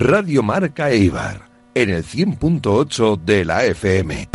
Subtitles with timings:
[0.00, 4.28] Radio Marca Eibar, en el 100.8 de la FM.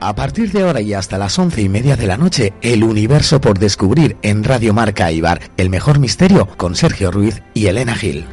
[0.00, 3.38] A partir de ahora y hasta las once y media de la noche, el universo
[3.38, 8.24] por descubrir en Radio Marca Ibar, el mejor misterio con Sergio Ruiz y Elena Gil.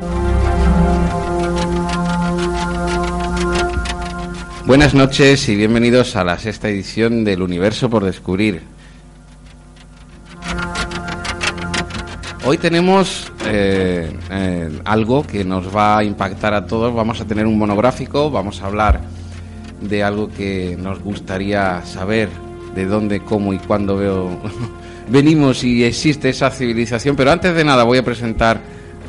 [4.66, 8.75] Buenas noches y bienvenidos a la sexta edición del Universo por Descubrir.
[12.48, 16.94] Hoy tenemos eh, eh, algo que nos va a impactar a todos.
[16.94, 19.02] Vamos a tener un monográfico, vamos a hablar
[19.81, 22.30] de algo que nos gustaría saber,
[22.75, 24.30] de dónde, cómo y cuándo veo,
[25.09, 27.16] venimos y existe esa civilización.
[27.16, 28.61] Pero antes de nada voy a presentar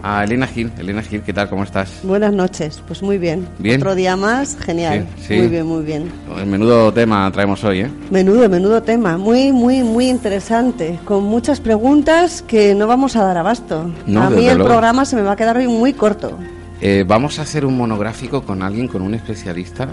[0.06, 0.70] a Elena Gil.
[0.78, 1.48] Elena Gil, ¿qué tal?
[1.48, 2.00] ¿Cómo estás?
[2.04, 3.48] Buenas noches, pues muy bien.
[3.58, 3.80] ¿Bien?
[3.80, 5.06] Otro día más, genial.
[5.16, 5.34] Sí, sí.
[5.38, 6.12] Muy bien, muy bien.
[6.38, 7.90] El menudo tema traemos hoy, ¿eh?
[8.10, 9.18] Menudo, menudo tema.
[9.18, 11.00] Muy, muy, muy interesante.
[11.04, 13.90] Con muchas preguntas que no vamos a dar abasto.
[14.06, 14.70] No, a mí el luego.
[14.70, 16.38] programa se me va a quedar hoy muy corto.
[16.80, 19.88] Eh, vamos a hacer un monográfico con alguien, con un especialista,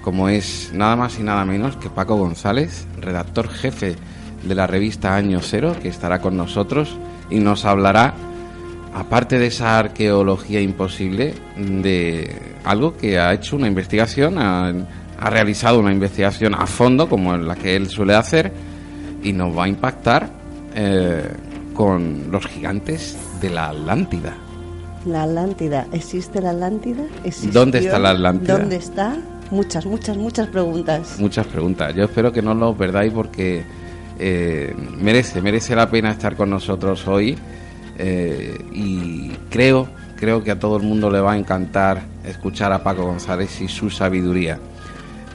[0.00, 3.96] como es nada más y nada menos que Paco González, redactor jefe
[4.44, 6.96] de la revista Año Cero, que estará con nosotros
[7.28, 8.14] y nos hablará,
[8.94, 12.30] aparte de esa arqueología imposible, de
[12.64, 14.68] algo que ha hecho una investigación, ha,
[15.18, 18.52] ha realizado una investigación a fondo, como la que él suele hacer,
[19.22, 20.30] y nos va a impactar
[20.74, 21.22] eh,
[21.74, 24.34] con los gigantes de la Atlántida.
[25.06, 25.86] La Atlántida.
[25.92, 27.04] ¿Existe la Atlántida?
[27.24, 27.52] ¿Existió?
[27.52, 28.58] ¿Dónde está la Atlántida?
[28.58, 29.16] ¿Dónde está?
[29.50, 31.16] Muchas, muchas, muchas preguntas.
[31.18, 31.94] Muchas preguntas.
[31.94, 33.64] Yo espero que no lo perdáis porque
[34.18, 37.36] eh, merece, merece la pena estar con nosotros hoy
[38.04, 42.82] eh, y creo, creo que a todo el mundo le va a encantar escuchar a
[42.82, 44.58] Paco González y su sabiduría.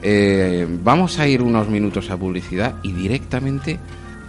[0.02, 3.78] Eh, vamos a ir unos minutos a publicidad y directamente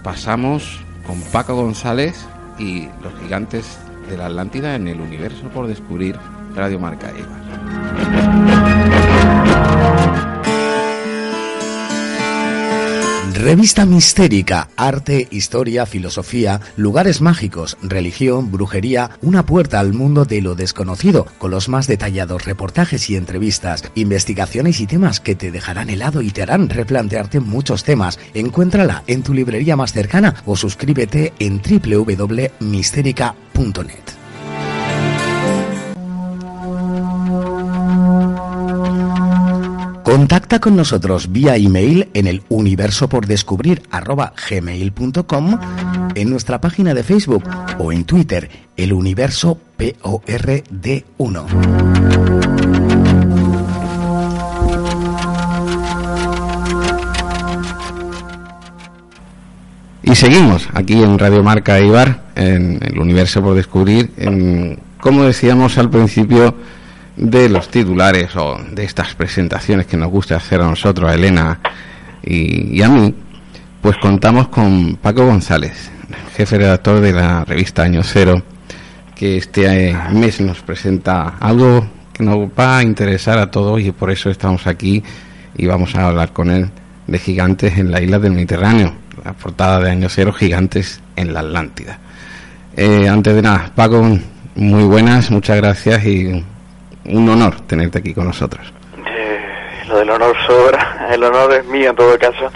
[0.04, 2.26] pasamos con Paco González
[2.58, 3.78] y los gigantes
[4.10, 6.16] de la Atlántida en el universo por descubrir
[6.56, 8.09] Radio Marca Eva.
[13.40, 20.56] Revista Mistérica, arte, historia, filosofía, lugares mágicos, religión, brujería, una puerta al mundo de lo
[20.56, 26.22] desconocido, con los más detallados reportajes y entrevistas, investigaciones y temas que te dejarán helado
[26.22, 28.20] y te harán replantearte muchos temas.
[28.34, 34.19] Encuéntrala en tu librería más cercana o suscríbete en www.misterica.net.
[40.10, 45.60] Contacta con nosotros vía email en el universo por descubrir arroba gmail.com,
[46.16, 47.44] en nuestra página de Facebook
[47.78, 51.46] o en Twitter, el universo PORD1.
[60.02, 65.78] Y seguimos aquí en Radio Marca Ibar, en el universo por descubrir, en, como decíamos
[65.78, 66.56] al principio
[67.20, 71.60] de los titulares o de estas presentaciones que nos gusta hacer a nosotros, a Elena
[72.24, 73.14] y, a mí,
[73.82, 75.92] pues contamos con Paco González,
[76.36, 78.42] jefe redactor de la revista Año Cero,
[79.16, 83.92] que este eh, mes nos presenta algo que nos va a interesar a todos y
[83.92, 85.04] por eso estamos aquí
[85.58, 86.70] y vamos a hablar con él
[87.06, 88.94] de gigantes en la isla del Mediterráneo,
[89.26, 92.00] la portada de Año Cero, gigantes en la Atlántida.
[92.78, 94.18] Eh, antes de nada, Paco,
[94.56, 96.44] muy buenas, muchas gracias y
[97.10, 98.72] un honor tenerte aquí con nosotros.
[99.06, 99.40] Eh,
[99.88, 102.52] lo del honor sobra, el honor es mío en todo caso.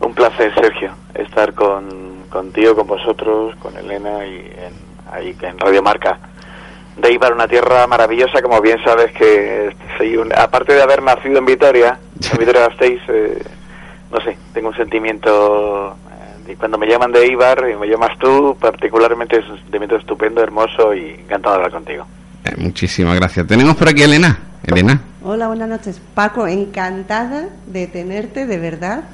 [0.00, 5.82] Un placer, Sergio, estar con, contigo, con vosotros, con Elena y en, ahí en Radio
[5.82, 6.18] Marca.
[6.96, 11.38] De Ibar, una tierra maravillosa, como bien sabes que soy un, aparte de haber nacido
[11.38, 11.98] en Vitoria,
[12.32, 13.42] en Vitoria Gasteiz, eh,
[14.10, 15.96] no sé, tengo un sentimiento
[16.46, 19.96] eh, y cuando me llaman de Ibar y me llamas tú, particularmente es un sentimiento
[19.96, 22.06] estupendo, hermoso y encantado de hablar contigo.
[22.48, 23.46] Eh, muchísimas gracias.
[23.46, 24.38] Tenemos por aquí a Elena.
[24.66, 25.00] Elena.
[25.22, 26.00] Hola, buenas noches.
[26.14, 29.04] Paco, encantada de tenerte, de verdad.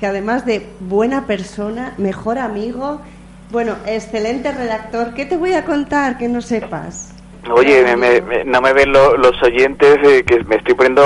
[0.00, 3.00] Que además de buena persona, mejor amigo,
[3.50, 5.14] bueno, excelente redactor.
[5.14, 7.10] ¿Qué te voy a contar que no sepas?
[7.50, 11.02] Oye, me- me- me- no me ven lo- los oyentes eh, que me estoy poniendo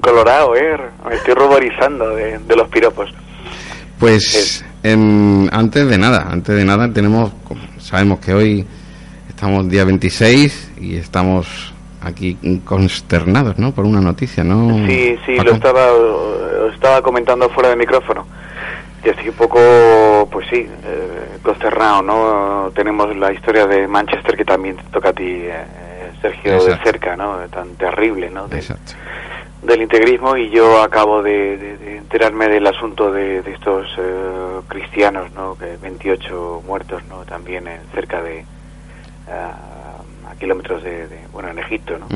[0.00, 0.76] colorado, ¿eh?
[1.08, 3.12] Me estoy ruborizando de, de los piropos.
[3.98, 7.32] Pues En, antes de nada, antes de nada tenemos,
[7.80, 8.64] sabemos que hoy
[9.38, 13.70] estamos día 26 y estamos aquí consternados, ¿no?
[13.70, 14.84] Por una noticia, ¿no?
[14.88, 18.26] Sí, sí, lo estaba, lo estaba comentando fuera de micrófono.
[19.00, 22.72] Que estoy un poco, pues sí, eh, consternado, ¿no?
[22.74, 25.64] Tenemos la historia de Manchester que también te toca a ti, eh,
[26.20, 27.36] Sergio, de cerca, ¿no?
[27.48, 28.46] Tan terrible, ¿no?
[28.46, 28.94] Exacto
[29.62, 35.56] del integrismo y yo acabo de, enterarme del asunto de, estos eh, cristianos, ¿no?
[35.58, 37.24] Que 28 muertos, ¿no?
[37.24, 38.44] También en, cerca de
[39.30, 42.06] a kilómetros de, bueno, en Egipto, ¿no?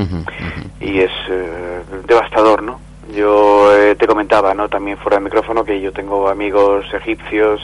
[0.81, 2.81] Y es eh, devastador, ¿no?
[3.15, 4.69] Yo eh, te comentaba, ¿no?
[4.69, 7.61] También fuera del micrófono que yo tengo amigos egipcios,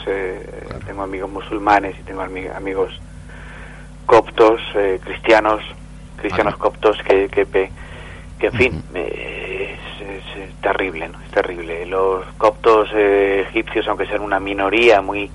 [0.86, 2.98] tengo amigos musulmanes y tengo amigos
[4.04, 4.60] coptos,
[5.04, 5.62] cristianos,
[6.16, 9.78] cristianos coptos que, que, que en fin, es,
[10.60, 11.20] terrible, ¿no?
[11.22, 11.86] Es terrible.
[11.86, 15.30] Los coptos eh, egipcios, aunque sean una minoría muy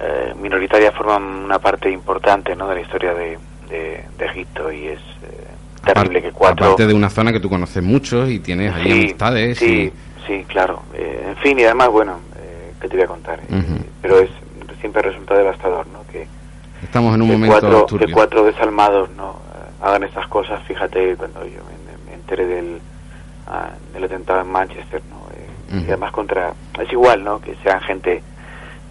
[0.00, 2.68] eh, minoritaria, forman una parte importante, ¿no?
[2.68, 5.46] De la historia de, de, Egipto y es eh,
[5.84, 6.66] terrible que cuatro...
[6.66, 9.58] Aparte de una zona que tú conoces mucho y tienes ahí amistades.
[9.58, 9.92] Sí,
[10.26, 10.82] sí, claro.
[10.94, 12.20] en fin, y además, bueno,
[12.80, 13.40] ¿qué te voy a contar?
[14.02, 14.30] pero es
[14.80, 16.04] siempre resulta devastador, ¿no?
[16.12, 16.26] Que,
[16.82, 19.36] Estamos en un momento cuatro, que cuatro desalmados, ¿no?
[19.80, 21.60] hagan estas cosas, fíjate, cuando yo
[22.06, 22.80] me enteré del
[23.92, 25.16] del atentado en Manchester, ¿no?
[25.34, 26.52] Eh, y además contra...
[26.80, 27.40] Es igual, ¿no?
[27.40, 28.22] Que sean gente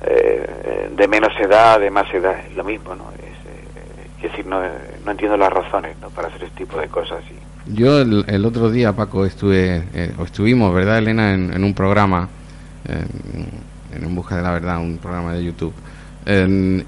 [0.05, 3.05] eh, de menos edad, de más edad, es lo mismo, ¿no?
[3.17, 4.61] Es, eh, decir, no,
[5.05, 6.09] no entiendo las razones, ¿no?
[6.09, 7.23] Para hacer este tipo de cosas.
[7.31, 7.75] Y...
[7.75, 9.83] Yo el, otro día, Paco, estuve,
[10.17, 11.33] o estuvimos, ¿verdad, Elena?
[11.33, 12.29] En, un programa,
[12.87, 15.73] en En Busca de la Verdad, un programa de YouTube.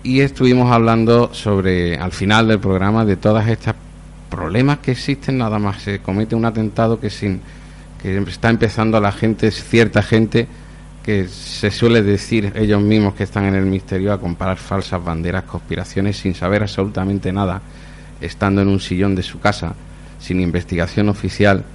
[0.03, 3.75] y estuvimos hablando sobre, al final del programa, de todas estas
[4.29, 7.41] problemas que existen, nada más se comete un atentado que sin
[8.01, 10.47] que está empezando la gente, cierta gente
[11.09, 15.41] que se suele decir ellos mismos que están en el misterio a comparar falsas banderas,
[15.41, 17.63] conspiraciones sin saber absolutamente nada,
[18.21, 19.73] estando en un sillón de su casa,
[20.19, 21.65] sin investigación oficial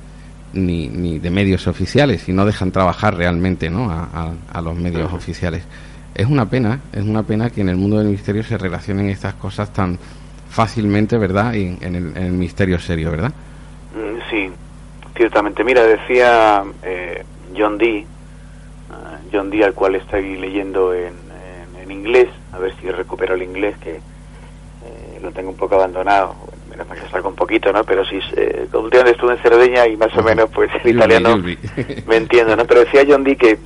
[0.53, 3.91] ni, ni de medios oficiales y no dejan trabajar realmente ¿no?
[3.91, 5.65] a, a, los medios oficiales.
[6.15, 9.35] Es una pena, es una pena que en el mundo del misterio se relacionen estas
[9.35, 9.99] cosas tan
[10.49, 11.55] fácilmente, ¿verdad?
[11.55, 13.33] Y en el, en el misterio serio, ¿verdad?
[13.97, 14.53] Mm, sí,
[15.17, 17.25] Ciertamente, mira, decía eh,
[17.57, 18.05] John Dee,
[19.35, 21.13] John Dee al cual estoy leyendo en,
[21.83, 26.37] en, inglés, a ver si recupero el inglés, que eh, lo tengo un poco abandonado,
[26.71, 27.83] menos mal que salgo un poquito, ¿no?
[27.85, 31.37] Pero sí, eh, últimamente estuve en Cerdeña y más o menos, pues el italiano
[32.07, 32.65] me entiendo, ¿no?
[32.65, 33.59] Pero decía John Dee que,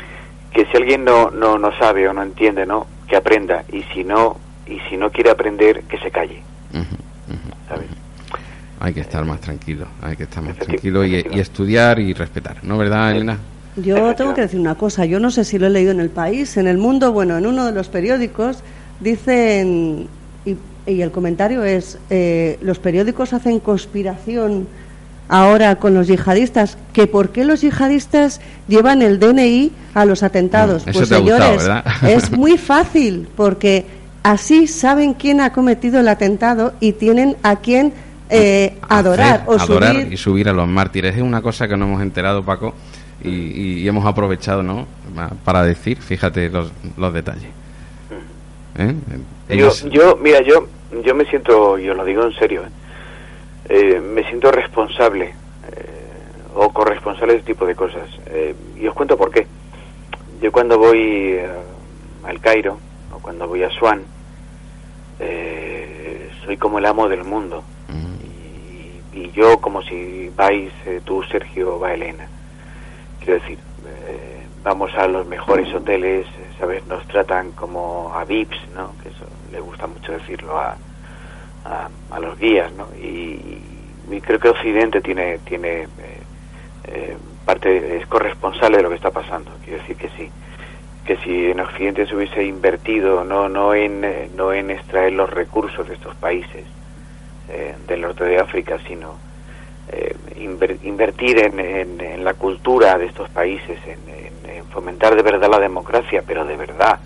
[0.53, 2.87] que si alguien no, no, no sabe o no entiende, ¿no?
[3.07, 6.43] Que aprenda, y si no, y si no quiere aprender, que se calle,
[7.69, 7.89] ¿sabes?
[8.81, 12.79] Hay que estar más tranquilo, hay que estar más tranquilo y, estudiar y respetar, ¿no
[12.79, 13.39] verdad, Elena?
[13.83, 16.11] Yo tengo que decir una cosa, yo no sé si lo he leído en el
[16.11, 18.59] país, en el mundo, bueno, en uno de los periódicos
[19.01, 20.09] dicen,
[20.45, 24.67] y, el comentario es, eh, los periódicos hacen conspiración
[25.29, 30.85] ahora con los yihadistas, que por qué los yihadistas llevan el DNI a los atentados.
[30.91, 31.69] pues señores,
[32.03, 33.87] es muy fácil, porque
[34.23, 37.93] así saben quién ha cometido el atentado y tienen a quién
[38.31, 41.17] eh, adorar o adorar y subir a los mártires.
[41.17, 42.75] Es una cosa que no hemos enterado, Paco,
[43.23, 44.87] y, hemos aprovechado, ¿no?
[45.45, 47.51] Para decir, fíjate los, los detalles.
[48.77, 48.95] ¿Eh?
[49.57, 50.69] Yo, yo, mira, yo,
[51.05, 52.63] yo me siento, yo lo digo en serio,
[53.69, 54.01] ¿eh?
[54.01, 55.35] me siento responsable
[56.55, 58.09] o corresponsable de este tipo de cosas.
[58.77, 59.47] y os cuento por qué.
[60.41, 61.39] Yo cuando voy
[62.25, 62.79] al Cairo
[63.13, 64.03] o cuando voy a Swan,
[66.45, 67.65] soy como el amo del mundo
[69.19, 72.29] y yo como si vais eh, tú, Sergio, va Elena.
[73.29, 76.27] Quiero decir, eh, vamos a los mejores hoteles,
[76.59, 76.83] ¿sabes?
[76.87, 78.95] Nos tratan como a VIPs, ¿no?
[79.03, 80.79] Que eso le gusta mucho decirlo a,
[82.11, 82.87] a, los guías, ¿no?
[82.97, 83.61] Y,
[84.23, 85.89] creo que Occidente tiene, tiene
[86.85, 89.51] eh, parte, es corresponsable de lo que está pasando.
[89.63, 90.31] Quiero decir que sí
[91.05, 94.07] que si en Occidente se hubiese invertido no no en
[94.37, 96.65] no en extraer los recursos de estos países
[97.51, 99.28] eh, del norte de África, sino
[99.91, 100.15] eh,
[100.83, 103.99] invertir en, la cultura de estos países, en,
[104.73, 106.99] fomentar de verdad la democracia, pero de verdad,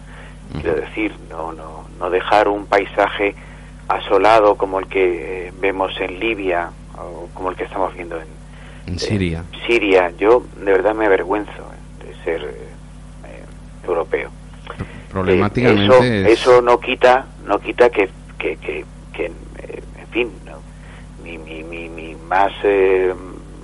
[0.60, 3.34] quiero decir, no, no, no dejar un paisaje
[3.88, 8.98] asolado como el que eh, vemos en Libia o como el que estamos viendo en,
[8.98, 9.44] Siria.
[9.66, 10.10] Siria.
[10.18, 11.62] Yo de verdad me avergüenzo
[12.04, 12.54] de ser
[13.86, 14.30] europeo.
[15.10, 18.08] Problemáticamente eso, no quita no quita que,
[18.38, 19.30] que, que, que
[20.12, 20.30] fin,
[21.38, 23.14] mi, mi, mi, más eh,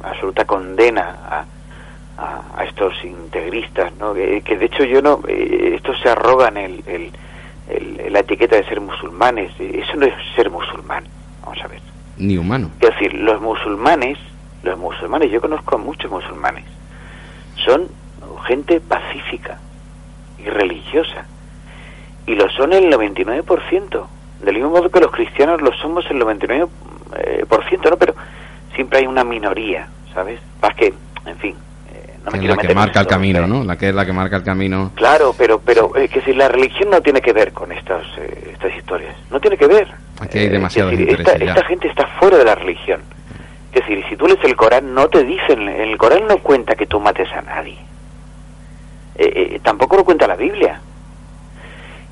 [0.02, 1.44] absoluta condena a,
[2.56, 4.14] a, estos integristas, ¿no?
[4.14, 8.80] Que, de hecho yo no, eh, estos se arrogan el, el, la etiqueta de ser
[8.80, 9.52] musulmanes.
[9.58, 11.04] Eso no es ser musulmán,
[11.42, 11.80] vamos a ver.
[12.16, 12.70] Ni humano.
[12.80, 14.18] Es decir, los musulmanes,
[14.62, 16.64] los musulmanes, yo conozco a muchos musulmanes,
[17.64, 17.88] son
[18.46, 19.58] gente pacífica
[20.38, 21.26] y religiosa.
[22.26, 24.06] Y lo son el 99%.
[24.42, 26.68] Del mismo modo que los cristianos lo somos el 99%,
[27.16, 27.96] eh, por ciento, ¿no?
[27.96, 28.14] Pero
[28.74, 30.40] siempre hay una minoría, ¿sabes?
[30.60, 30.92] Más que,
[31.26, 31.56] en fin,
[32.36, 33.64] es la que marca el camino, ¿no?
[33.64, 34.92] La que es la que marca el camino.
[34.94, 38.50] Claro, pero pero es que si la religión no tiene que ver con estas eh,
[38.52, 39.88] estas historias, no tiene que ver.
[40.20, 43.00] Aquí hay eh, demasiado esta, esta, gente está fuera de la religión.
[43.72, 46.74] Es decir, si tú lees el Corán, no te dicen, en el Corán no cuenta
[46.74, 47.78] que tú mates a nadie.
[49.14, 50.80] Eh, tampoco lo cuenta la Biblia.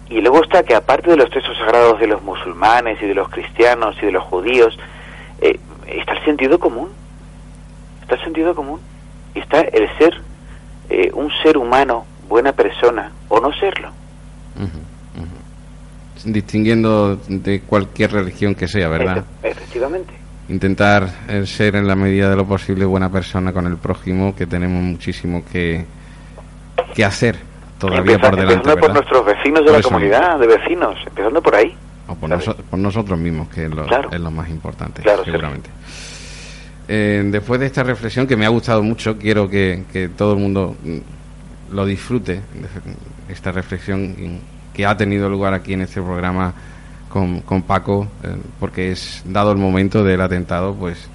[0.09, 3.29] Y luego está que aparte de los textos sagrados de los musulmanes y de los
[3.29, 4.79] cristianos y de los judíos,
[5.41, 6.91] está el sentido común.
[8.03, 8.81] Está el sentido común
[9.41, 10.21] está el ser
[10.89, 13.91] eh, un ser humano, buena persona o no serlo.
[16.25, 19.25] Distinguiendo de cualquier religión que sea, ¿verdad?
[19.43, 20.13] Efectivamente.
[20.49, 24.47] Intentar eh, ser en la medida de lo posible buena persona con el prójimo, que
[24.47, 25.85] tenemos muchísimo que,
[26.95, 27.37] que hacer
[27.79, 28.55] todavía por delante.
[28.55, 31.75] Empezando por nuestros vecinos de la comunidad, de vecinos, empezando por ahí.
[32.09, 35.71] O por, nosotros mismos, que es lo, es lo más importante, seguramente.
[36.89, 40.77] Eh, después de esta reflexión que me ha gustado mucho, quiero que, todo el mundo
[40.83, 42.41] mm, lo disfrute,
[43.29, 44.41] esta reflexión
[44.73, 46.55] que ha tenido lugar aquí en este programa
[47.09, 51.09] con, Paco, eh, porque es dado el momento del atentado, pues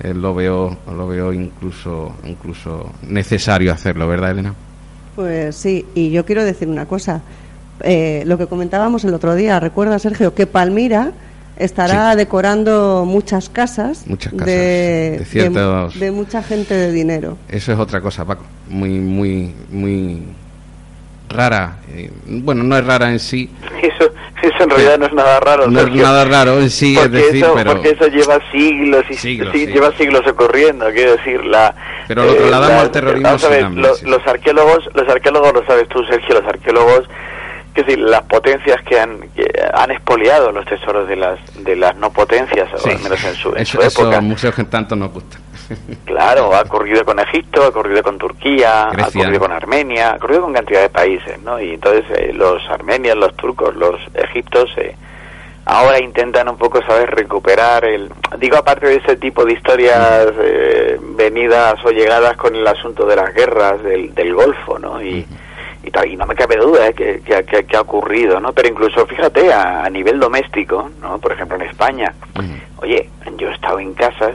[0.00, 4.54] eh, lo veo lo veo incluso incluso necesario hacerlo, ¿verdad, Elena?
[5.18, 7.22] Pues sí, y yo quiero decir una cosa.
[7.80, 11.10] lo que comentábamos el otro día, recuerda Sergio que Palmira
[11.56, 15.26] estará decorando muchas casas, de,
[15.98, 17.36] de, mucha gente de dinero.
[17.48, 20.22] Eso es otra cosa, Paco, muy, muy, muy
[21.28, 21.78] rara.
[21.90, 23.50] Eh, bueno, no es rara en sí.
[23.82, 24.10] Eso,
[24.42, 25.68] eso en realidad no es nada raro.
[25.68, 27.72] No es nada raro en sí, porque es decir, eso, pero...
[27.72, 31.74] Porque eso lleva siglos y siglos, lleva siglos ocurriendo, quiero decir, la...
[32.06, 33.88] Pero lo trasladamos eh, al terrorismo.
[34.04, 37.08] los arqueólogos, los arqueólogos, lo sabes tú, Sergio, los arqueólogos
[37.80, 39.20] es decir, las potencias que han,
[39.72, 43.54] han expoliado los tesoros de las de las no potencias, o al menos en su,
[43.54, 44.20] en su época.
[44.20, 45.40] museos que tanto nos gustan.
[46.04, 50.42] Claro, ha ocurrido con Egipto, ha ocurrido con Turquía, ha ocurrido con Armenia, ha ocurrido
[50.42, 51.60] con cantidad de países, ¿no?
[51.60, 54.96] Y entonces eh, los armenios, los turcos, los egiptos eh,
[55.66, 58.10] ahora intentan un poco, ¿sabes?, recuperar el...
[58.38, 63.16] Digo, aparte de ese tipo de historias eh, venidas o llegadas con el asunto de
[63.16, 65.02] las guerras del, del Golfo, ¿no?
[65.02, 65.26] Y
[66.06, 66.94] y, no me cabe duda ¿eh?
[66.94, 68.52] que, que, ha ocurrido, ¿no?
[68.52, 71.18] Pero incluso, fíjate, a, nivel doméstico, ¿no?
[71.18, 72.14] Por ejemplo, en España,
[72.78, 74.34] oye, yo he estado en casas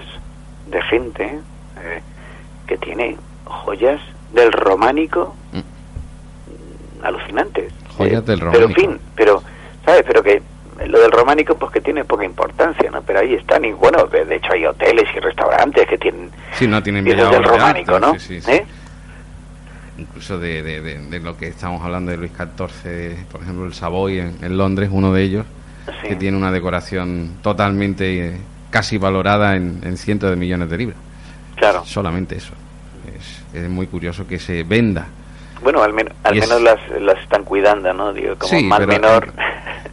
[0.73, 1.39] de gente
[1.81, 2.01] eh,
[2.67, 3.15] que tiene
[3.45, 4.01] joyas
[4.33, 7.05] del románico mm.
[7.05, 7.71] alucinantes.
[7.97, 8.73] Joyas del románico.
[8.73, 9.43] Pero, en fin, pero,
[9.85, 10.03] ¿sabes?
[10.05, 10.41] Pero que
[10.87, 13.01] lo del románico pues que tiene poca importancia, ¿no?
[13.03, 16.81] Pero ahí están y bueno, de, hecho hay hoteles y restaurantes que tienen sí, no
[16.81, 18.17] tienen del románico, ¿no?
[18.17, 18.65] Sí, ¿Eh?
[19.97, 24.57] incluso de, de, lo que estamos hablando de Luis XIV, por ejemplo, el Savoy en,
[24.57, 25.45] Londres, uno de ellos,
[26.01, 28.37] que tiene una decoración totalmente eh,
[28.73, 30.97] casi valorada en, cientos de millones de libras.
[31.55, 31.85] Claro.
[31.85, 32.53] Solamente eso.
[33.53, 35.05] Es, muy curioso que se venda.
[35.61, 38.11] Bueno, al, al menos las, las están cuidando, ¿no?
[38.11, 39.31] Digo, como más menor.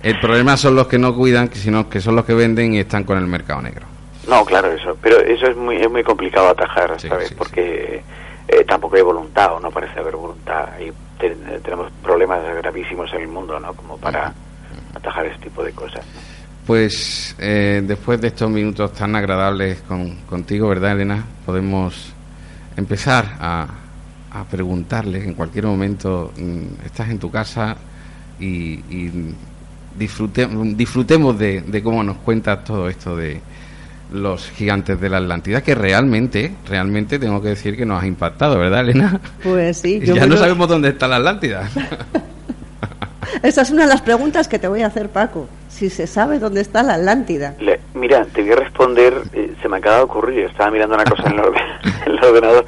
[0.02, 3.04] El, problema son los que no cuidan, sino que son los que venden y están
[3.04, 3.84] con el mercado negro.
[4.26, 4.96] No, claro, eso.
[5.02, 7.34] Pero eso es muy, es muy complicado atajar, ¿sabes?
[7.34, 8.02] Porque
[8.48, 10.90] eh, tampoco hay voluntad o no parece haber voluntad y
[11.62, 14.32] tenemos problemas gravísimos en el mundo no como para
[14.94, 16.02] atajar este tipo de cosas
[16.70, 22.12] pues eh, después de estos minutos tan agradables con, contigo verdad Elena podemos
[22.76, 23.66] empezar a,
[24.30, 27.76] a preguntarle en cualquier momento mm, estás en tu casa
[28.38, 29.34] y, y
[29.98, 33.40] disfrutemos de, de cómo nos cuentas todo esto de,
[34.12, 38.58] los gigantes de la Atlántida, que realmente, realmente tengo que decir que nos ha impactado,
[38.58, 39.20] ¿verdad, Elena?
[39.42, 40.00] Pues sí.
[40.04, 41.68] ya no sabemos dónde está la Atlántida.
[43.42, 45.48] Esa es una de las preguntas que te voy a hacer, Paco.
[45.68, 47.54] Si se sabe dónde está la Atlántida.
[47.94, 51.22] mira, te voy a responder, eh, se me acaba de ocurrir, estaba mirando una cosa
[51.30, 51.38] en
[52.12, 52.66] el, ordenador.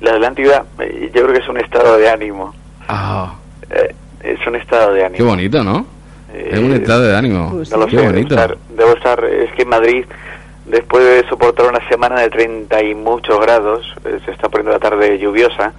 [0.00, 2.54] La Atlántida, eh, yo creo que es un estado de ánimo.
[2.88, 3.34] Ah.
[3.70, 5.16] Eh, es un estado de ánimo.
[5.16, 5.86] Qué bonito, ¿no?
[6.34, 7.50] es un estado de ánimo.
[7.52, 8.36] Pues Qué bonito.
[8.76, 10.04] debo estar, es que en Madrid
[10.68, 14.78] Después de soportar una semana de 30 y muchos grados, eh, se está poniendo la
[14.78, 15.72] tarde lluviosa,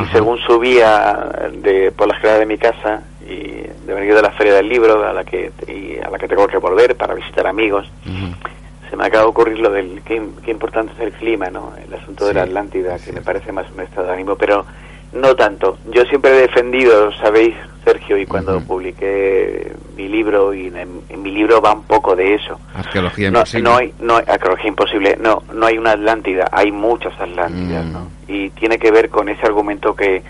[0.00, 4.30] y según subía de, por la escalera de mi casa y de venir de la
[4.32, 7.46] feria del libro a la que y a la que tengo que volver para visitar
[7.46, 11.50] amigos, se se me acaba de ocurrir lo del qué, qué importante es el clima,
[11.50, 11.72] ¿no?
[11.86, 14.64] El asunto de la Atlántida, que me parece más un estado de ánimo, pero
[15.12, 15.78] no tanto.
[15.90, 17.54] Yo siempre he defendido, sabéis,
[17.84, 22.34] Sergio, y cuando publiqué mi libro, y en, en mi libro va un poco de
[22.34, 22.58] eso.
[22.74, 23.62] Arqueología No, imposible.
[23.70, 27.92] no hay, no hay arqueología imposible, no, no hay una Atlántida, hay muchas Atlántidas, Mm.
[27.92, 28.08] ¿no?
[28.28, 30.22] Y tiene que ver con ese argumento que,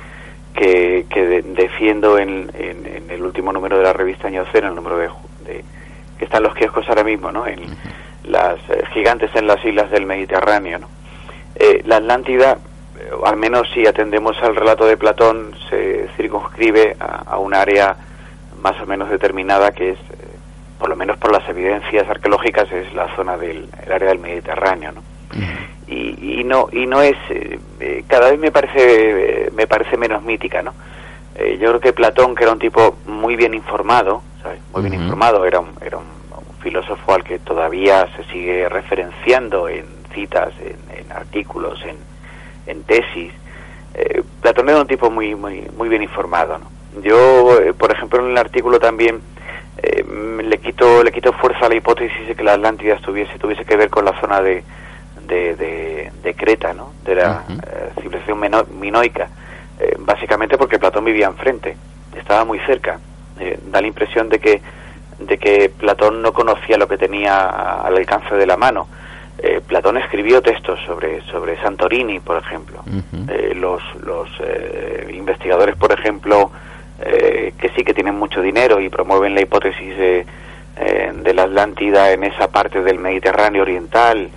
[0.57, 4.69] que, que de- defiendo en, en- en el último número de la revista Año Cero,
[4.69, 5.09] el número de,
[5.47, 5.65] de-
[6.19, 7.47] que están los kioscos ahora mismo, ¿no?
[7.47, 7.61] En
[8.25, 10.89] las eh, gigantes en las islas del Mediterráneo, ¿no?
[11.55, 12.59] Eh, la Atlántida,
[12.99, 17.97] eh, al menos si atendemos al relato de Platón, se circunscribe a, a un área
[18.63, 20.37] más o menos determinada que es, eh,
[20.79, 24.93] por lo menos por las evidencias arqueológicas, es la zona del el área del Mediterráneo,
[24.93, 25.03] ¿no?
[25.89, 29.97] Y, y no y no es eh, eh, cada vez me parece eh, me parece
[29.97, 30.75] menos mítica, ¿no?
[31.37, 34.59] Eh, yo creo que Platón, que era un tipo muy bien informado, ¿sabes?
[34.73, 39.69] muy bien informado, era un, era un, un filósofo al que todavía se sigue referenciando
[39.69, 41.97] en citas, en, en artículos, en,
[42.67, 43.33] en tesis.
[43.95, 47.01] Eh, Platón era un tipo muy muy muy bien informado, ¿no?
[47.03, 49.21] Yo, por ejemplo, en el artículo también
[50.43, 53.77] le quito le quito fuerza a la hipótesis de que la Atlántida tuviese tuviese que
[53.77, 54.65] ver con la zona de
[55.27, 56.93] de, de, de Creta, ¿no?
[57.05, 59.29] De la eh, civilización meno- minoica,
[59.79, 61.77] eh, básicamente porque Platón vivía enfrente,
[62.17, 62.99] estaba muy cerca.
[63.39, 64.63] Eh, da la impresión de que
[65.19, 68.89] de que Platón no conocía lo que tenía al alcance de la mano.
[69.67, 72.83] Platón escribió textos sobre sobre Santorini, por ejemplo.
[73.55, 74.29] Los los
[75.11, 76.51] investigadores, por ejemplo,
[76.99, 80.27] que sí que tienen mucho dinero y promueven la hipótesis de,
[81.15, 84.29] de la Atlántida en esa parte del Mediterráneo oriental,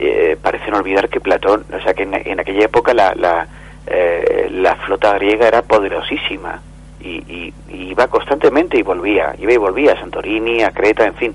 [0.00, 3.46] eh, parecen olvidar que Platón, o sea, que en, en aquella época la, la,
[3.86, 6.60] eh, la flota griega era poderosísima
[7.00, 7.54] y, y-
[7.90, 11.34] iba constantemente y volvía, iba y volvía a Santorini, a Creta, en fin.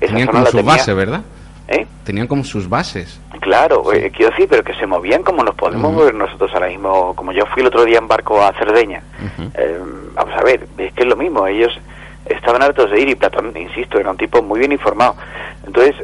[0.00, 1.20] Esa Tenían zona como la tenía- bases, ¿verdad?
[1.66, 1.86] ¿Eh?
[2.04, 3.18] Tenían como sus bases.
[3.40, 7.14] Claro, eh, quiero decir, pero que se movían como nos podemos mover nosotros ahora mismo.
[7.16, 9.02] Como yo fui el otro día en barco a Cerdeña.
[9.54, 9.78] Eh,
[10.14, 11.46] vamos a ver, es que es lo mismo.
[11.46, 11.72] Ellos
[12.26, 15.16] estaban hartos de ir y Platón, insisto, era un tipo muy bien informado.
[15.66, 15.94] Entonces,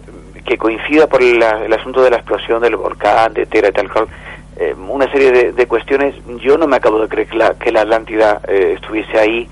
[0.50, 3.88] que coincida por la- el asunto de la explosión del volcán, de Tera y tal
[3.88, 4.08] cual,
[4.56, 7.70] eh, una serie de, de cuestiones, yo no me acabo de creer que la, que
[7.70, 9.48] la Atlántida eh, estuviese ahí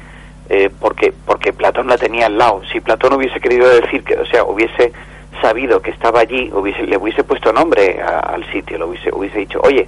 [0.49, 2.63] eh, porque porque Platón la tenía al lado.
[2.73, 4.93] Si Platón hubiese querido decir que, o sea, hubiese
[5.41, 9.39] sabido que estaba allí, hubiese, le hubiese puesto nombre a- al sitio, le hubiese, hubiese
[9.39, 9.87] dicho, oye,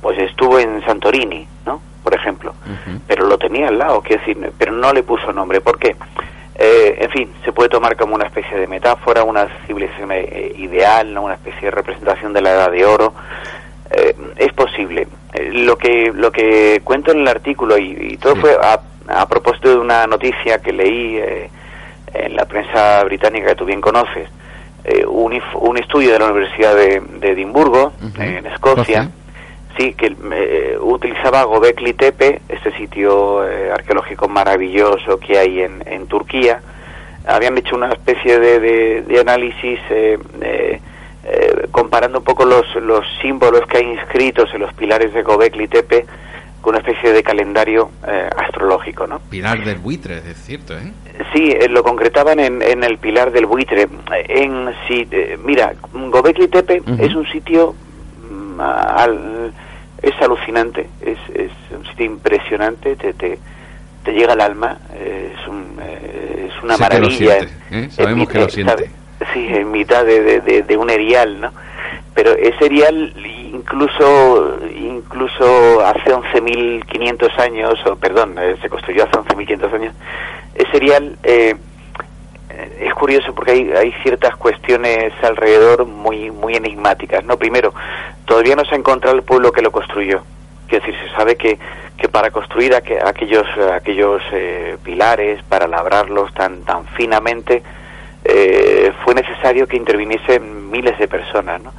[0.00, 1.80] pues estuvo en Santorini, ¿no?
[2.04, 2.54] Por ejemplo.
[3.08, 5.60] Pero lo tenía al lado, quiero decir, pero no le puso nombre.
[5.60, 5.96] ¿Por qué?
[6.56, 11.12] Eh, en fin, se puede tomar como una especie de metáfora, una civilización eh, ideal,
[11.12, 11.24] ¿no?
[11.24, 13.14] una especie de representación de la edad de oro.
[13.90, 15.06] Eh, es posible.
[15.32, 19.28] Eh, lo que lo que cuento en el artículo y, y todo fue a, a
[19.28, 21.50] propósito de una noticia que leí eh,
[22.12, 24.28] en la prensa británica que tú bien conoces,
[24.84, 29.10] eh, un estudio de la Universidad de, de Edimburgo, en Escocia,
[29.76, 36.06] sí, que eh, utilizaba Gobekli Tepe, este sitio eh, arqueológico maravilloso que hay en, en
[36.06, 36.60] Turquía.
[37.26, 40.80] Habían hecho una especie de, de- de análisis eh, eh,
[41.24, 45.68] eh, comparando un poco los, los símbolos que hay inscritos en los pilares de Gobekli
[45.68, 46.04] Tepe
[46.60, 49.18] con una especie de calendario eh, astrológico, ¿no?
[49.30, 50.92] Pilar del buitre, es cierto, ¿eh?
[51.34, 53.86] Sí, lo concretaban en, en el Pilar del Buitre.
[54.28, 57.74] En si, eh, mira, Gobekli Tepe es un sitio
[58.60, 59.52] al-
[60.02, 63.38] es alucinante, es, es un sitio impresionante, te, te,
[64.04, 67.34] te llega al alma, es, un, eh, es una Sé que lo maravilla.
[67.38, 68.90] siente, en Sabemos mi- que lo eh, siente.
[69.32, 71.52] Sí, en mitad de, de, de- de un erial, ¿no?
[72.14, 73.12] Pero ese erial
[73.52, 79.94] incluso incluso hace 11.500 años, o perdón, eh, se construyó hace 11.500 años,
[80.54, 81.56] ese erial eh, eh,
[82.80, 87.24] es curioso porque hay, hay ciertas cuestiones alrededor muy muy enigmáticas.
[87.24, 87.72] No, primero,
[88.24, 90.22] todavía no se ha encontrado el pueblo que lo construyó.
[90.68, 91.58] Quiero decir, se sabe que,
[91.98, 97.62] que para construir aqu- aquellos aquellos eh, pilares, para labrarlos tan tan finamente,
[98.24, 101.62] eh, fue necesario que interviniesen miles de personas.
[101.62, 101.72] ¿no?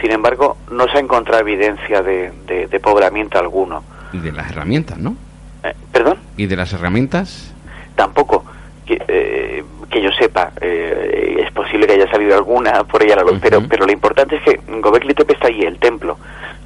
[0.00, 3.82] Sin embargo, no se ha encontrado evidencia de, de- de poblamiento alguno.
[4.12, 5.16] Y de las herramientas, ¿no?
[5.64, 6.18] Eh, ¿Perdón?
[6.36, 7.52] Y de las herramientas.
[7.96, 8.44] Tampoco.
[8.86, 13.22] Que, eh, que yo sepa, eh, es posible que haya salido alguna por ella la
[13.22, 16.18] luz, pero, pero lo importante es que Gobekli Tepe está ahí, el templo.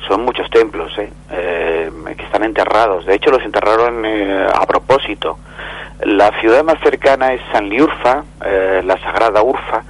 [0.08, 1.12] Son muchos templos ¿eh?
[1.30, 3.06] Eh, que están enterrados.
[3.06, 5.38] De hecho, los enterraron eh, a propósito.
[6.04, 9.84] La ciudad más cercana es Sanliurfa, eh, la Sagrada Urfa.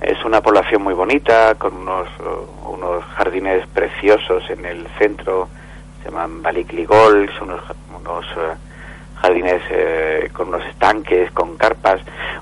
[0.00, 5.48] Es una población muy bonita, con unos, uh, unos jardines preciosos en el centro,
[5.98, 7.62] se llaman Balikligol, son unos,
[8.00, 8.56] unos eh,
[9.20, 12.00] jardines eh, con unos estanques, con carpas,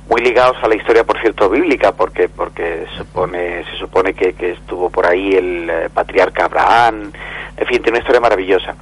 [0.09, 4.53] muy ligados a la historia, por cierto, bíblica, porque porque supone, se supone que, que
[4.53, 7.13] estuvo por ahí el eh, patriarca Abraham,
[7.57, 8.75] en fin, tiene una historia maravillosa.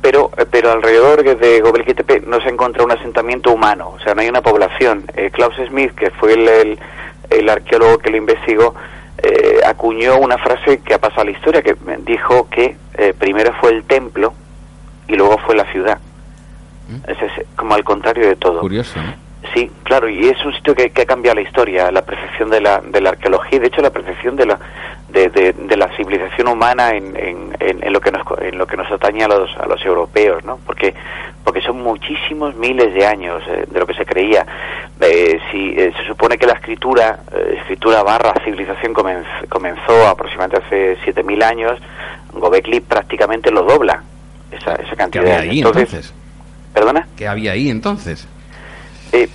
[0.00, 4.14] Pero eh, pero alrededor de Gobekli Tepe no se encuentra un asentamiento humano, o sea,
[4.14, 5.04] no hay una población.
[5.16, 6.78] Eh, Klaus Smith, que fue el, el,
[7.30, 8.74] el arqueólogo que lo investigó,
[9.22, 12.76] eh, acuñó una frase que ha pasado a la historia, que dijo que
[13.18, 14.34] primero fue el templo
[15.08, 15.98] y luego fue la ciudad.
[17.06, 18.60] Es, es como al contrario de todo.
[19.54, 22.60] Sí, claro, y es un sitio que, que ha cambiado la historia, la percepción de
[22.60, 24.58] la, de la arqueología y de hecho la percepción de la,
[25.08, 28.66] de, de, de la civilización humana en, en, en, en lo que nos, en lo
[28.66, 30.58] que nos atañe a los, a los europeos, ¿no?
[30.66, 30.94] Porque,
[31.42, 34.46] porque son muchísimos miles de años eh, de lo que se creía.
[35.00, 37.20] Eh, si, eh, se supone que la escritura,
[37.60, 41.80] escritura barra civilización comenz- comenzó aproximadamente hace 7.000 años,
[42.34, 44.02] Gobekli prácticamente lo dobla,
[44.52, 46.14] esa, esa ¿Qué cantidad de entonces?
[46.72, 47.06] ¿Perdona?
[47.16, 48.26] ¿Qué había ahí entonces?
[49.12, 49.28] Eh,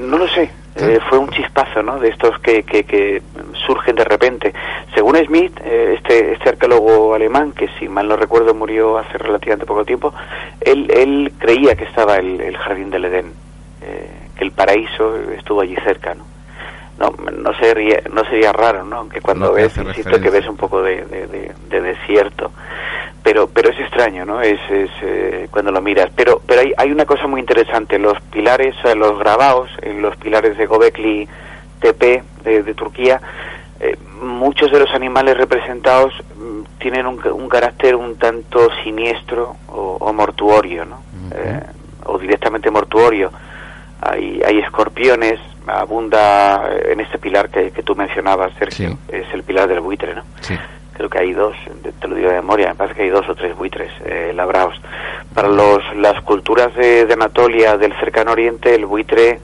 [0.00, 0.50] no lo sé.
[0.78, 1.98] Eh, fue un chispazo, ¿no?
[1.98, 3.22] De estos que, que, que
[3.66, 4.52] surgen de repente.
[4.94, 9.64] Según Smith, eh, este, este arqueólogo alemán, que si mal no recuerdo murió hace relativamente
[9.64, 10.12] poco tiempo,
[10.60, 13.32] él, él creía que estaba el, el jardín del Edén,
[13.80, 16.24] eh, que el paraíso estuvo allí cerca, ¿no?
[16.98, 18.96] No, no sería, no sería raro, ¿no?
[18.96, 22.52] Aunque cuando que ves, insisto, que ves un poco de, de, de- de desierto.
[23.22, 24.40] Pero, pero es extraño, ¿no?
[24.40, 26.10] Es, es eh, cuando lo miras.
[26.16, 27.98] Pero, pero hay, hay una cosa muy interesante.
[27.98, 31.28] Los pilares, los grabados, en los pilares de Gobekli
[31.80, 33.20] Tepe de, de Turquía,
[33.80, 39.98] eh, muchos de los animales representados mm, tienen un, un carácter un tanto siniestro o,
[40.00, 41.02] o mortuorio, ¿no?
[41.32, 41.60] Eh,
[42.06, 43.30] o directamente mortuorio.
[44.00, 48.98] Hay, hay escorpiones, abunda eh, en este pilar que, que tú mencionabas, Sergio, Sí.
[49.08, 50.22] es el pilar del buitre, ¿no?
[50.40, 50.56] Sí.
[50.92, 51.54] creo que hay dos,
[52.00, 54.80] te- lo digo de memoria, me parece que hay dos o tres buitres eh, labrados.
[55.34, 59.38] Para los, las culturas de, de Anatolia, del cercano oriente, el buitre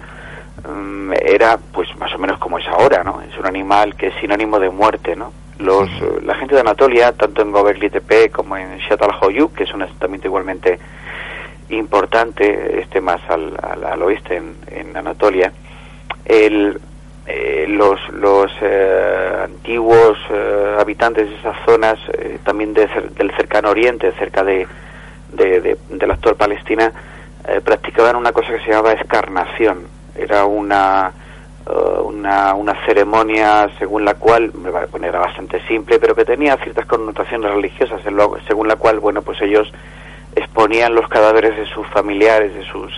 [0.66, 3.20] mm, era pues más o menos como es ahora, ¿no?
[3.20, 5.30] Es un animal que es sinónimo de muerte, ¿no?
[5.58, 9.74] Los, eh, la gente de Anatolia, tanto en Gobekli Tepe como en Çatalhöyük, que es
[9.74, 10.78] un asentamiento igualmente
[11.70, 15.52] importante, este más al, al, al oeste en, en Anatolia,
[16.24, 16.80] el,
[17.26, 23.70] eh, los, los eh, antiguos eh, habitantes de esas zonas, eh, también de del cercano
[23.70, 24.66] oriente, cerca de,
[25.32, 26.92] de, de- la actual Palestina,
[27.48, 29.86] eh, practicaban una cosa que se llamaba escarnación.
[30.16, 31.12] Era una,
[31.66, 34.50] eh, una, una ceremonia según la cual,
[34.90, 39.22] poner, era bastante simple, pero que tenía ciertas connotaciones religiosas, lo- según la cual, bueno,
[39.22, 39.72] pues ellos
[40.34, 42.90] exponían los cadáveres de sus familiares, de sus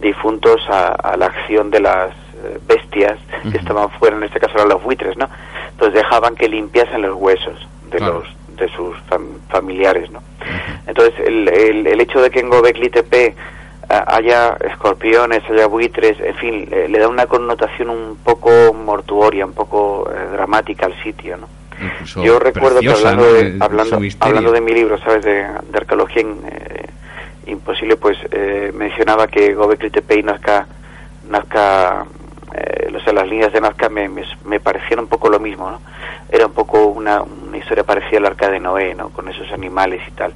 [0.00, 2.10] difuntos a, a la acción de las
[2.44, 3.18] eh, bestias
[3.50, 5.28] que estaban fuera, en este caso eran los buitres, ¿no?
[5.70, 8.20] Entonces dejaban que limpiasen los huesos de Claro.
[8.20, 10.22] los de sus fam- familiares, ¿no?
[10.86, 13.34] Entonces el, el, el hecho de que en Gobekli Tepe
[13.88, 19.46] ah, haya escorpiones, haya buitres, en fin, le, le da una connotación un poco mortuoria,
[19.46, 21.48] un poco eh, dramática al sitio, ¿no?
[21.82, 23.32] Incluso Yo recuerdo que hablando, ¿no?
[23.32, 25.24] de, hablando, hablando de mi libro, ¿sabes?
[25.24, 26.84] De, de arqueología in- eh,
[27.46, 30.66] imposible, pues eh, mencionaba que Gobekli Tepe y Nazca,
[31.30, 32.04] Nazca
[32.54, 34.60] eh, o sea, las líneas de Nazca me, me, me
[34.98, 35.80] un poco lo mismo, ¿no?
[36.30, 39.10] Era un poco una, una historia parecida al arca de Noé, ¿no?
[39.10, 40.32] Con esos animales y tal.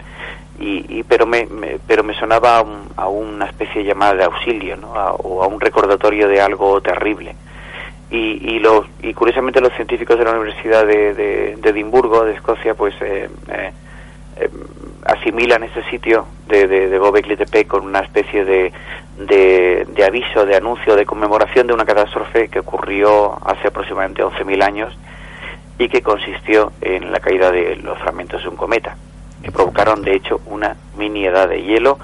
[0.59, 4.15] Y, y pero me, me- pero me sonaba a, un- a una especie de llamada
[4.15, 4.95] de auxilio, ¿no?
[4.95, 7.35] A- o a un recordatorio de algo terrible
[8.11, 12.35] y, y, los, y curiosamente los científicos de la Universidad de, de- de Edimburgo, de
[12.35, 13.73] Escocia, pues eh, eh,
[14.37, 14.49] eh,
[15.05, 18.73] asimilan ese sitio de, de, de Gobekli Tepe con una especie de,
[19.19, 24.97] de, aviso, de anuncio, de conmemoración de una catástrofe que ocurrió hace aproximadamente 11.000 años
[25.79, 28.97] y que consistió en la caída de los fragmentos de un cometa,
[29.43, 31.99] que provocaron de hecho una mini edad de hielo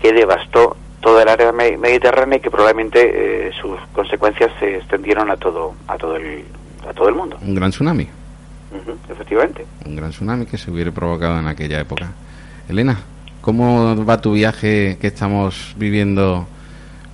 [0.00, 5.30] que devastó toda el área me- mediterránea y que probablemente eh, sus consecuencias se extendieron
[5.30, 6.44] a todo a todo el
[6.88, 7.36] a todo el mundo.
[7.42, 8.08] Un gran tsunami.
[9.10, 9.64] Efectivamente.
[9.86, 12.10] Un gran tsunami que se hubiera provocado en aquella época.
[12.68, 12.98] Elena,
[13.40, 16.46] ¿cómo va tu viaje que estamos viviendo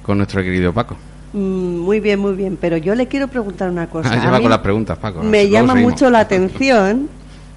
[0.03, 0.97] con nuestro querido Paco?
[1.33, 4.09] Mm, Muy bien, muy bien, pero yo le quiero preguntar una cosa.
[4.13, 5.23] Ah, A lleva con las preguntas, Paco.
[5.23, 5.93] Me llama seguimos.
[5.93, 7.09] mucho la atención,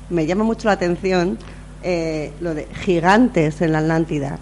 [0.09, 1.37] me llama mucho la atención
[1.83, 4.37] eh, lo de gigantes en la Atlántida.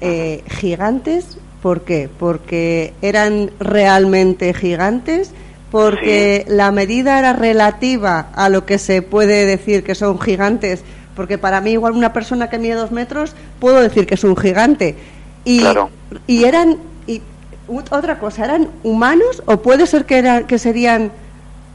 [0.00, 2.08] Eh, gigantes, ¿por qué?
[2.18, 5.32] Porque eran realmente gigantes,
[5.70, 10.82] porque la medida era relativa a lo que se puede decir que son gigantes,
[11.14, 14.36] porque para mí igual una persona que mide dos metros puedo decir que es un
[14.36, 14.96] gigante.
[15.44, 15.90] Y, Claro.
[16.26, 17.22] y eran y
[17.68, 21.10] otra cosa, ¿eran humanos o puede ser que eran que serían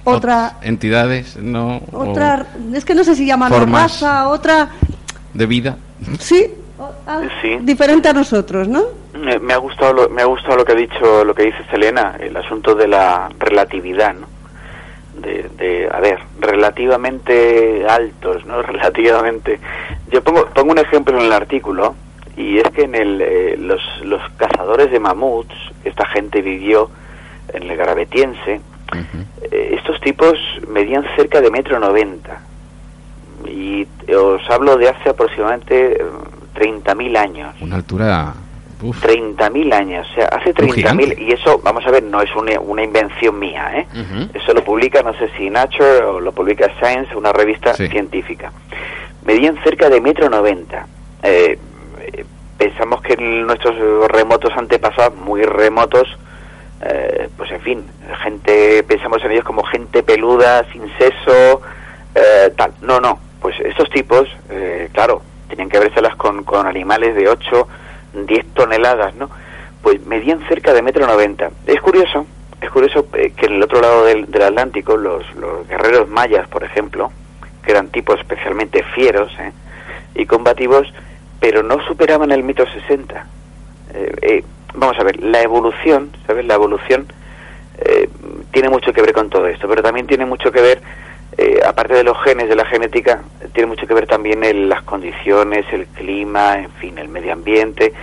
[0.03, 1.77] otra Ot- entidades, no.
[1.91, 4.01] o otra es que no sé si llamarlo formas.
[4.01, 4.69] raza, otra
[5.33, 5.77] de vida.
[6.19, 7.57] sí, o- algo Sí.
[7.61, 8.83] diferente a nosotros, ¿no?
[9.15, 11.63] Me, me ha gustado lo, me ha gustado lo que ha dicho lo que dice
[11.71, 14.27] Selena el asunto de la relatividad no
[15.21, 19.59] de, de a ver relativamente altos no relativamente.
[20.11, 21.95] Yo pongo pongo un ejemplo en el artículo
[22.35, 26.89] y es que en el eh, los los cazadores de mamuts esta gente vivió
[27.53, 28.61] en el Gravetiense
[29.51, 30.33] eh, estos tipos
[30.67, 32.41] medían cerca de metro noventa.
[33.45, 36.05] Y os hablo de hace aproximadamente eh,
[36.55, 37.55] 30.000 años.
[37.61, 38.33] Una altura...
[38.89, 41.15] uf, 30.000 años, o sea, hace Un gigante.
[41.15, 43.87] 30.000, y eso, vamos a ver, no es una, una invención mía, ¿eh?
[44.33, 47.87] Eso lo publica, no sé si Nature o lo publica Science, una revista Sí.
[47.87, 48.51] científica.
[49.25, 50.87] Medían cerca de metro noventa.
[51.23, 51.57] Eh,
[52.57, 53.75] pensamos que nuestros
[54.09, 56.07] remotos antepasados, muy remotos,
[56.81, 57.83] eh, pues en fin,
[58.23, 61.61] gente, pensamos en ellos como gente peluda, sin seso,
[62.13, 62.71] eh, tal.
[62.81, 67.67] No, no, pues estos tipos, eh, claro, tenían que vérselas con, con animales de 8,
[68.15, 69.29] 10 toneladas, ¿no?
[69.81, 71.51] Pues medían cerca de metro noventa.
[71.67, 72.25] Es curioso,
[72.61, 76.63] es curioso eh, que en el otro lado del, Atlántico, los, los guerreros mayas, por
[76.63, 77.11] ejemplo,
[77.63, 79.51] que eran tipos especialmente fieros ¿eh?
[80.15, 80.91] y combativos,
[81.39, 83.27] pero no superaban el metro sesenta.
[83.93, 86.45] Eh, eh, vamos a ver, la evolución, ¿sabes?
[86.45, 87.05] La evolución
[87.77, 88.09] eh,
[88.51, 90.81] tiene mucho que ver con todo esto, pero también tiene mucho que ver,
[91.37, 93.21] eh, aparte de los genes, de la genética,
[93.53, 97.93] tiene mucho que ver también en las condiciones, el clima, en fin, el medio ambiente,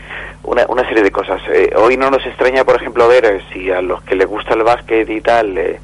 [0.44, 1.40] una, una serie de cosas.
[1.52, 4.54] Eh, hoy no nos extraña, por ejemplo, ver eh, si a los que les gusta
[4.54, 5.78] el básquet y tal, eh,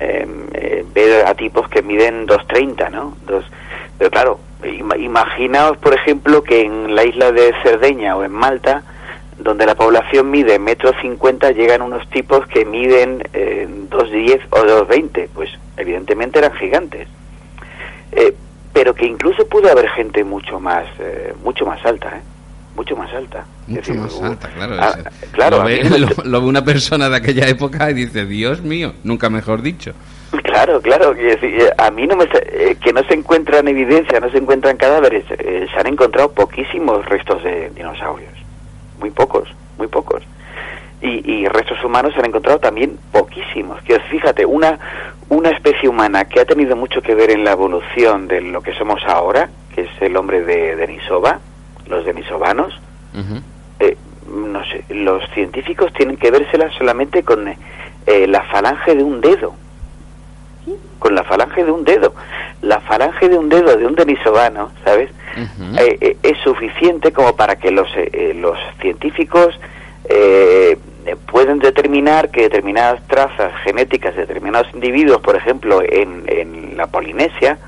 [0.00, 3.16] eh, ver a tipos que miden 2.30, ¿no?
[3.26, 3.44] Dos,
[3.98, 8.82] pero claro, ima- imaginaos, por ejemplo, que en la isla de Cerdeña o en Malta,
[9.38, 15.28] donde la población mide metro cincuenta, llegan unos tipos que miden eh, 2.10 o 2.20,
[15.34, 17.08] pues evidentemente eran gigantes.
[18.12, 18.34] Eh,
[18.72, 22.20] pero que incluso pudo haber gente mucho más, eh, mucho más alta, ¿eh?
[22.76, 23.44] Mucho más alta.
[23.68, 24.74] Mucho decir, más alta, claro.
[24.80, 24.98] Ah,
[25.32, 28.62] claro, lo ve, mí- lo- lo ve una persona de aquella época y dice, Dios
[28.62, 29.92] mío, nunca mejor dicho.
[30.42, 34.38] Claro, claro, decir, a mí no me eh, que no se encuentran evidencia, no se
[34.38, 38.32] encuentran cadáveres, eh, se han encontrado poquísimos restos de dinosaurios,
[39.04, 40.22] muy pocos, muy pocos.
[41.02, 43.82] Y, y restos humanos se han encontrado también poquísimos.
[43.82, 44.78] Que fíjate, una
[45.28, 48.74] una especie humana que ha tenido mucho que ver en la evolución de lo que
[48.74, 51.40] somos ahora, que es el hombre de Denisova,
[51.86, 52.80] los denisovanos,
[53.80, 53.96] eh,
[54.28, 59.54] no sé, los científicos tienen que vérsela solamente con eh, la falange de un dedo.
[60.98, 62.14] Con la falange de un dedo.
[62.62, 65.10] La falange de un dedo de un denisovano, ¿sabes?
[65.78, 69.58] Eh, eh, es suficiente como para que los, eh, eh, los científicos
[71.30, 77.58] pueden determinar que determinadas trazas genéticas de determinados individuos, por ejemplo, en, en la Polinesia,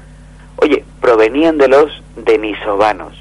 [0.57, 3.13] oye, provenían de los denisovanos.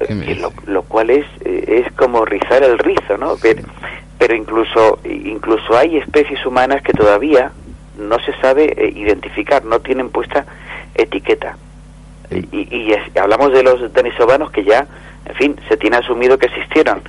[0.00, 0.34] Eh, ¿Qué me que
[0.66, 3.36] lo, cual es, es como rizar el rizo, ¿no?
[3.42, 3.62] Pero,
[4.18, 7.52] pero incluso, incluso hay especies humanas que todavía
[7.98, 10.46] no se sabe eh, identificar, no tienen puesta
[10.94, 11.56] etiqueta.
[12.30, 14.86] Y, y es- hablamos de los denisovanos que ya,
[15.26, 17.02] en fin, se tiene asumido que existieron.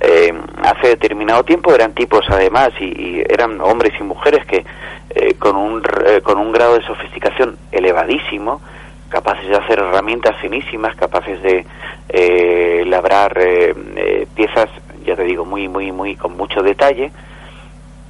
[0.00, 4.64] Eh, hace determinado tiempo eran tipos además y, y eran hombres y mujeres que
[5.10, 8.60] eh, con, un, eh, con un grado de sofisticación elevadísimo,
[9.08, 11.64] capaces de hacer herramientas finísimas, capaces de
[12.10, 14.68] eh, labrar eh, eh, piezas,
[15.04, 17.10] ya te digo, muy, muy, muy con mucho detalle.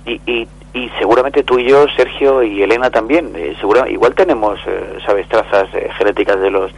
[0.05, 3.57] Y, y, y seguramente tú y yo, Sergio y Elena también, eh,
[3.91, 6.71] igual tenemos, eh, sabes, trazas eh, genéticas de los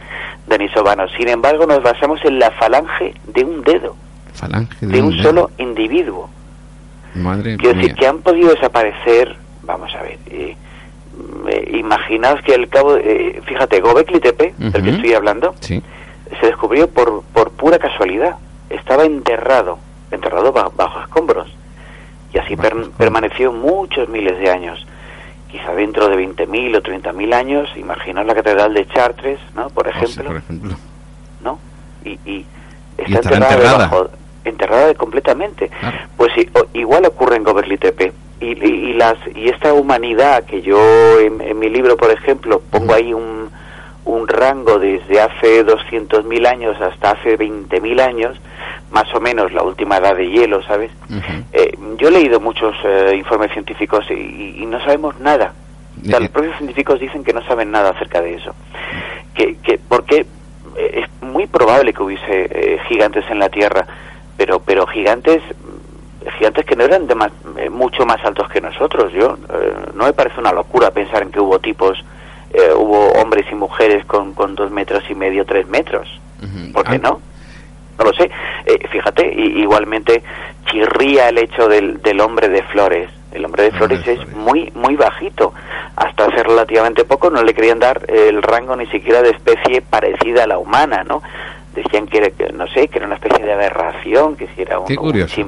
[0.47, 1.11] denisovanos.
[1.17, 3.95] Sin embargo, nos basamos en la falange de un dedo,
[4.33, 5.23] Falange de un dedo.
[5.23, 6.29] solo individuo.
[7.15, 7.81] Madre Quiero mía.
[7.83, 10.55] decir que han podido desaparecer, vamos a ver, eh,
[11.17, 12.97] mm, imaginaos que al cabo,
[13.45, 15.83] fíjate, Gobekli Tepe, del que estoy hablando, Sí.
[16.39, 18.37] se descubrió por, por pura casualidad.
[18.69, 19.77] Estaba enterrado,
[20.11, 21.47] enterrado ba- bajo escombros.
[22.33, 24.85] Y así per- permaneció muchos miles de años.
[25.51, 29.69] Quizá dentro de 20.000 o 30.000 años, imaginaos la Catedral de Chartres, ¿no?
[29.69, 30.75] Por ejemplo, por ejemplo.
[31.43, 31.59] ¿no?
[32.05, 32.45] Y, y
[32.97, 33.77] está Y enterrada, enterrada.
[33.89, 34.09] debajo-
[34.45, 35.67] enterrada completamente.
[35.79, 35.97] Claro.
[36.15, 38.13] Pues sí, o- igual ocurre en Göbekli Tepe.
[38.39, 40.79] Y, y, y las, y esta humanidad que yo
[41.19, 43.51] en, en mi libro, por ejemplo, pongo ahí un,
[44.05, 48.37] un rango desde hace 200.000 años hasta hace 20.000 años,
[48.91, 50.91] más o menos la última edad de hielo, ¿sabes?
[51.53, 54.13] Eh, yo he leído muchos eh, informes científicos y,
[54.61, 55.53] y- no sabemos nada.
[56.01, 58.55] O sea, los propios científicos dicen que no saben nada acerca de eso.
[59.35, 60.25] Que, que porque
[60.77, 63.85] eh, es muy probable que hubiese eh, gigantes en la Tierra,
[64.37, 65.41] pero pero gigantes
[66.37, 69.11] gigantes que no eran de más- eh, mucho más altos que nosotros.
[69.13, 69.37] Yo
[69.93, 72.03] no me parece una locura pensar en que hubo tipos,
[72.53, 76.07] eh, hubo hombres y mujeres con, con dos metros y medio, tres metros.
[76.73, 77.21] ¿Por qué Ah, no?
[77.99, 78.29] no lo sé.
[78.65, 80.23] Eh, fíjate, y, igualmente
[80.65, 83.09] chirría el hecho del, del hombre de flores.
[83.31, 85.53] El hombre de flores es muy muy bajito.
[85.95, 90.43] Hasta hace relativamente poco no le querían dar el rango ni siquiera de especie parecida
[90.43, 91.21] a la humana, ¿no?
[91.73, 94.85] Decían que, era, no sé, que era una especie de aberración, que si era un...
[94.87, 95.41] Qué curioso.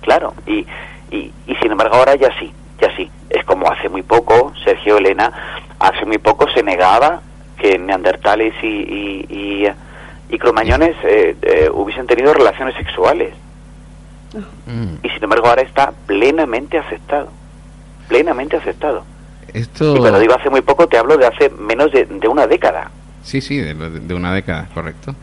[0.00, 0.64] claro, y,
[1.10, 3.10] y, y sin embargo ahora ya sí, ya sí.
[3.28, 7.22] Es como hace muy poco, Sergio Elena, hace muy poco se negaba
[7.58, 9.68] que neandertales y, y, y,
[10.28, 13.34] y cromañones eh, eh, hubiesen tenido relaciones sexuales.
[14.66, 15.04] Mm.
[15.04, 17.30] Y sin embargo ahora está plenamente aceptado.
[18.08, 19.04] Plenamente aceptado.
[19.52, 19.96] Esto...
[19.96, 22.90] Y cuando digo hace muy poco, te hablo de hace menos de, de una década.
[23.22, 25.14] Sí, sí, de, de una década, correcto.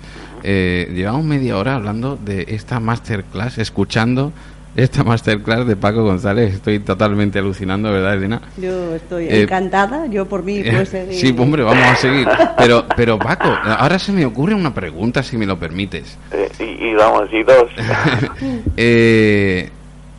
[0.44, 4.32] Eh, llevamos media hora hablando de esta masterclass, escuchando
[4.76, 6.54] esta masterclass de Paco González.
[6.56, 8.42] Estoy totalmente alucinando, ¿verdad, Elena?
[8.58, 11.14] Yo estoy Eh, encantada, yo por mí puedo seguir.
[11.16, 12.28] Sí, hombre, vamos a seguir.
[12.58, 16.18] Pero, pero Paco, ahora se me ocurre una pregunta, si me lo permites.
[16.32, 17.70] Eh, y, y vamos, y dos.
[18.78, 19.70] Eh,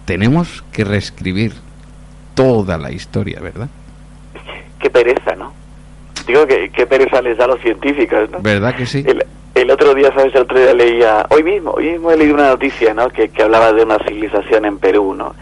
[0.05, 1.53] tenemos que reescribir
[2.35, 3.69] toda la historia, ¿verdad?
[4.79, 5.53] qué pereza, ¿no?
[6.27, 8.41] Digo que qué pereza les da a los científicos, ¿no?
[8.41, 9.05] ¿Verdad que sí?
[9.07, 10.35] El, el otro día, ¿sabes?
[10.35, 13.09] El otro día leía, hoy mismo, hoy mismo he leído una noticia, ¿no?
[13.09, 15.35] Que, que hablaba de una civilización en Perú, ¿no?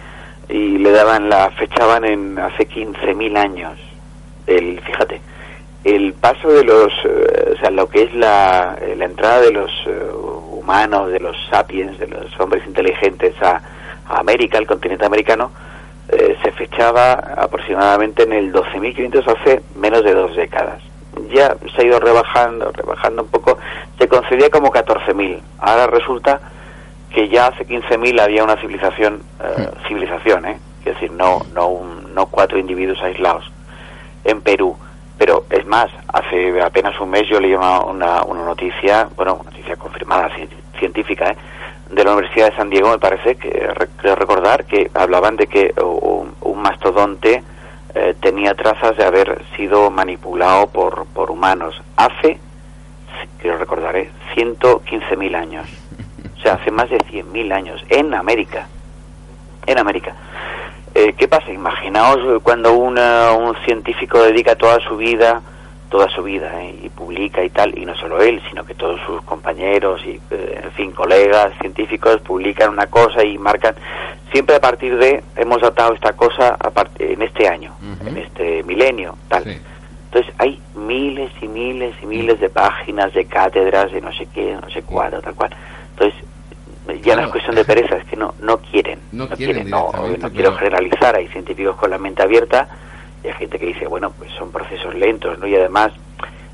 [0.49, 3.79] Y le daban la, fechaban en hace 15.000 años.
[4.47, 5.21] El, fíjate,
[5.85, 9.53] el paso de los, eh, o sea, lo que es la, eh, la entrada de
[9.53, 10.11] los eh,
[10.51, 13.61] humanos, de los sapiens, de los hombres inteligentes a,
[14.07, 15.51] a América, al continente americano,
[16.09, 20.83] eh, se fechaba aproximadamente en el 12.500 hace menos de dos décadas.
[21.33, 23.59] Ya se ha ido rebajando, rebajando un poco,
[23.99, 25.41] se concedía como 14.000.
[25.61, 26.41] Ahora resulta
[27.11, 30.59] que ya hace 15.000 había una civilización, eh, civilización, ¿eh?
[30.81, 33.51] es decir, no, no, un- no cuatro individuos aislados
[34.25, 34.77] en Perú.
[35.17, 39.51] Pero es más, hace apenas un mes yo leí una, una, una noticia, bueno, una
[39.51, 41.37] noticia confirmada ci- científica, ¿eh?
[41.95, 45.47] De la Universidad de San Diego, me parece, que re- creo recordar que hablaban de
[45.47, 47.43] que un, mastodonte
[47.95, 52.39] eh, tenía trazas de haber sido manipulado por, por humanos hace,
[53.41, 54.11] quiero recordar, ¿eh?
[54.35, 55.69] 115.000 años.
[56.39, 58.67] O sea, hace más de 100.000 años, en América.
[59.67, 60.15] En América.
[60.95, 61.51] Eh, ¿Qué pasa?
[61.53, 62.97] Imaginaos cuando un
[63.65, 65.43] científico dedica toda su vida,
[65.95, 69.01] toda su vida, eh, y publica y tal, y no solo él, sino que todos
[69.07, 73.77] sus compañeros y, eh, en fin, colegas científicos publican una cosa y marcan,
[74.33, 78.65] siempre a partir de, hemos datado esta cosa a part- en este año, en este
[78.65, 79.45] milenio, tal.
[79.45, 79.57] Sí.
[80.07, 84.59] Entonces hay miles y miles y miles de páginas, de cátedras, de no sé qué,
[84.61, 85.55] no sé cuál, tal cual.
[85.93, 86.25] Entonces,
[87.05, 88.99] ya no es cuestión de pereza, es que no no quieren.
[89.13, 92.67] No quieren no, directamente, no quiero generalizar, hay científicos con la mente abierta
[93.29, 95.47] hay gente que dice, bueno, pues son procesos lentos, ¿no?
[95.47, 95.93] Y además,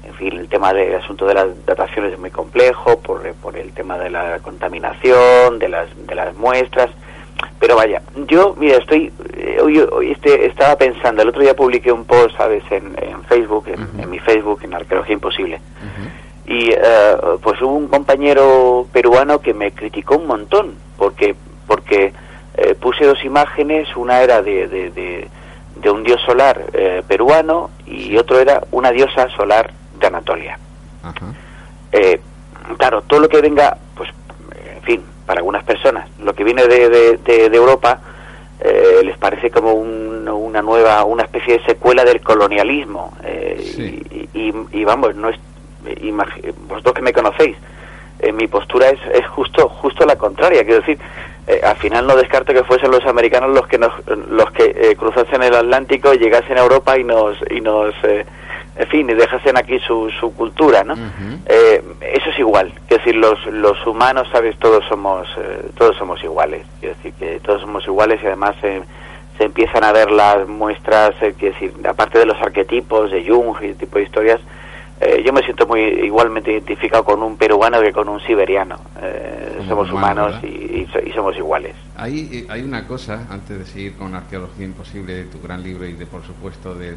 [0.05, 3.73] en fin, el tema del asunto de las dataciones es muy complejo por, por el
[3.73, 6.91] tema de la contaminación, de las, de las muestras.
[7.59, 11.91] Pero vaya, yo, mira, estoy, eh, hoy, hoy este, estaba pensando, el otro día publiqué
[11.93, 15.61] un post, ¿sabes?, en, en Facebook, en, en mi Facebook, en Arqueología Imposible.
[16.47, 21.35] Y eh, pues hubo un compañero peruano que me criticó un montón, porque
[21.67, 22.13] porque
[22.57, 25.29] eh, puse dos imágenes, una era de, de, de-
[25.83, 30.59] de un dios solar eh, peruano y otro era una diosa solar de Anatolia.
[31.03, 31.33] Ajá.
[31.93, 32.21] Eh,
[32.79, 34.11] claro, todo lo que venga, pues,
[34.77, 38.01] en fin, para algunas personas, lo que viene de, de, de- de Europa
[38.63, 43.17] eh, les parece como un- una nueva, una especie de secuela del colonialismo.
[43.25, 44.03] eh, Sí.
[44.35, 45.39] y, y- y vamos, no es,
[46.03, 47.57] imagi- vosotros que me conocéis,
[48.19, 50.63] eh, mi postura es, es justo, justo la contraria.
[50.65, 50.99] Quiero decir,
[51.47, 53.93] eh, al final no descarto que fuesen los americanos los que nos,
[54.29, 58.25] los que eh, cruzasen el Atlántico, llegasen a Europa y nos, y nos, eh,
[58.77, 60.95] en fin, y dejasen aquí su, su cultura, ¿no?
[61.47, 61.83] Eh,
[62.15, 66.65] eso es igual, es decir, los, los humanos, sabes, todos somos, eh, todos somos iguales,
[66.81, 68.83] quiero decir que todos somos iguales y además se
[69.45, 73.67] empiezan a ver las muestras, eh, quiero decir, aparte de los arquetipos de Jung y
[73.67, 74.41] ese tipo de historias,
[75.01, 78.77] eh, yo me siento muy igualmente identificado con un peruano que con un siberiano.
[79.03, 81.75] Eh, somos humano, humanos y, somos iguales.
[81.97, 85.87] Hay, eh, hay una cosa, antes de seguir con Arqueología Imposible, de tu gran libro
[85.87, 86.97] y de, por supuesto, de,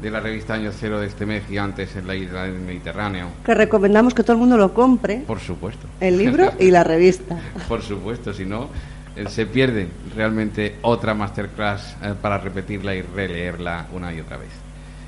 [0.00, 3.28] de la revista Año Cero de este mes gigantes en la isla del Mediterráneo.
[3.44, 5.86] Que recomendamos que todo el mundo lo compre, Por supuesto.
[6.00, 7.38] el libro y la revista.
[7.68, 8.68] Por supuesto, si no,
[9.16, 14.63] eh, se pierde realmente otra masterclass eh, para repetirla y releerla una y otra vez.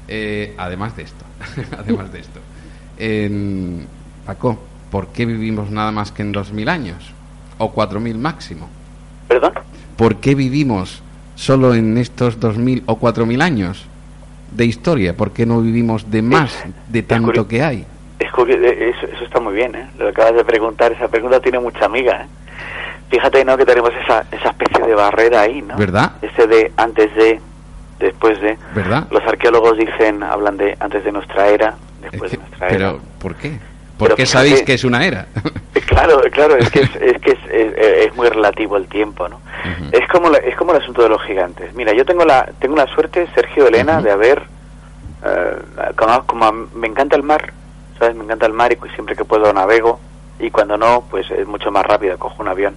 [0.08, 1.24] Eh, además de esto,
[1.78, 2.40] además de esto.
[2.98, 3.86] En-
[4.24, 4.58] Paco,
[4.90, 7.12] ¿por qué vivimos nada más que en 2.000 años?
[7.58, 8.68] O 4.000 máximo.
[9.28, 9.52] ¿Perdón?
[9.96, 11.02] ¿Por qué vivimos
[11.36, 13.84] solo en estos 2.000 o 4.000 años
[14.50, 15.16] de historia?
[15.16, 17.86] ¿Por qué no vivimos de más, de tanto que hay?
[18.18, 19.86] Es curio- eh, eso, eso está muy bien, ¿eh?
[19.98, 22.26] Lo que acabas de preguntar, esa pregunta tiene mucha amiga, ¿eh?
[23.10, 23.56] Fíjate, ¿no?
[23.56, 25.76] Que tenemos esa, esa especie de barrera ahí, ¿no?
[25.76, 26.12] ¿Verdad?
[26.22, 27.40] Ese de antes de,
[27.98, 28.56] después de.
[28.74, 29.06] ¿Verdad?
[29.10, 32.76] Los arqueólogos dicen, hablan de antes de nuestra era, después de nuestra era.
[32.76, 33.58] Pero, ¿por qué?
[33.98, 35.26] ¿Por Pero qué sabéis que es una era?
[35.86, 39.40] Claro, claro, es que es, es que es, es- es muy relativo el tiempo, ¿no?
[39.92, 41.72] Es como la- es como el asunto de los gigantes.
[41.74, 44.42] Mira, yo tengo la tengo la suerte, Sergio Elena, de haber
[45.24, 45.56] eh,
[45.96, 47.52] como, como me encanta el mar,
[47.98, 48.14] ¿sabes?
[48.16, 50.00] Me encanta el mar y siempre que puedo navego
[50.38, 52.76] y cuando no, pues es mucho más rápido, cojo un avión.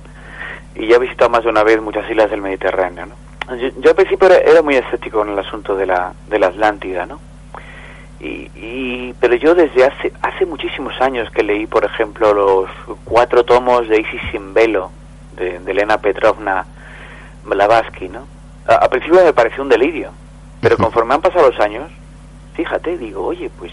[0.75, 3.15] Y ya he visitado más de una vez muchas islas del Mediterráneo, ¿no?
[3.57, 6.47] Yo, yo al principio era, era muy escéptico con el asunto de la de la
[6.47, 7.19] Atlántida, ¿no?
[8.19, 12.69] Y, y- pero yo desde hace hace muchísimos años que leí por ejemplo los
[13.05, 14.91] cuatro tomos de Isis sin velo
[15.37, 16.65] de, de Elena Petrovna
[17.45, 18.27] Blavatsky no
[18.67, 20.11] a, a principio me pareció un delirio
[20.61, 21.89] pero conforme han pasado los años
[22.55, 23.71] fíjate digo oye pues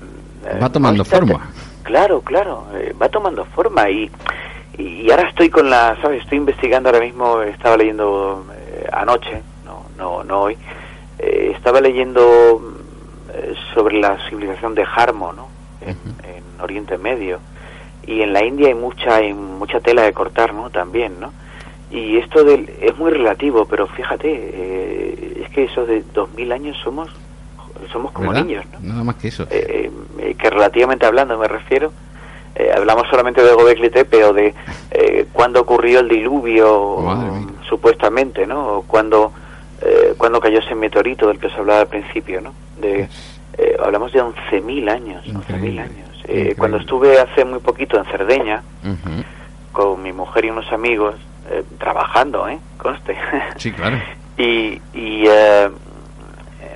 [0.00, 1.40] mm, eh, Va tomando está- forma.
[1.82, 4.08] claro claro eh, va tomando forma y
[4.78, 9.84] y ahora estoy con la sabes estoy investigando ahora mismo estaba leyendo eh, anoche no
[9.96, 10.56] no no hoy
[11.18, 12.60] eh, estaba leyendo
[13.32, 15.48] eh, sobre la civilización de Jarmo, ¿no?
[15.80, 17.40] En, en Oriente Medio.
[18.06, 20.70] Y en la India hay mucha hay mucha tela de cortar, ¿no?
[20.70, 21.32] También, ¿no?
[21.90, 26.76] Y esto del, es muy relativo, pero fíjate, eh, es que eso de 2000 años
[26.82, 27.10] somos
[27.92, 28.44] somos como ¿Verdad?
[28.44, 28.80] niños, ¿no?
[28.80, 29.46] Nada más que eso.
[29.50, 31.92] Eh, eh, que relativamente hablando me refiero,
[32.54, 34.54] eh, hablamos solamente de Gobekli Tepe o de
[34.90, 36.98] eh, cuándo ocurrió el diluvio,
[37.68, 38.78] supuestamente, ¿no?
[38.78, 39.32] O cuándo,
[39.80, 42.52] eh, cuándo cayó ese meteorito del que os hablaba al principio, ¿no?
[42.78, 43.08] De,
[43.58, 46.24] eh, hablamos de 11.000 años, 11.000 Increíble, años.
[46.28, 48.62] Eh, cuando estuve hace muy poquito en Cerdeña,
[49.72, 51.14] con mi mujer y unos amigos,
[51.78, 52.58] trabajando, ¿eh?
[52.78, 53.16] Conste.
[53.56, 53.96] Sí, claro.
[54.38, 55.68] y, y eh,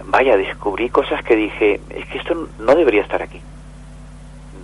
[0.07, 3.41] vaya, descubrí cosas que dije, es que esto no debería estar aquí.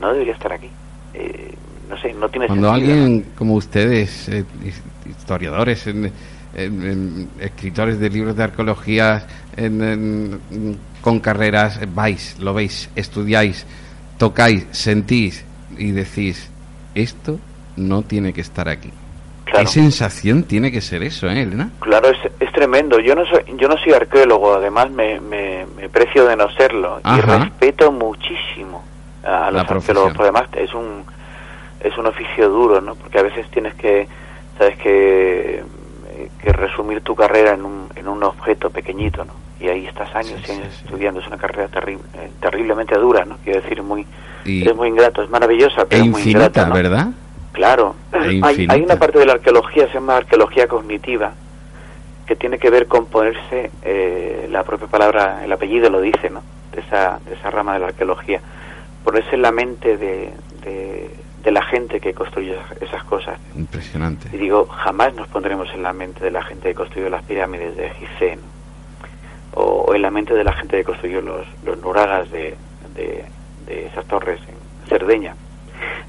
[0.01, 0.69] No debería estar aquí.
[1.15, 1.55] Eh,
[1.89, 2.93] no sé, no tiene Cuando sentido.
[2.95, 6.07] alguien como ustedes, eh, his- historiadores, en-
[6.55, 9.27] en- en- escritores de libros de arqueología,
[11.01, 13.67] con carreras, eh, vais, lo veis, estudiáis,
[14.19, 15.45] tocáis, sentís
[15.77, 16.51] y decís,
[16.95, 17.39] esto
[17.77, 18.91] no tiene que estar aquí.
[19.45, 19.61] Claro.
[19.61, 21.71] ¿Qué sensación tiene que ser eso, eh, Elena?
[21.81, 23.01] Claro, es, es tremendo.
[23.01, 27.01] Yo no soy, yo no soy arqueólogo, además me, me, me precio de no serlo
[27.05, 28.83] y respeto muchísimo
[29.25, 30.13] a los arqueólogos.
[30.15, 31.05] Porque además es un
[31.83, 32.95] es un oficio duro, ¿no?
[32.95, 34.07] Porque a veces tienes que,
[34.57, 35.63] sabes que,
[36.41, 39.33] que resumir tu carrera en un, en un objeto pequeñito, ¿no?
[39.61, 41.21] Y ahí estás años Sí, y años sí, estudiando.
[41.21, 43.37] Es una carrera terrible, eh, terriblemente dura, ¿no?
[43.45, 44.07] Quiero decir, muy
[44.45, 46.75] Y, es muy ingrato, es maravillosa, e pero es muy ingrata, ¿no?
[46.75, 47.09] ¿verdad?
[47.53, 51.33] Claro, E hay, hay una parte de la arqueología, se llama arqueología cognitiva,
[52.27, 56.43] que tiene que ver con ponerse, eh, la propia palabra, el apellido lo dice, ¿no?
[56.73, 58.41] De esa, de esa rama de la arqueología,
[59.05, 60.33] ponerse en la mente de,
[60.65, 61.11] de,
[61.43, 63.39] de la gente que construyó esas- cosas.
[63.55, 64.29] Y Impresionante.
[64.37, 67.91] digo, jamás nos pondremos en la mente de la gente que construyó las pirámides de
[67.91, 68.39] Gizeh,
[69.55, 72.55] o, o en la mente de la gente que construyó los, los nuragas de,
[72.95, 73.25] de,
[73.67, 75.35] de esas torres en Cerdeña.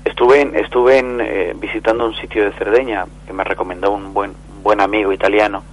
[0.06, 4.32] Estuve en, estuve en, eh, visitando un sitio de Cerdeña que me recomendó un buen,
[4.56, 5.64] un buen amigo italiano.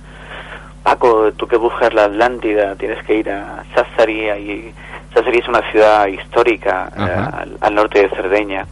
[0.82, 4.30] Paco, tú que buscas la Atlántida, tienes que ir a Sassari.
[4.30, 4.72] Ahí,
[5.14, 8.66] Sassari es una ciudad histórica eh, al, al norte de Cerdeña.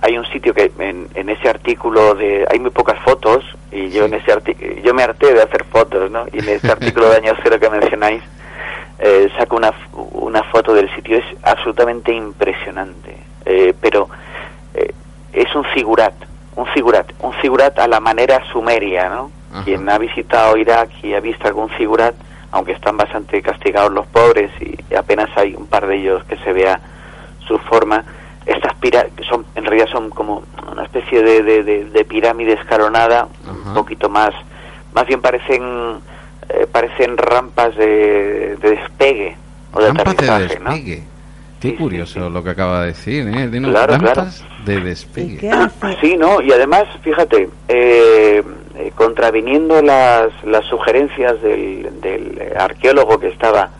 [0.00, 4.06] Hay un sitio que en, en ese artículo de hay muy pocas fotos y yo
[4.06, 4.12] Sí.
[4.12, 7.16] en ese artículo yo me harté de hacer fotos no y en ese artículo de
[7.16, 8.22] año cero que mencionáis
[8.98, 9.74] eh, saco una
[10.12, 13.14] una foto del sitio es absolutamente impresionante.
[13.44, 14.08] Eh, pero
[14.72, 14.94] eh,
[15.34, 16.14] es un figurat
[16.56, 19.64] un figurat un figurat a la manera sumeria no Ajá.
[19.64, 22.14] quien ha visitado Irak y ha visto algún figurat
[22.52, 26.52] aunque están bastante castigados los pobres y apenas hay un par de ellos que se
[26.52, 26.80] vea
[27.46, 28.04] su forma
[28.46, 33.28] estas pirámides son en realidad son como una especie de, de, de- de pirámide escalonada
[33.44, 33.68] Ajá.
[33.68, 34.30] un poquito más
[34.94, 35.62] más bien parecen
[36.48, 39.36] eh, parecen rampas de, de despegue
[39.72, 40.70] o de Rampas de aterrizaje ¿no?
[40.70, 41.02] despegue.
[41.60, 42.32] Qué Sí, sí, curioso sí.
[42.32, 43.46] lo que acaba de decir, ¿eh?
[43.48, 44.14] De unas Claro, claro.
[44.14, 45.36] rampas de ¿Y despegue.
[45.36, 45.96] qué hace?
[46.00, 46.40] Sí, ¿no?
[46.40, 48.42] Y además, fíjate, eh,
[48.80, 53.70] eh, contraviniendo las, las sugerencias del, del arqueólogo que estaba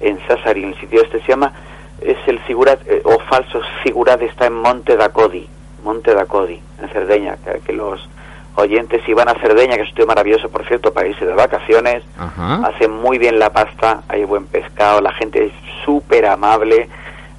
[0.00, 1.52] en Sassari, en el sitio este, se llama,
[2.00, 5.46] es el figurat, eh, o falso figurat, está en Monte da Codi,
[5.84, 8.08] Monte da Codi, en Cerdeña, que, que los
[8.56, 11.34] oyentes si van a Cerdeña, que es un sitio maravilloso, por cierto, para irse de
[11.34, 12.66] vacaciones, Ajá.
[12.66, 15.52] hacen muy bien la pasta, hay buen pescado, la gente es
[15.84, 16.88] súper amable,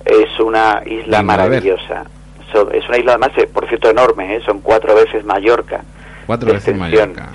[0.05, 2.05] es una isla maravillosa.
[2.51, 4.41] So- es una isla además, eh, por cierto, enorme, ¿eh?
[4.45, 5.83] son cuatro veces Mallorca.
[6.25, 6.75] Cuatro veces.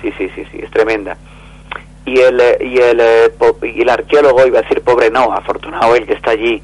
[0.01, 1.17] Sí, sí, sí, sí, es tremenda.
[2.05, 3.31] Y el, eh, y, el, eh,
[3.63, 6.61] y el arqueólogo, iba a decir pobre no, afortunado él que está allí,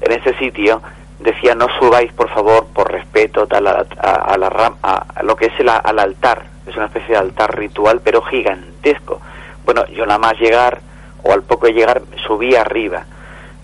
[0.00, 0.80] en ese sitio,
[1.18, 5.46] decía no subáis por favor por respeto tal, a, a, la ram, a, lo que
[5.46, 9.20] es el, al altar es una especie de altar ritual pero gigantesco
[9.64, 10.80] bueno yo nada más llegar
[11.22, 13.06] o al poco de llegar subí arriba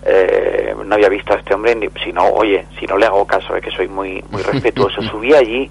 [0.05, 3.25] eh, no había visto a este hombre ni, si no oye si no le hago
[3.25, 5.01] caso es que soy muy muy respetuoso.
[5.01, 5.69] Subí allí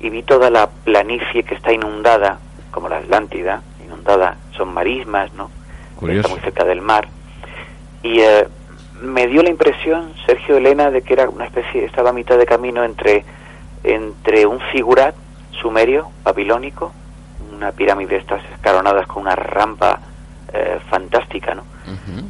[0.00, 2.38] y vi toda la planicie que está inundada
[2.70, 5.50] como la Atlántida inundada son marismas no
[6.08, 7.08] está muy cerca del mar.
[8.02, 8.46] Y eh,
[9.02, 12.46] me dio la impresión, Sergio Elena, de que era una especie, estaba a mitad de
[12.46, 13.24] camino entre,
[13.84, 15.14] entre un figurat
[15.60, 16.92] sumerio, babilónico,
[17.54, 20.00] una pirámide de estas escalonadas con una rampa
[20.52, 21.64] eh, fantástica, ¿no?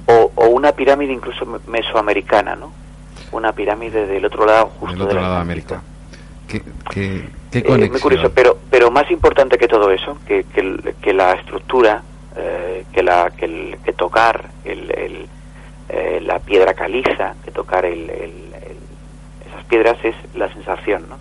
[0.06, 2.72] o, o, una pirámide incluso mesoamericana, ¿no?
[3.32, 5.82] Una pirámide del otro lado, justo del otro lado de América.
[6.48, 7.82] ¿Qué, qué, qué conexión?
[7.82, 12.02] Eh, muy curioso, pero, pero más importante que todo eso, que, que, que la estructura,
[12.36, 15.28] eh, que, la, que, el, que tocar el, el
[15.92, 21.18] eh, la piedra caliza, de tocar el, esas piedras es la sensación, ¿no?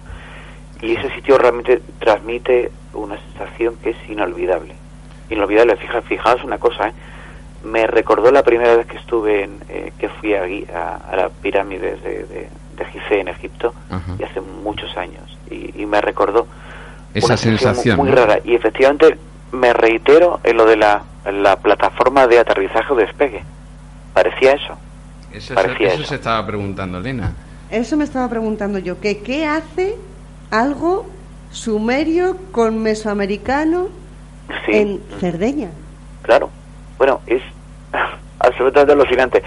[0.81, 4.75] Y ese sitio realmente transmite una sensación que es inolvidable.
[5.29, 6.93] Inolvidable, Fija, fijaos una cosa, ¿eh?
[7.63, 12.01] me recordó la primera vez que estuve, en, eh, que fui a, a, las pirámides
[12.03, 12.49] de, de,
[12.93, 13.73] Gizeh en Egipto,
[14.17, 16.47] y hace muchos años, y, me recordó
[17.13, 18.39] esa sensación, muy, rara.
[18.45, 19.17] Y efectivamente
[19.51, 23.43] me reitero en lo de la, la plataforma de aterrizaje o despegue
[24.13, 24.77] parecía eso.
[25.31, 27.33] Eso, parecía eso, se estaba preguntando, Elena.
[27.69, 29.95] Eso me estaba preguntando yo, que qué hace
[30.49, 31.05] algo
[31.51, 33.89] sumerio con mesoamericano
[34.67, 35.69] en Cerdeña.
[36.21, 36.49] Claro,
[36.97, 37.41] bueno, es
[38.39, 39.43] absolutamente alucinante.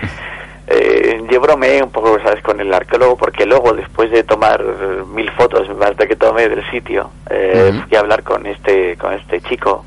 [0.67, 4.65] Eh, yo bromeé un poco, ¿sabes?, con el arqueólogo, porque luego, después de tomar
[5.07, 9.41] mil fotos, basta que tomé del sitio, eh, fui a hablar con este, con este
[9.41, 9.85] chico,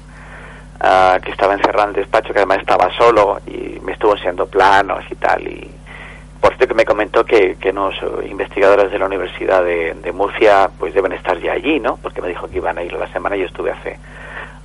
[1.23, 5.03] que estaba encerrado en el despacho, que además estaba solo y me estuvo enseñando planos
[5.09, 5.47] y tal.
[5.47, 5.71] Y
[6.39, 7.95] por cierto que me comentó que, que los
[8.29, 11.97] investigadores de la Universidad de, Murcia pues deben estar ya allí, ¿no?
[11.97, 13.97] Porque me dijo que iban a ir la semana y yo estuve hace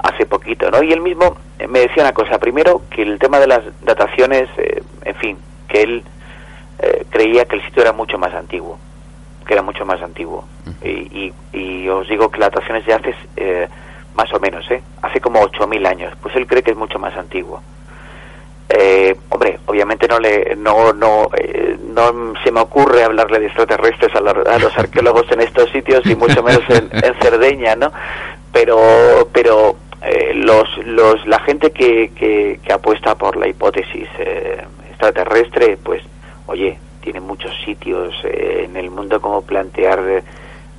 [0.03, 0.83] hace poquito, ¿no?
[0.83, 1.37] Y él mismo
[1.69, 5.39] me decía una cosa, primero que el tema de las dataciones, eh, en fin,
[5.69, 6.05] que él
[6.79, 8.79] eh, creía que el sitio era mucho más antiguo,
[9.47, 10.45] que era mucho más antiguo.
[10.83, 13.69] y, y, os digo que las dataciones de hace eh,
[14.15, 14.83] más o menos, ¿eh?
[15.03, 17.63] hace como 8.000 años, pues él cree que es mucho más antiguo.
[18.69, 24.15] Eh, hombre, obviamente no le no no eh, no se me ocurre hablarle de extraterrestres
[24.15, 26.89] a, los arqueólogos en estos sitios y mucho menos en,
[27.21, 27.93] Cerdeña, ¿no?
[28.53, 34.09] Pero pero eh, los los la gente que, que, que apuesta por la hipótesis
[34.89, 36.03] extraterrestre, pues
[36.47, 40.23] oye, tiene muchos sitios en el mundo como plantear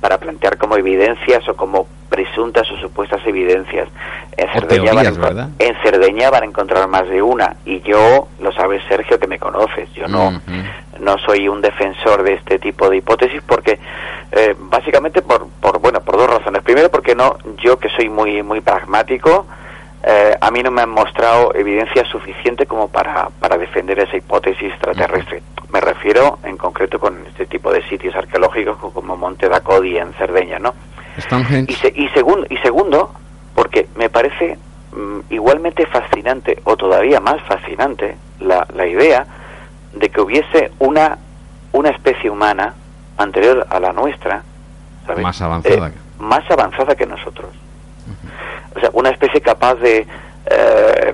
[0.02, 3.88] para plantear como evidencias o como presuntas o supuestas evidencias.
[4.36, 8.82] En Cerdeña, van en Cerdeña, van a encontrar más de una y yo, lo sabes
[8.88, 10.42] Sergio que me conoces, yo no,
[10.98, 13.78] no soy un defensor de este tipo de hipótesis porque
[14.32, 16.62] eh, básicamente por, por, bueno, por dos razones.
[16.62, 19.46] Primero porque no, yo que soy muy, muy pragmático,
[20.02, 24.72] eh, a mí no me han mostrado evidencia suficiente como para, para defender esa hipótesis
[24.72, 25.42] extraterrestre.
[25.72, 30.58] Me refiero en concreto con este tipo de sitios arqueológicos como Monte Dacodi en Cerdeña,
[30.58, 30.74] ¿no?
[31.68, 33.12] Y, y, segundo, y segundo,
[33.54, 34.58] porque me parece
[34.92, 39.26] mm, igualmente fascinante, o todavía más fascinante, la, la idea
[39.94, 41.18] de que hubiese una,
[41.72, 42.74] una especie humana
[43.16, 44.42] anterior a la nuestra,
[45.20, 45.88] Más avanzada.
[45.88, 47.50] Eh, más avanzada que nosotros
[48.74, 50.06] o sea, una especie capaz de,
[50.46, 51.12] eh,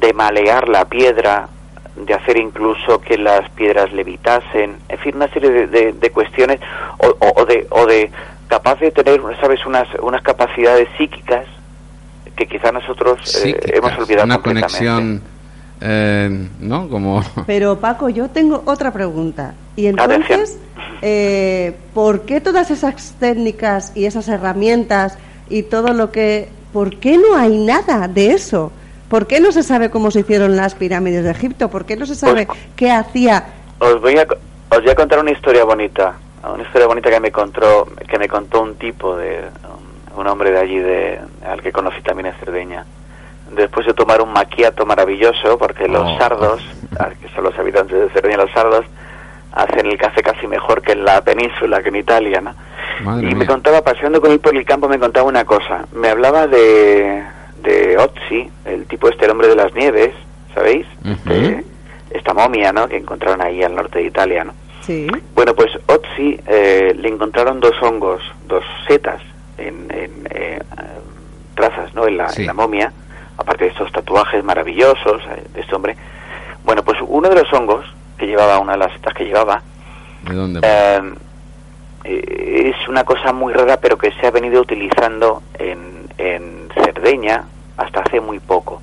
[0.00, 1.48] de malear la piedra,
[1.96, 6.60] de hacer incluso que las piedras levitasen, en fin, una serie de, de, cuestiones,
[6.98, 8.10] o, o, de, o de
[8.48, 11.46] capaz de tener, ¿sabes?, unas, unas capacidades psíquicas
[12.36, 15.22] que quizá nosotros eh, hemos olvidado una conexión
[15.80, 20.58] eh, no como pero Paco yo tengo otra pregunta y entonces
[21.02, 25.18] eh, por qué todas esas técnicas y esas herramientas
[25.48, 28.72] y todo lo que ¿por qué no hay nada de eso?
[29.14, 31.70] ¿Por qué no se sabe cómo se hicieron las pirámides de Egipto?
[31.70, 33.44] ¿Por qué no se sabe pues, qué hacía?
[33.78, 34.26] Os voy, a,
[34.70, 36.14] os voy a contar una historia bonita,
[36.52, 39.44] una historia bonita que me contó, que me contó un tipo de
[40.16, 42.86] un, hombre de allí, de, al que conocí también en Cerdeña.
[43.54, 46.18] Después de tomar un maquiato maravilloso, porque los oh.
[46.18, 46.60] sardos,
[47.20, 48.84] que son los habitantes de Cerdeña, los sardos,
[49.52, 53.20] hacen el café casi mejor que en la península, que en Italia, ¿no?
[53.22, 55.84] y me contaba, paseando con él por el campo, me contaba una cosa.
[55.92, 57.22] Me hablaba de,
[57.64, 60.12] de Otzi, el tipo este, el hombre de las nieves,
[60.54, 60.86] ¿sabéis?
[61.04, 61.64] Este,
[62.10, 62.86] esta momia, ¿no?
[62.86, 64.54] Que encontraron ahí al norte de Italia, ¿no?
[64.82, 65.08] Sí.
[65.34, 69.20] Bueno, pues Otzi eh, le encontraron dos hongos, dos setas
[69.58, 70.60] en, en eh,
[71.54, 72.06] trazas, ¿no?
[72.06, 72.92] En la, en la momia,
[73.38, 75.96] aparte de estos tatuajes maravillosos eh, de este hombre.
[76.64, 77.84] Bueno, pues uno de los hongos
[78.18, 79.62] que llevaba, una de las setas que llevaba,
[80.22, 80.60] ¿De dónde?
[80.62, 81.00] eh,
[82.04, 87.44] es una cosa muy rara, pero que se ha venido utilizando en, en Cerdeña
[87.76, 88.80] hasta hace muy poco.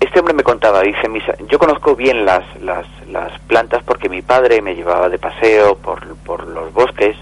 [0.00, 4.22] Este hombre me contaba, dice, Misa, yo conozco bien las, las, las plantas porque mi
[4.22, 7.16] padre me llevaba de paseo por, por los bosques.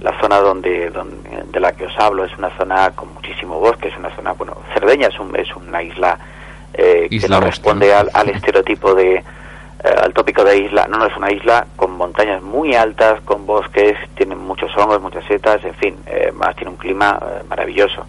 [0.00, 3.88] La zona donde, donde de la que os hablo es una zona con muchísimo bosque,
[3.88, 6.18] es una zona, bueno, Cerdeña es, un, es una isla
[6.74, 9.22] eh, que no responde al, al estereotipo de, eh,
[10.02, 10.86] al tópico de isla.
[10.88, 15.24] No, no, es una isla con montañas muy altas, con bosques, tiene muchos hongos, muchas
[15.26, 18.04] setas, en fin, eh, más tiene un clima eh, maravilloso.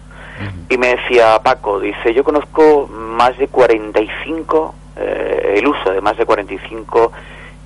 [0.68, 6.16] Y me decía Paco, dice, yo conozco más de 45, eh, el uso de más
[6.16, 7.12] de 45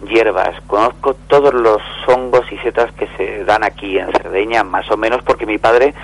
[0.09, 4.97] hierbas, conozco todos los hongos y setas que se dan aquí en Cerdeña, más o
[4.97, 5.95] menos porque mi padre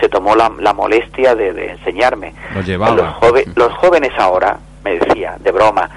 [0.00, 2.34] se tomó la, la molestia de, de enseñarme.
[2.54, 2.94] Lo llevaba.
[2.96, 5.88] Los, jove- los jóvenes ahora, me decía, de broma,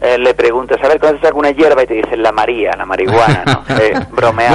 [0.00, 1.82] eh, le preguntas, a ver, ¿conoces alguna hierba?
[1.84, 3.62] Y te dicen la María, la marihuana, ¿no?
[3.78, 3.92] Eh.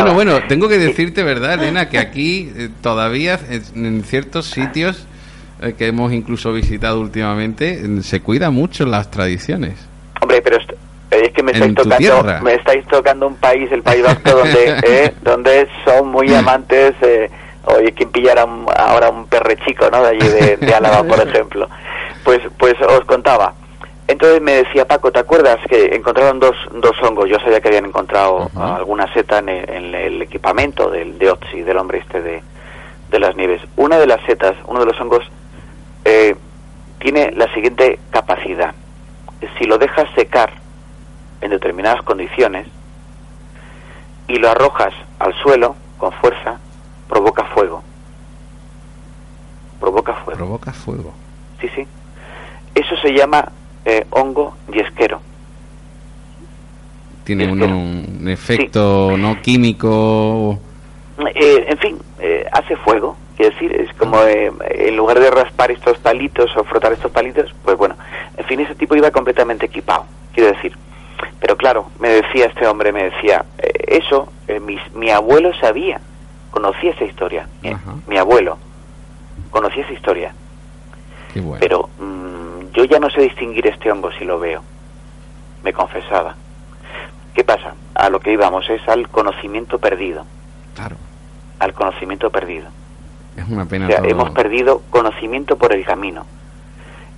[0.01, 1.88] Bueno, bueno, tengo que decirte, ¿verdad, Elena?
[1.89, 3.39] Que aquí eh, todavía
[3.75, 5.07] en ciertos sitios
[5.77, 9.73] que hemos incluso visitado últimamente eh, se cuida mucho las tradiciones.
[10.21, 10.73] Hombre, pero est-
[11.11, 15.13] es que me estáis tocando, me estáis tocando un país, el País Vasco, donde, eh,
[15.21, 16.93] donde son muy amantes.
[17.01, 17.29] Eh,
[17.65, 20.01] oye, ¿quién pillara un- ahora un perrechico, no?
[20.03, 21.67] De allí de, de Álava, por ejemplo.
[22.23, 23.53] Pues, pues os contaba.
[24.09, 27.29] Entonces me decía Paco, ¿te acuerdas que encontraron dos, dos hongos?
[27.29, 31.61] Yo sabía que habían encontrado alguna seta en el, en el equipamiento del de Otzi,
[31.61, 32.41] del hombre este de,
[33.11, 33.61] de las nieves.
[33.75, 35.29] Una de las setas, uno de los hongos,
[36.07, 36.35] eh,
[36.99, 38.73] tiene la siguiente capacidad.
[39.59, 40.51] Si lo dejas secar
[41.41, 42.65] en determinadas condiciones
[44.29, 46.59] y lo arrojas al suelo con fuerza,
[47.09, 47.83] provoca fuego.
[49.81, 50.37] Provoca fuego.
[50.37, 51.13] Provoca fuego.
[51.59, 51.85] Sí, sí.
[52.73, 53.51] Eso se llama
[53.83, 55.19] eh, hongo yesquero.
[57.25, 60.57] Tiene un efecto no químico.
[61.35, 63.17] Eh, en fin, eh, hace fuego.
[63.38, 67.53] Quiero decir, es como eh, en lugar de raspar estos palitos o frotar estos palitos,
[67.63, 67.95] pues bueno,
[68.35, 70.05] en fin, ese tipo iba completamente equipado.
[70.33, 70.75] Quiero decir,
[71.39, 76.01] pero claro, me decía este hombre, me decía, eh, eso, eh, mis- mi abuelo sabía,
[76.49, 77.47] conocía esa historia.
[77.61, 77.93] Mi, Ajá.
[78.07, 78.57] mi abuelo
[79.51, 80.33] conocía esa historia.
[81.31, 81.59] Qué bueno.
[81.59, 84.63] Pero mm, yo ya no sé distinguir este hongo si lo veo.
[85.63, 86.35] Me confesaba.
[87.35, 87.75] ¿Qué pasa?
[87.93, 90.25] A lo que íbamos es al conocimiento perdido.
[90.75, 90.95] Claro.
[91.59, 92.65] Al conocimiento perdido.
[93.38, 94.09] Es una pena O sea, todo.
[94.09, 96.25] hemos perdido conocimiento por el camino.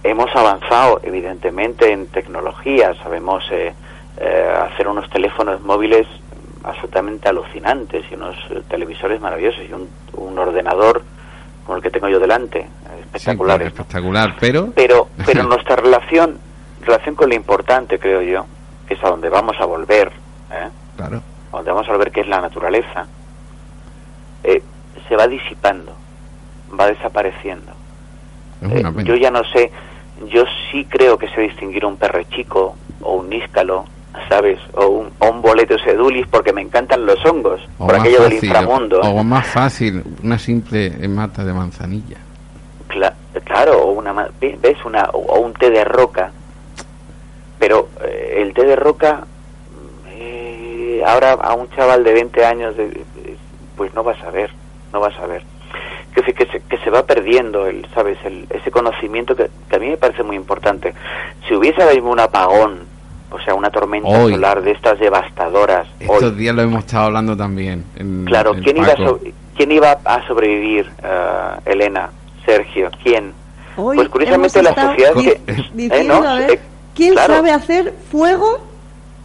[0.03, 2.93] Hemos avanzado, evidentemente, en tecnología.
[3.01, 3.73] Sabemos eh,
[4.17, 6.05] eh, hacer unos teléfonos móviles
[6.63, 11.01] absolutamente alucinantes y unos eh, televisores maravillosos y un, un ordenador
[11.65, 12.67] como el que tengo yo delante,
[13.17, 13.25] Sí.
[13.37, 13.65] ¿no?
[13.65, 16.37] espectacular, pero pero pero nuestra relación
[16.81, 18.45] relación con lo importante creo yo
[18.87, 20.11] que es a donde vamos a volver
[20.51, 20.69] ¿eh?
[20.95, 21.21] claro.
[21.51, 23.07] a donde vamos a volver que es la naturaleza
[24.43, 24.61] eh,
[25.07, 25.95] se va disipando
[26.77, 27.71] va desapareciendo
[28.61, 29.71] Es Eh, yo ya no sé
[30.31, 33.85] yo sí creo que sé distinguir un perrechico o un níscalo
[34.27, 38.01] sabes o un, o un boleto sedulis porque me encantan los hongos O por más
[38.01, 42.17] aquello del fácil, inframundo O más fácil, una simple mata de manzanilla.
[42.89, 43.13] Cla-
[43.45, 44.11] claro, o una
[44.41, 46.31] ves una o, un té de roca.
[47.59, 49.25] Pero eh, el té de roca
[50.07, 53.37] eh, ahora a un chaval de 20 años de- de-
[53.77, 54.49] pues no vas a ver,
[54.91, 55.43] no vas a ver.
[56.13, 59.75] Que, se- que, se, que se va perdiendo el, sabes, el, ese conocimiento que, que
[59.75, 60.93] a mí me parece muy importante.
[61.47, 62.79] Si hubiese ahora mismo un apagón,
[63.31, 64.33] o sea, una tormenta Hoy.
[64.33, 67.85] solar de estas devastadoras, Estos hoy, días lo hemos estado hablando también.
[67.95, 69.19] en- Claro, en ¿quién iba, so-
[69.55, 72.09] ¿quién iba a sobrevivir, eh, Elena,
[72.45, 72.89] Sergio?
[73.03, 73.33] ¿Quién?
[73.77, 75.39] Hoy Pues curiosamente la sociedad que...
[75.73, 76.27] diciendo, ¿eh, no?
[76.27, 76.59] a ver, Eh,
[76.95, 77.35] ¿quién claro.
[77.35, 78.59] sabe hacer fuego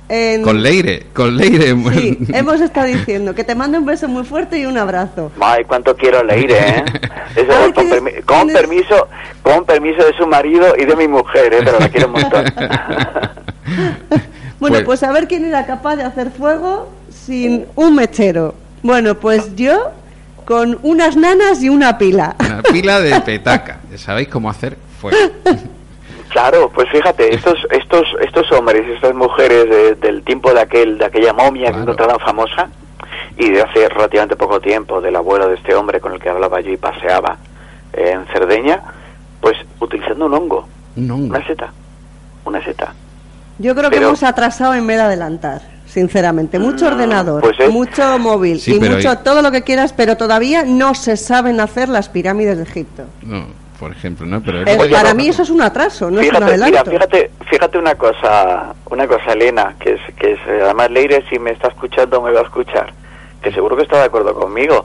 [0.08, 0.42] en...
[0.42, 1.74] Con Leire, con Leire.
[1.94, 5.32] Sí, hemos estado diciendo que te mande un beso muy fuerte y un abrazo.
[5.40, 6.84] Ay, cuánto quiero leer, ¿eh?
[7.36, 9.08] Eso, Ay, con, tienes- permi- con tienes- permiso,
[9.42, 11.60] con permiso de su marido y de mi mujer, ¿eh?
[11.64, 12.44] Pero la quiero un montón.
[14.60, 18.54] Bueno, Pues- pues a ver quién era capaz de hacer fuego sin un mechero.
[18.82, 19.90] Bueno, pues yo
[20.46, 22.36] con unas nanas y una pila.
[22.38, 23.80] Una pila de petaca.
[23.90, 25.18] Ya sabéis cómo hacer fuego.
[26.34, 31.04] Claro, pues fíjate, estos estos estos hombres, estas mujeres de- del tiempo de aquel de
[31.04, 32.68] aquella momia que encontraron famosa
[33.38, 36.60] y de hace relativamente poco tiempo del abuelo de este hombre con el que hablaba
[36.60, 37.36] yo y paseaba
[37.92, 38.82] eh, en Cerdeña,
[39.40, 40.66] pues utilizando un hongo,
[40.96, 41.26] Un hongo.
[41.36, 41.72] una seta,
[42.44, 42.92] una seta.
[43.60, 46.58] Yo creo que hemos atrasado en vez de adelantar, sinceramente.
[46.58, 49.92] Mucho Mm, ordenador, pues es- mucho móvil Sí, y mucho hay- todo lo que quieras,
[49.92, 53.04] pero todavía no se saben hacer las pirámides de Egipto.
[53.22, 53.46] No,
[53.84, 54.40] por ejemplo, ¿no?
[54.42, 55.14] Pero Oye, para no.
[55.16, 56.90] mí eso es un atraso, no es un fíjate, mira, adelanto.
[56.90, 61.50] fíjate, fíjate una cosa, una cosa, Elena, que es, que es, además Leire si me
[61.52, 62.92] está escuchando me va a escuchar.
[63.42, 64.84] que seguro que está de acuerdo conmigo.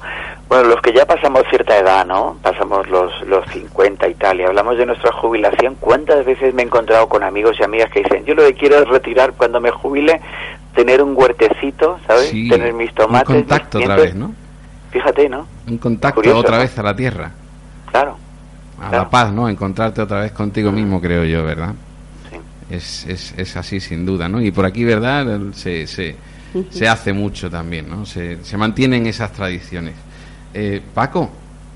[0.50, 2.38] Bueno, los que ya pasamos cierta edad, ¿no?
[2.42, 6.66] Pasamos los, los 50 y tal, y hablamos de nuestra jubilación, ¿cuántas veces me he
[6.66, 9.72] encontrado con amigos y amigas que dicen, yo lo que quiero es retirar cuando me
[9.72, 10.20] jubile,
[10.76, 12.30] tener un huertecito, ¿sabes?
[12.30, 13.30] Sí, tener mis tomates.
[13.30, 14.34] Un contacto mis otra vez, ¿no?
[14.92, 15.48] Fíjate, ¿no?
[15.70, 16.62] Un contacto Curioso, otra ¿no?
[16.64, 17.32] vez a la tierra,
[17.92, 18.18] Claro,
[18.82, 19.04] a Claro.
[19.04, 19.48] la paz, ¿no?
[19.50, 21.74] Encontrarte otra vez contigo mismo, creo yo, ¿verdad?
[22.30, 22.38] sí.
[22.70, 24.42] Es, es, es así sin duda, ¿no?
[24.42, 25.28] Y por aquí, ¿verdad?
[25.36, 26.16] El- Se, se,
[26.70, 28.06] se hace mucho también, ¿no?
[28.06, 29.94] Se, se mantienen esas tradiciones.
[30.54, 31.30] Eh, Paco,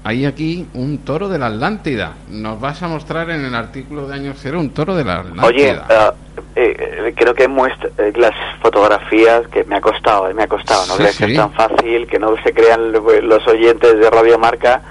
[0.04, 2.14] hay aquí un toro de la Atlántida.
[2.30, 5.46] Nos vas a mostrar en el artículo de Año Cero un toro de la Atlántida.
[5.46, 6.14] Oye, ah,
[6.56, 6.76] eh,
[7.08, 10.86] eh, creo que muestra eh, las fotografías que me ha costado, eh, me ha costado,
[10.88, 14.10] no Sí, creas que es tan fácil, que no se crean lo- los oyentes de
[14.10, 14.82] Radio Marca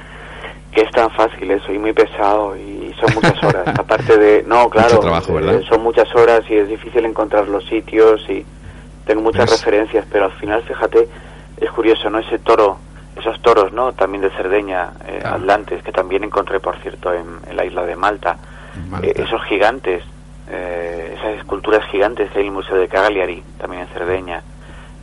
[0.73, 4.69] que es tan fácil, eh, soy muy pesado y son muchas horas, aparte de, no,
[4.71, 8.45] claro, trabajo, eh, son muchas horas y es difícil encontrar los sitios y
[9.07, 11.09] tengo muchas referencias, pero al final, fíjate,
[11.59, 12.19] es curioso, ¿no?
[12.19, 12.79] Ese toro,
[13.17, 13.93] esos toros, ¿no?
[13.93, 15.37] También de Cerdeña, eh, Claro.
[15.37, 18.39] atlantes, que también encontré, por cierto, en, en la isla de Malta.
[18.89, 19.07] Malta.
[19.07, 20.03] Eh, esos gigantes,
[20.49, 24.43] eh, esas esculturas gigantes que hay en el Museo de Cagliari, también en Cerdeña,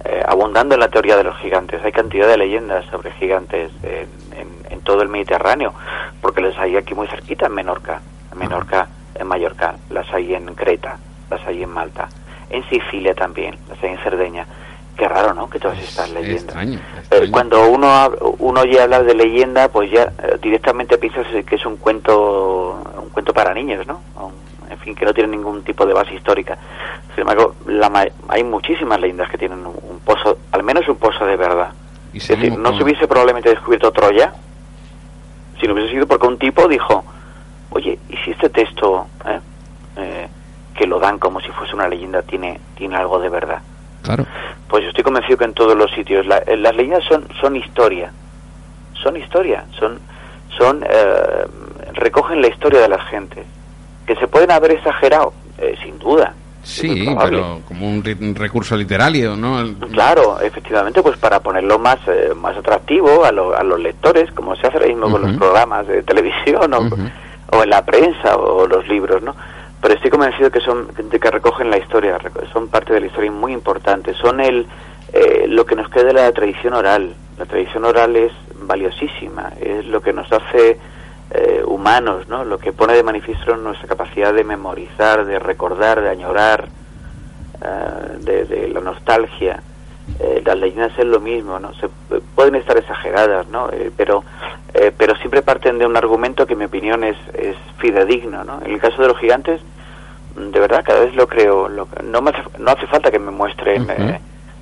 [0.05, 1.83] eh, abundando en la teoría de los gigantes.
[1.83, 5.73] Hay cantidad de leyendas sobre gigantes en, en- en todo el Mediterráneo,
[6.21, 10.45] porque las hay aquí muy cerquita, en Menorca, en Menorca, en Mallorca, las hay en
[10.55, 10.97] Creta,
[11.29, 12.07] las hay en Malta,
[12.49, 14.45] en Sicilia también, las hay en Cerdeña.
[14.95, 15.49] Qué raro, ¿no?
[15.49, 16.55] Que todas estas leyendas.
[16.99, 21.65] extraño, cuando uno uno oye hablar de leyenda, pues ya eh, directamente piensas que es
[21.65, 24.01] un cuento un cuento para niños, ¿no?
[24.17, 24.48] Un-
[24.79, 26.57] en fin, que no tiene ningún tipo de base histórica.
[27.13, 30.95] Sin embargo, la ma- hay muchísimas leyendas que tienen un, un pozo, al menos un
[30.95, 31.71] pozo de verdad.
[32.13, 34.33] Y Es decir, no con- se hubiese probablemente descubierto Troya
[35.59, 37.03] si no hubiese sido porque un tipo dijo,
[37.71, 39.39] oye, ¿y si este texto eh,
[39.97, 40.27] eh,
[40.75, 43.59] que lo dan como si fuese una leyenda tiene tiene algo de verdad?
[44.01, 44.25] Claro.
[44.69, 47.57] Pues yo estoy convencido que en todos los sitios la- eh, las leyendas son son
[47.57, 48.11] historia,
[48.93, 49.99] son historia, son
[50.57, 51.45] son eh,
[51.93, 53.45] recogen la historia de las gentes
[54.09, 56.33] que se pueden haber exagerado, eh, sin duda.
[56.63, 58.03] Sí, pero como un,
[58.35, 59.61] recurso literario, ¿no?
[59.61, 64.31] El- Claro, efectivamente, pues para ponerlo más eh, más atractivo a, lo- a los lectores,
[64.31, 66.89] como se hace ahora mismo con los programas de televisión o,
[67.55, 69.35] o en la prensa o los libros, ¿no?
[69.79, 72.17] Pero estoy convencido que son de que recogen la historia,
[72.51, 74.65] son parte de la historia muy importante, son el
[75.13, 77.13] eh, lo que nos queda de la tradición oral.
[77.37, 78.31] La tradición oral es
[78.63, 80.77] valiosísima, es lo que nos hace
[81.31, 82.43] eh, humanos, ¿no?
[82.43, 86.67] Lo que pone de manifiesto nuestra capacidad de memorizar, de recordar, de añorar,
[87.61, 89.61] eh, de, de la nostalgia.
[90.19, 91.71] Eh, las leyendas es lo mismo, ¿no?
[91.75, 91.87] Se,
[92.35, 93.69] pueden estar exageradas, ¿no?
[93.71, 94.23] Eh, pero,
[94.73, 98.59] eh, pero siempre parten de un argumento que en mi opinión es, es fidedigno, ¿no?
[98.65, 99.61] En el caso de los gigantes,
[100.35, 101.69] de verdad, cada vez lo creo.
[101.69, 103.91] Lo, no, me hace, no hace falta que me muestren Ujú.
[103.91, 104.19] eh,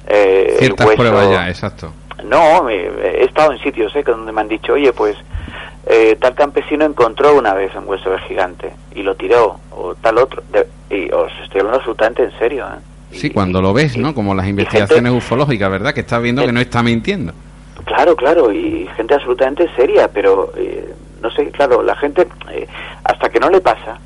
[0.07, 0.97] eh, el Ciertas hueso.
[0.97, 1.93] pruebas ya, exacto.
[2.25, 5.15] No, he estado en sitios eh, donde me han dicho, oye, pues
[5.89, 10.17] eh, tal campesino encontró una vez un hueso de gigante y lo tiró, o tal
[10.17, 10.43] otro.
[10.51, 12.65] De- y os estoy hablando absolutamente en serio.
[12.65, 12.79] ¿eh?
[13.11, 14.13] Sí, Y- cuando lo ves, y- ¿no?
[14.13, 15.93] Como las investigaciones gente- ufológicas, ¿verdad?
[15.93, 17.33] Que estás viendo que no está mintiendo.
[17.85, 22.67] Claro, claro, y gente absolutamente seria, pero eh, no sé, claro, la gente, eh,
[23.03, 23.97] hasta que no le pasa,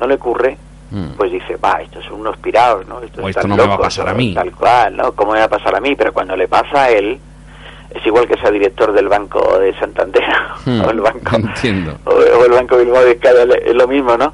[0.00, 0.56] no le ocurre,
[0.90, 1.16] Mm.
[1.16, 3.00] pues dice, va, estos son unos pirados, ¿no?
[3.02, 4.32] Estos O esto no me va a pasar a mí.
[4.34, 5.12] Tal cual, ¿no?
[5.12, 5.94] ¿Cómo me va a pasar a mí?
[5.96, 7.18] Pero cuando le pasa a él,
[7.98, 10.22] es igual que sea director del Banco de Santander,
[10.64, 11.36] Hmm, o el Banco...
[11.36, 11.96] Entiendo.
[12.04, 14.32] o, o el Banco Bilbao de Escala, es lo mismo, ¿no?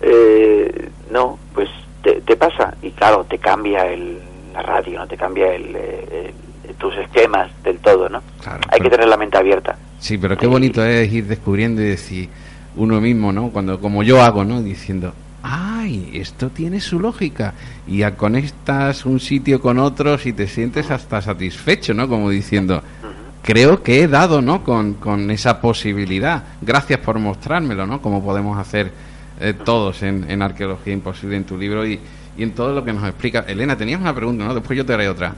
[0.00, 1.68] Eh, no, pues
[2.02, 4.18] te, te pasa y claro, te cambia el,
[4.52, 5.06] la radio, ¿no?
[5.06, 6.32] Te cambia el, eh,
[6.68, 8.22] el- tus esquemas del todo, ¿no?
[8.42, 9.76] Claro, Hay que tener la mente abierta.
[10.00, 12.28] Sí, pero qué bonito es ir descubriendo y decir
[12.76, 13.50] uno mismo, ¿no?
[13.50, 14.60] Cuando, como yo hago, ¿no?
[14.62, 15.12] Diciendo,
[15.44, 17.54] ay, esto tiene su lógica.
[17.86, 22.08] Y conectas un sitio con otros y te sientes hasta satisfecho, ¿no?
[22.08, 22.82] Como diciendo,
[23.42, 24.62] creo que he dado, ¿no?
[24.64, 26.42] Con, con esa posibilidad.
[26.60, 28.00] Gracias por mostrármelo, ¿no?
[28.00, 28.90] Como podemos hacer
[29.40, 31.98] eh, todos en, en Arqueología Imposible en tu libro y,
[32.36, 33.40] y en todo lo que nos explica.
[33.46, 34.54] Elena, tenías una pregunta, ¿no?
[34.54, 35.34] Después yo te haré otra.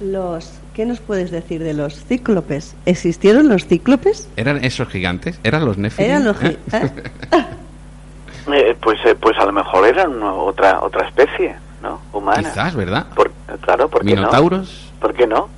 [0.00, 2.74] Los, ¿Qué nos puedes decir de los cíclopes?
[2.86, 4.28] ¿Existieron los cíclopes?
[4.36, 5.38] ¿Eran esos gigantes?
[5.44, 6.10] ¿Eran los Nephilim?
[6.10, 6.56] Eran los ¿Eh?
[6.70, 6.90] gi- ¿eh?
[8.52, 12.00] Eh, pues, eh, pues a lo mejor eran una- otra otra especie, ¿no?
[12.12, 12.38] Humana.
[12.40, 13.06] Quizás, ¿verdad?
[13.14, 13.30] Por-
[13.60, 14.22] claro, ¿por qué no?
[14.22, 14.90] ¿Minotauros?
[15.00, 15.48] ¿Por qué no?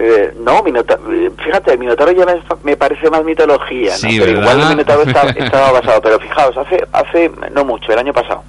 [0.00, 4.68] Eh, no, Minota- eh, fíjate, Minotauro ya me, me parece más mitología, pero igual el
[4.70, 6.00] Minotauro está- estaba basado.
[6.00, 8.44] Pero fijaos, hace, hace no mucho, el año pasado,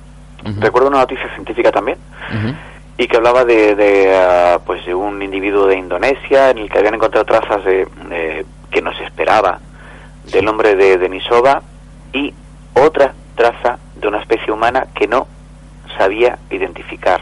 [0.62, 1.98] recuerdo una noticia científica también,
[3.00, 6.78] y que hablaba de, de, ah, pues de un individuo de Indonesia en el que
[6.78, 9.60] habían encontrado trazas de, de- que no se esperaba
[10.32, 11.64] del hombre de Denisova
[12.14, 12.32] y
[12.76, 15.28] otra traza de una especie humana que no
[15.98, 17.22] sabía identificar.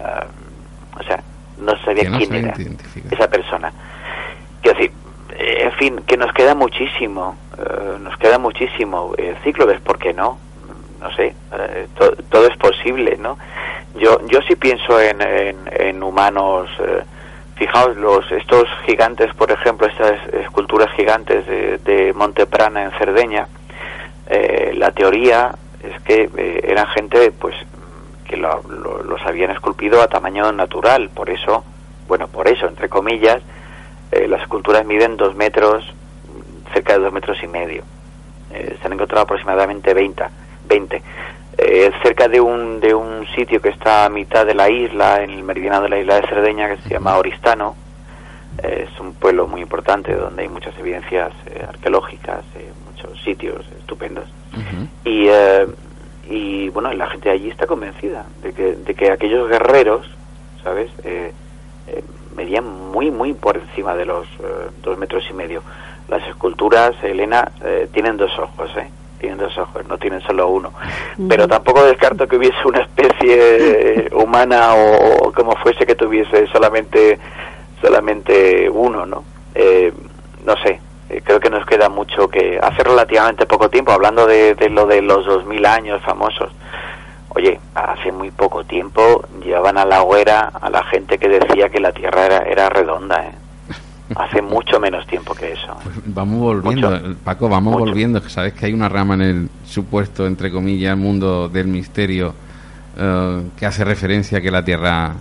[0.00, 0.26] Ah,
[0.98, 1.20] o sea,
[1.58, 2.54] no sabía Que no quién era
[3.10, 3.72] esa persona.
[4.62, 4.92] Quiero decir,
[5.38, 9.12] eh, en fin, que nos queda muchísimo, eh, nos queda muchísimo.
[9.16, 10.38] Eh, Cíclopes, ¿por qué no?
[11.00, 13.38] No sé, eh, to- todo es posible, ¿no?
[13.98, 17.02] Yo, yo sí pienso en, en, en humanos, eh,
[17.56, 23.46] fijaos, los, estos gigantes, por ejemplo, estas esculturas gigantes de, de Monteprana en Cerdeña,
[24.28, 26.28] eh, la teoría es que
[26.64, 27.54] eran gente, pues,
[28.26, 31.64] que lo- lo- los habían esculpido a tamaño natural, por eso,
[32.08, 33.40] bueno, por eso, entre comillas,
[34.12, 35.84] eh, las esculturas miden dos metros,
[36.72, 37.82] cerca de dos metros y medio.
[38.52, 40.24] Eh, se han encontrado aproximadamente 20.
[40.68, 41.02] 20.
[41.58, 45.30] Eh, cerca de un, de un sitio que está a mitad de la isla, en
[45.30, 47.74] el meridiano de la isla de Cerdeña, que se llama Oristano.
[48.62, 51.32] Es un pueblo muy importante donde hay muchas evidencias
[51.68, 52.42] arqueológicas,
[52.90, 54.24] muchos sitios estupendos.
[54.52, 54.86] Ujú.
[55.04, 55.66] Y, eh,
[56.28, 60.06] y bueno, la gente allí está convencida de que, de que aquellos guerreros,
[60.62, 60.90] ¿sabes?
[61.04, 61.32] Eh,
[61.88, 62.04] eh,
[62.34, 65.62] medían muy, muy por encima de los eh, dos metros y medio.
[66.08, 68.88] Las esculturas, Elena, eh, tienen dos ojos, ¿eh?
[69.18, 70.72] Tienen dos ojos, no tienen solo uno.
[71.28, 77.18] Pero tampoco descarto que hubiese una especie humana o, o como fuese que tuviese solamente
[77.80, 79.24] solamente uno, ¿no?
[79.54, 79.92] Eh,
[80.44, 80.80] no sé,
[81.24, 85.02] creo que nos queda mucho que hace relativamente poco tiempo, hablando de, de lo de
[85.02, 86.50] los 2000 años famosos.
[87.30, 91.80] Oye, hace muy poco tiempo llevaban a la hoguera a la gente que decía que
[91.80, 93.32] la Tierra era, era redonda, ¿eh?
[94.16, 95.72] Hace mucho menos tiempo que eso.
[95.72, 95.76] ¿eh?
[95.82, 97.16] Pues vamos volviendo, Mucho.
[97.24, 97.84] Paco, vamos Mucho.
[97.86, 102.32] volviendo, que sabes que hay una rama en el supuesto, entre comillas, mundo del misterio
[102.96, 105.12] eh, que hace referencia a que la Tierra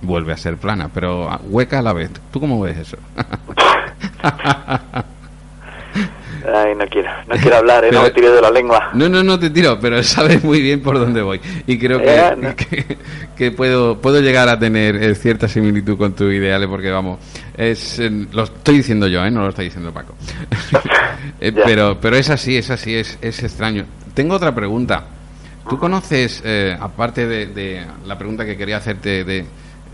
[0.00, 2.10] vuelve a ser plana, pero hueca a la vez.
[2.32, 2.96] ¿Tú cómo ves eso?
[6.44, 7.88] Ay, no quiero, no quiero hablar, ¿eh?
[7.92, 8.90] no Pero- me tires de la lengua.
[8.94, 11.40] No, no, no te tiro, pero sabes muy bien por dónde voy.
[11.66, 12.56] Y creo que, Eh, no.
[12.56, 12.96] que,
[13.36, 17.20] que puedo, puedo llegar a tener eh, cierta similitud con tus ideales, porque vamos,
[17.56, 19.30] es eh, lo estoy diciendo yo, ¿eh?
[19.30, 20.14] no lo está diciendo Paco.
[21.40, 23.84] Eh, pero, pero es así, es así, es, es extraño.
[24.14, 25.04] Tengo otra pregunta.
[25.68, 29.44] ¿Tú conoces, eh, aparte de, de la pregunta que quería hacerte de,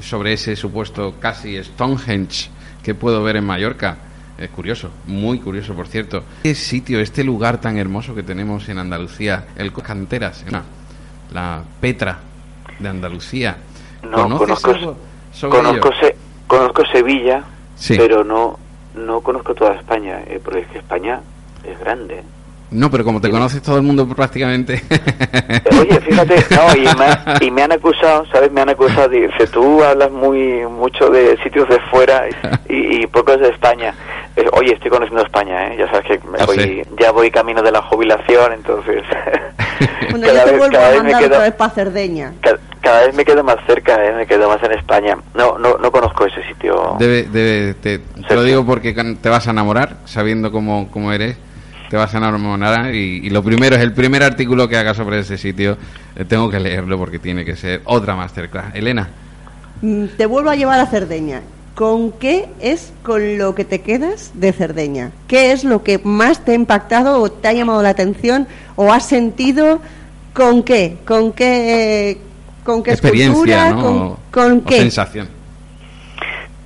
[0.00, 2.48] sobre ese supuesto casi Stonehenge
[2.82, 3.96] que puedo ver en Mallorca?
[4.38, 6.22] Es curioso, muy curioso, por cierto.
[6.44, 10.62] ¿Qué sitio, este lugar tan hermoso que tenemos en Andalucía, el Canteras, la,
[11.32, 12.18] la Petra
[12.78, 13.56] de Andalucía?
[14.04, 14.96] No, ¿Conoces conozco, algo
[15.32, 15.96] sobre conozco, ello?
[16.00, 16.16] Se-
[16.46, 17.42] conozco Sevilla,
[17.76, 17.94] Sí.
[17.98, 18.58] pero no
[18.94, 21.20] no conozco toda España, eh, porque es que España
[21.64, 22.22] es grande.
[22.70, 24.82] No, pero como te conoces todo el mundo prácticamente.
[24.90, 28.50] Eh, Oye, fíjate, no, y me, y me han acusado, ¿sabes?
[28.52, 32.24] Me han acusado, dice, tú hablas muy mucho de sitios de fuera
[32.68, 33.94] y, y pocos de España.
[34.40, 35.76] Eh, oye, estoy conociendo España, ¿eh?
[35.80, 36.82] Ya sabes que me Ah, voy, sí.
[37.00, 39.02] ya voy camino de la jubilación, entonces...
[40.10, 41.70] Bueno, cada yo te vez- vuelvo cada a vez me mandar quedo- otra vez para
[41.74, 42.32] Cerdeña.
[42.40, 44.12] ca- cada vez me quedo más cerca, ¿eh?
[44.12, 45.16] Me quedo más en España.
[45.34, 46.96] No, no, no conozco ese sitio.
[46.98, 51.36] Debe, debe, te, te lo digo porque te vas a enamorar, sabiendo cómo, cómo eres,
[51.90, 55.18] te vas a enamorar y, y lo primero es el primer artículo que haga sobre
[55.20, 55.76] ese sitio,
[56.16, 58.74] eh, tengo que leerlo porque tiene que ser otra masterclass.
[58.74, 59.08] Elena,
[59.80, 61.40] Mm, Te vuelvo a llevar a Cerdeña.
[61.78, 65.12] ¿Con qué es con lo que te quedas de Cerdeña?
[65.28, 68.92] ¿Qué es lo que más te ha impactado o te ha llamado la atención o
[68.92, 69.78] has sentido?
[70.34, 70.96] ¿Con qué?
[71.06, 72.18] ¿Con qué?
[72.64, 73.70] ¿Con qué experiencia, escultura?
[73.70, 73.82] ¿no?
[73.82, 74.78] ¿Con, O- con o qué?
[74.78, 75.28] sensación.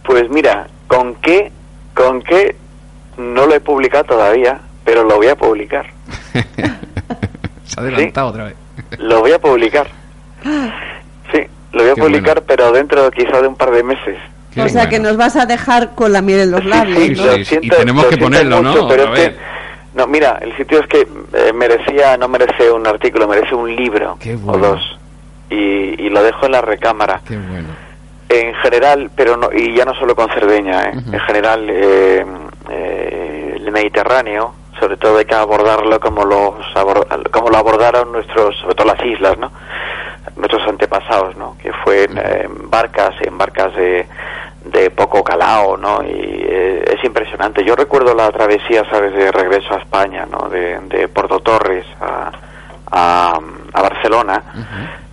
[0.04, 1.52] Pues mira, ¿con qué?
[1.94, 2.56] ¿Con qué?
[3.18, 5.86] No lo he publicado todavía, pero lo voy a publicar.
[7.66, 8.54] Se ha adelantado otra vez.
[8.98, 9.88] Lo voy a publicar.
[11.32, 11.38] Sí,
[11.72, 12.46] lo voy a Qué publicar, bueno.
[12.46, 14.16] pero dentro quizá de un par de meses.
[14.54, 16.98] Qué o sea que nos vas a dejar con la miel en los Sí, labios,
[16.98, 17.24] sí, ¿no?
[17.26, 18.88] lo sí, siento- y tenemos lo que ponerlo, mucho, ¿no?
[18.88, 19.36] Pero es que,
[19.94, 24.16] no, mira, el sitio es que eh, merecía, no merece un artículo, merece un libro
[24.20, 24.98] Qué o dos.
[25.50, 25.54] Y,
[26.02, 27.20] y lo dejo en la recámara.
[27.26, 27.68] Qué bueno.
[28.28, 30.92] En general, pero no, y ya no solo con Cerdeña, ¿eh?
[30.94, 32.24] En general eh,
[32.70, 36.54] eh, el Mediterráneo, sobre todo hay que abordarlo como, los
[37.30, 39.52] como lo abordaron nuestros, sobre todo las islas, ¿no?
[40.36, 41.56] Nuestros antepasados, ¿no?
[41.58, 44.06] que fue en, en barcas, en barcas de,
[44.64, 46.02] de poco calao, ¿no?
[46.02, 46.10] y
[46.48, 47.64] eh, es impresionante.
[47.64, 50.48] Yo recuerdo la travesía, ¿sabes?, de regreso a España, ¿no?
[50.48, 52.30] de, de Porto Torres a,
[52.90, 53.40] a,
[53.72, 54.42] a Barcelona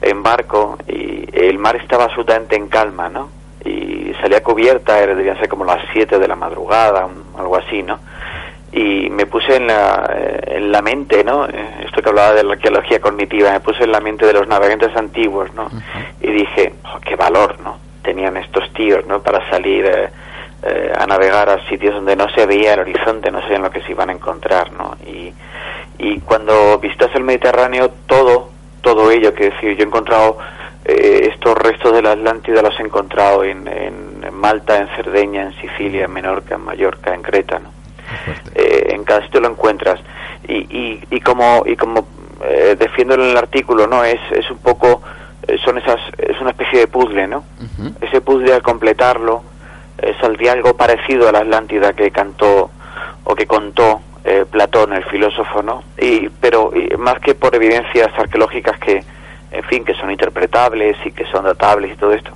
[0.02, 3.30] en barco y el mar estaba absolutamente en calma, ¿no?
[3.66, 7.84] Y salía cubierta, era, debía ser como las 7 de la madrugada, un- algo así,
[7.84, 8.00] ¿no?
[8.72, 10.08] Y me puse en la,
[10.46, 11.46] en la mente, ¿no?
[11.46, 14.96] Esto que hablaba de la arqueología cognitiva, me puse en la mente de los navegantes
[14.96, 15.68] antiguos, ¿no?
[16.22, 17.78] Y dije, "Oh, qué valor, ¿no?
[18.04, 19.22] Tenían estos tíos, ¿no?
[19.22, 20.10] Para salir eh,
[20.64, 23.82] eh, a navegar a sitios donde no se veía el horizonte, no sabían lo que
[23.82, 24.96] se iban a encontrar, ¿no?
[25.08, 25.34] Y,
[25.98, 28.52] y cuando visitas el Mediterráneo, todo,
[28.82, 30.38] todo ello, que decir, yo he encontrado
[30.86, 35.54] eh, estos restos de la Atlántida, los he encontrado en, en Malta, en Cerdeña, en
[35.60, 37.79] Sicilia, en Menorca, en Mallorca, en Creta, ¿no?
[38.56, 40.00] Eh, en cada sitio lo encuentras.
[40.48, 42.08] Y, y, y como, y como
[42.44, 44.04] eh, defiendo en el artículo, ¿no?
[44.04, 45.02] Es, es un poco,
[45.48, 47.44] eh, son esas, es una especie de puzzle, ¿no?
[48.02, 49.44] Ese puzzle al completarlo
[50.02, 52.72] eh, saldría algo parecido a la Atlántida que cantó
[53.24, 55.84] o que contó eh, Platón, el filósofo, ¿no?
[55.98, 59.04] Y, pero y más que por evidencias arqueológicas que,
[59.52, 62.32] en fin, que son interpretables y que son datables y todo esto,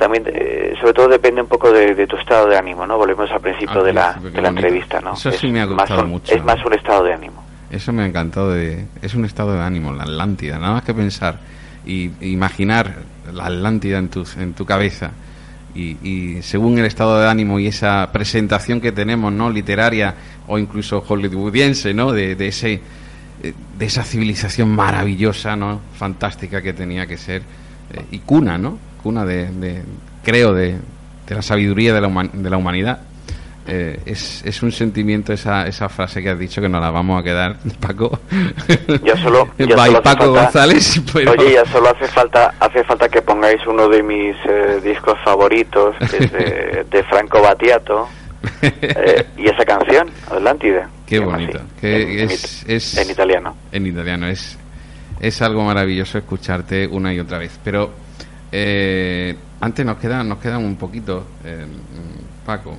[0.00, 2.96] también, eh, sobre todo depende un poco de, de tu estado de ánimo, ¿no?
[2.98, 5.12] Volvemos al principio Al de la, de la entrevista, ¿no?
[5.12, 6.34] Eso sí Es me ha más gustado un- mucho.
[6.34, 7.44] Es más un estado de ánimo.
[7.70, 8.50] Eso me ha encantado.
[8.52, 10.58] De, es un estado de ánimo, la Atlántida.
[10.58, 11.38] Nada más que pensar
[11.86, 12.94] y imaginar
[13.32, 15.12] la Atlántida en tu, en tu cabeza.
[15.72, 19.48] Y, y según el estado de ánimo y esa presentación que tenemos, ¿no?
[19.50, 20.14] Literaria
[20.48, 22.10] o incluso hollywoodiense, ¿no?
[22.10, 22.80] De, de ese
[23.78, 25.80] de esa civilización maravillosa, ¿no?
[25.94, 27.40] Fantástica que tenía que ser
[27.92, 28.76] eh, y cuna, ¿no?
[29.02, 29.82] Cuna de, de-
[30.22, 30.76] creo de,
[31.26, 33.00] de la sabiduría de la, human- de la humanidad.
[33.66, 37.20] Eh, es, es un sentimiento esa, esa frase que has dicho que nos la vamos
[37.20, 38.18] a quedar, Paco.
[39.04, 41.00] Ya solo, ya By solo Paco falta- González.
[41.12, 45.14] pero- Oye, ya solo hace falta hace falta que pongáis uno de mis eh, discos
[45.24, 48.08] favoritos, que es de, de Franco Battiato,
[48.62, 50.82] eh, y esa canción, Atlántide.
[51.06, 51.58] Qué bonito.
[51.58, 53.56] así, que en, es, en- es- en italiano.
[53.70, 54.26] En italiano.
[54.26, 54.58] Es,
[55.20, 57.58] es algo maravilloso escucharte una y otra vez.
[57.62, 57.92] Pero
[58.52, 61.66] eh, antes nos queda, nos queda un poquito, eh,
[62.44, 62.76] Paco.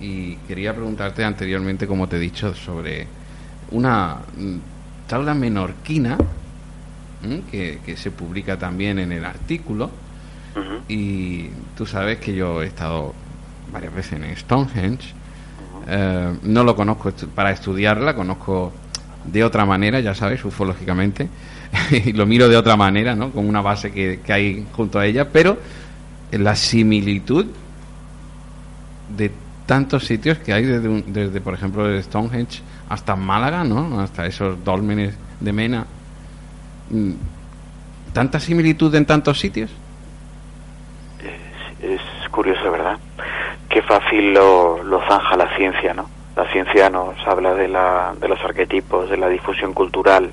[0.00, 3.06] Y quería preguntarte anteriormente, como te he dicho, sobre
[3.70, 4.16] una
[5.06, 6.16] tabla menorquina
[7.50, 9.90] que, que se publica también en el artículo.
[10.88, 13.14] Y tú sabes que yo he estado
[13.72, 15.14] varias veces en Stonehenge.
[15.88, 18.72] Eh, no lo conozco estu- para estudiarla, conozco
[19.24, 21.28] de otra manera, ya sabes, ufológicamente.
[21.90, 23.30] y lo miro de otra manera, ¿no?
[23.30, 25.28] Con una base que, que hay junto a ella.
[25.30, 25.58] Pero
[26.32, 27.46] la similitud
[29.16, 29.30] de
[29.66, 34.00] tantos sitios que hay desde, un- desde por ejemplo, el Stonehenge hasta Málaga, ¿no?
[34.00, 35.86] Hasta esos dólmenes de Mena.
[36.90, 37.12] Mm,
[38.12, 39.70] ¿Tanta similitud en tantos sitios?
[41.82, 42.98] Es, es curioso, ¿verdad?
[43.68, 46.08] Qué fácil lo, lo zanja la ciencia, ¿no?
[46.36, 50.30] La ciencia nos habla de, la, de los arquetipos, de la difusión cultural.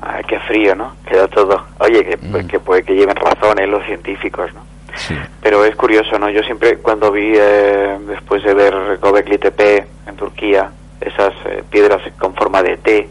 [0.00, 0.92] Ay, qué frío, ¿no?
[1.06, 1.64] Queda todo.
[1.80, 2.48] Oye, que, pues, Mm.
[2.48, 3.66] que puede que lleven razón ¿eh?
[3.66, 4.60] los científicos, ¿no?
[4.94, 5.16] Sí.
[5.42, 6.28] Pero es curioso, ¿no?
[6.30, 10.70] Yo siempre cuando vi, eh, después de ver Göbekli Tepe en Turquía,
[11.00, 13.08] esas eh, piedras con forma de T,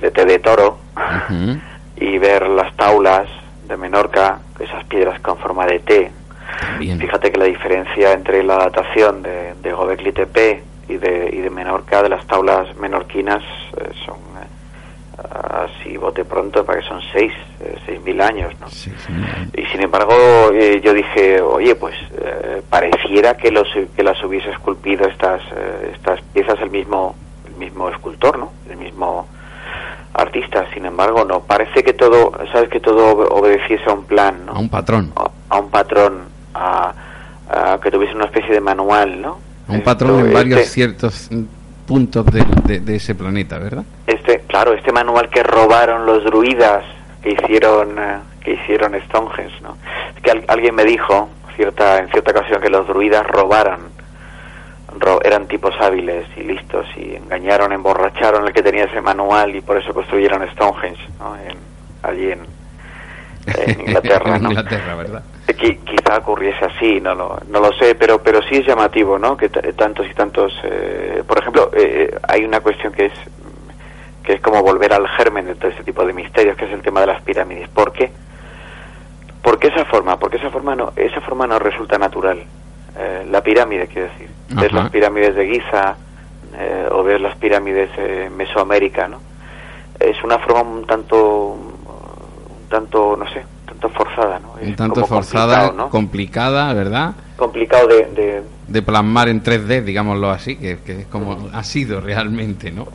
[0.00, 0.78] de T de toro,
[1.96, 3.28] y ver las taulas
[3.66, 6.10] de Menorca, esas piedras con forma de T,
[6.60, 6.98] También.
[6.98, 11.50] Fíjate que la diferencia entre la datación de, de Göbekli Tepe y de, y de
[11.50, 13.42] Menorca, de las tablas menorquinas,
[13.76, 14.16] eh, son,
[15.18, 18.68] así bote pronto, para que son seis, eh, seis mil años, ¿no?
[18.68, 19.12] Sí, sí.
[19.60, 20.14] Y sin embargo,
[20.52, 23.66] eh, yo dije, oye, pues eh, pareciera que, los,
[23.96, 27.14] que las hubiese esculpido estas, eh, estas piezas el mismo,
[27.46, 28.52] el mismo escultor, ¿no?
[28.70, 29.26] El mismo
[30.14, 30.66] artista.
[30.72, 31.40] Sin embargo, no.
[31.40, 34.52] Parece que todo, sabes que todo obe- obedeciese a un plan, ¿no?
[34.52, 35.12] A un patrón.
[35.16, 36.22] a, a un patrón,
[36.54, 36.92] a,
[37.50, 39.38] a que tuviese una especie de manual, ¿no?
[39.68, 41.28] A un Esto, patrón en varios este- ciertos
[41.86, 43.84] puntos de, de- de ese planeta, ¿verdad?
[44.58, 46.82] Claro, este manual que robaron los druidas
[47.22, 49.76] que hicieron eh, que hicieron Stonehenge, ¿no?
[50.16, 53.88] Es que al- alguien me dijo cierta en cierta ocasión que los druidas robaron
[54.98, 59.60] ro- eran tipos hábiles y listos y engañaron, emborracharon el que tenía ese manual y
[59.60, 61.36] por eso construyeron Stonehenge, ¿no?
[61.36, 61.58] En-
[62.02, 62.40] allí en,
[63.46, 64.50] en Inglaterra, en ¿no?
[64.50, 65.22] Inglaterra, ¿verdad?
[65.46, 69.36] Qui- quizá ocurriese así, no lo, no lo sé, pero pero sí es llamativo, ¿no?
[69.36, 73.12] Que tantos y tantos, eh, por ejemplo, eh, eh, hay una cuestión que es
[74.28, 76.82] que es como volver al germen de todo este tipo de misterios, que es el
[76.82, 77.66] tema de las pirámides.
[77.70, 78.12] ¿Por qué?
[79.42, 80.18] ¿Por qué esa forma?
[80.18, 82.42] Porque esa forma no, esa forma no resulta natural.
[82.98, 84.28] Eh, la pirámide, quiero decir.
[84.50, 84.82] Ves Ajá.
[84.82, 85.96] las pirámides de Giza
[86.58, 89.18] eh, o ves las pirámides eh, Mesoamérica, ¿no?
[89.98, 94.52] Es una forma un tanto, un tanto, no sé, un tanto forzada, ¿no?
[94.60, 97.14] Un tanto forzada, complicada, ¿verdad?
[97.38, 102.02] complicado de, de- De plasmar en 3D, digámoslo así, que, que es como ha sido
[102.02, 102.88] realmente, ¿no?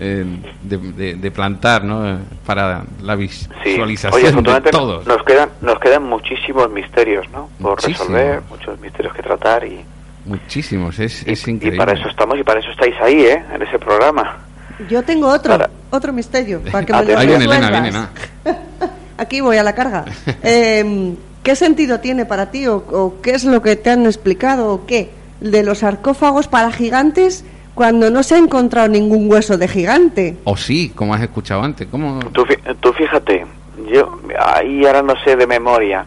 [0.00, 0.24] Eh,
[0.62, 2.08] de, de- de plantar, ¿no?
[2.08, 3.40] Eh, Para la sí.
[3.64, 5.04] visualización Oye, de todos.
[5.06, 7.48] nos quedan nos quedan muchísimos misterios, ¿no?
[7.60, 9.80] Por resolver, muchos misterios que tratar y,
[10.24, 11.78] Muchísimos, es, y, es y increíble.
[11.78, 13.42] para eso estamos y para eso estáis ahí, ¿eh?
[13.54, 14.36] En ese programa.
[14.88, 15.58] Yo tengo otro,
[15.90, 17.98] otro misterio, para que me Ahí lo viene Elena, viene.
[19.18, 20.04] Aquí voy a la carga.
[20.42, 24.70] Eh, ¿Qué sentido tiene para ti o, o qué es lo que te han explicado
[24.72, 27.44] o qué de los sarcófagos para gigantes
[27.78, 30.36] cuando no se ha encontrado ningún hueso de gigante?
[30.42, 31.86] O sí, como has escuchado antes.
[31.86, 32.18] ¿Cómo?
[32.32, 32.44] Tú,
[32.80, 33.46] tú fíjate,
[33.92, 36.04] yo ahí ahora no sé de memoria,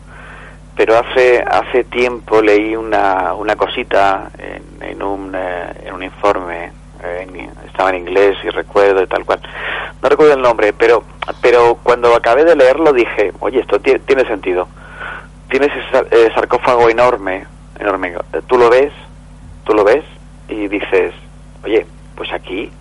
[0.75, 6.73] pero hace hace tiempo leí una, una cosita en, en un, eh, en un informe,
[7.05, 9.39] eh, en- estaba en inglés y recuerdo y tal cual.
[10.03, 11.05] No recuerdo el nombre, pero
[11.41, 14.67] pero cuando acabé de leerlo dije, oye, esto tie- tiene sentido.
[15.49, 17.45] Tienes ese sar- eh, sarcófago enorme,
[17.79, 18.13] enorme.
[18.47, 18.91] Tú lo ves,
[19.63, 20.03] tú lo ves
[20.49, 21.13] y dices,
[21.63, 21.85] oye,
[22.15, 22.71] pues aquí,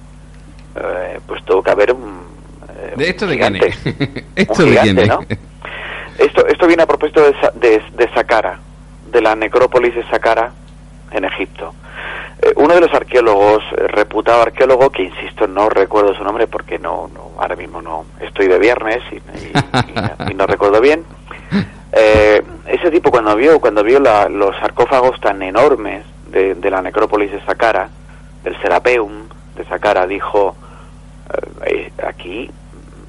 [0.76, 2.20] eh, pues tuvo que haber un...
[2.68, 3.66] eh, ¿De un esto de quién gigante.
[3.68, 4.26] es?
[4.37, 5.09] ¿Esto Un de quién gigante, es?
[5.09, 5.20] ¿no?
[6.18, 8.59] Esto, esto viene a propósito de, de, de Saqqara,
[9.11, 10.53] de la necrópolis de Saqqara
[11.12, 11.74] en Egipto.
[12.43, 16.78] Eh, uno de los arqueólogos, eh, reputado arqueólogo, que insisto, no recuerdo su nombre porque
[16.78, 19.53] no, no ahora mismo no estoy de viernes y, y-
[20.28, 21.05] y- y no recuerdo bien.
[21.93, 26.83] Eh, ese tipo cuando vio cuando vio la- los sarcófagos tan enormes de, de la
[26.83, 27.89] necrópolis de Saqqara,
[28.43, 30.57] del Serapeum de Saqqara, dijo
[31.64, 32.51] eh, eh, aquí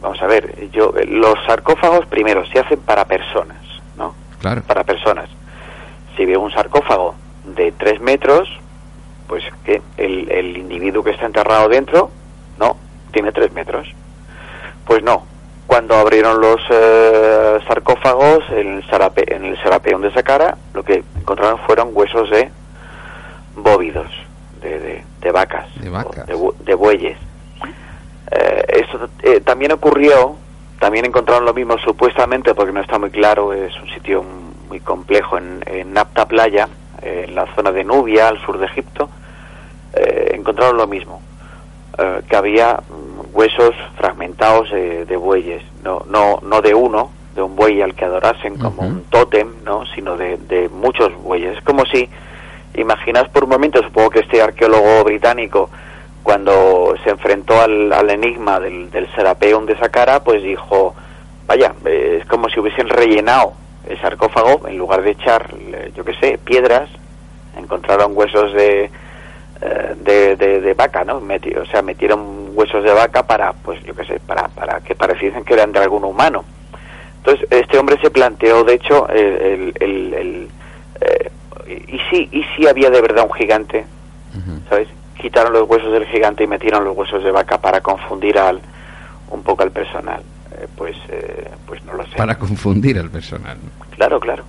[0.01, 3.57] vamos a ver, yo eh, los sarcófagos primero se hacen para personas,
[3.97, 4.15] ¿no?
[4.39, 4.63] Claro.
[4.63, 5.29] Para personas.
[6.17, 7.15] Si veo un sarcófago
[7.45, 8.49] de tres metros,
[9.27, 12.11] pues que el, el individuo que está enterrado dentro,
[12.59, 12.75] no,
[13.11, 13.87] tiene tres metros.
[14.85, 15.25] Pues no.
[15.67, 21.03] Cuando abrieron los eh, sarcófagos en el, Sarape, en el Serapeum de Saqqara, lo que
[21.17, 22.51] encontraron fueron huesos de
[23.55, 24.11] bóvidos,
[24.61, 26.23] de, de, de vacas, De vacas.
[26.23, 27.17] o de, bu- de bueyes.
[28.31, 30.35] Eh, esto eh, también ocurrió,
[30.79, 34.23] también encontraron lo mismo supuestamente, porque no está muy claro, es un sitio
[34.69, 36.69] muy complejo en, en Napta Playa,
[37.01, 39.09] eh, en la zona de Nubia, al sur de Egipto,
[39.93, 41.21] eh, encontraron lo mismo,
[41.97, 47.41] eh, que había mm, huesos fragmentados de, de bueyes, no, no, no de uno, de
[47.41, 49.85] un buey al que adorasen como un tótem, ¿no?
[49.95, 51.57] sino de, de muchos bueyes.
[51.57, 52.09] Es como si,
[52.75, 55.69] imaginas por un momento, supongo que este arqueólogo británico,
[56.23, 60.95] cuando se enfrentó al, enigma del, del Serapeum de Saqqara, pues dijo,
[61.47, 63.53] vaya, es como si hubiesen rellenado
[63.87, 65.49] el sarcófago, en lugar de echar,
[65.95, 66.89] yo qué sé, piedras,
[67.57, 68.83] encontraron huesos de,
[69.61, 71.19] eh, de, de, de vaca, ¿no?
[71.21, 74.93] Meti- o sea, metieron huesos de vaca para, pues yo qué sé, para, para que
[74.95, 76.45] pareciesen que eran de algún humano.
[77.17, 80.47] Entonces, este hombre se planteó, de hecho, el, el, el- el,
[81.01, 81.31] eh,
[81.87, 83.85] y sí, y sí había de verdad un gigante.
[84.69, 84.87] ¿sabes?
[85.19, 88.59] Quitaron los huesos del gigante y metieron los huesos de vaca para confundir al,
[89.29, 90.21] un poco al personal.
[90.53, 92.15] Eh, pues, eh, pues no lo sé.
[92.15, 93.57] Para confundir al personal.
[93.61, 93.85] ¿no?
[93.95, 94.43] Claro, claro.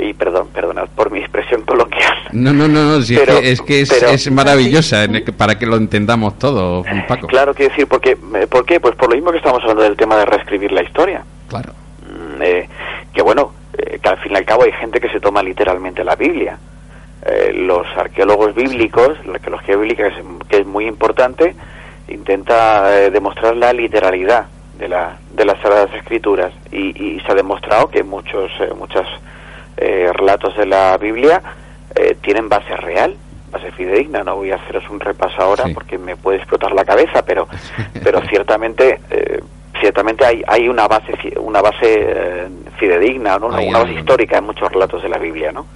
[0.00, 2.12] Y perdón, perdonad por mi expresión coloquial.
[2.32, 5.14] No, no, no, no, si es Pero- que es, que es, pero- es maravillosa en
[5.14, 7.26] el que- para que lo entendamos todo, Paco.
[7.26, 8.80] Claro, quiero decir, porque, eh, ¿por qué?
[8.80, 11.24] Pues por lo mismo que estamos hablando del tema de reescribir la historia.
[11.48, 11.72] Claro.
[12.42, 12.68] Eh,
[13.12, 16.04] que bueno, eh, que al fin y al cabo hay gente que se toma literalmente
[16.04, 16.58] la Biblia.
[17.26, 21.54] Eh, los arqueólogos bíblicos, la arqueología bíblica, que es, que es muy importante,
[22.08, 24.46] intenta eh, demostrar la literalidad
[24.78, 29.06] de, la, de las Sagradas Escrituras y, y se ha demostrado que muchos muchos
[29.76, 31.40] relatos de la Biblia
[31.94, 33.14] eh, tienen base real,
[33.52, 34.24] base fidedigna.
[34.24, 35.74] No voy a haceros un repaso ahora Sí.
[35.74, 37.46] porque me puede explotar la cabeza, pero
[38.02, 39.40] pero ciertamente eh,
[39.80, 42.48] ciertamente hay, hay una base una base eh,
[42.78, 43.46] fidedigna, ¿no?
[43.48, 45.66] una, base histórica en muchos relatos de la Biblia, ¿no?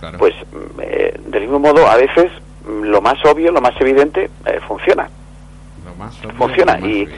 [0.00, 0.18] claro.
[0.18, 0.34] Pues
[0.80, 2.30] eh, del mismo modo a veces
[2.66, 5.08] mm, lo más obvio, lo más evidente eh, funciona
[5.84, 7.08] Lo más obvio, funciona lo más y,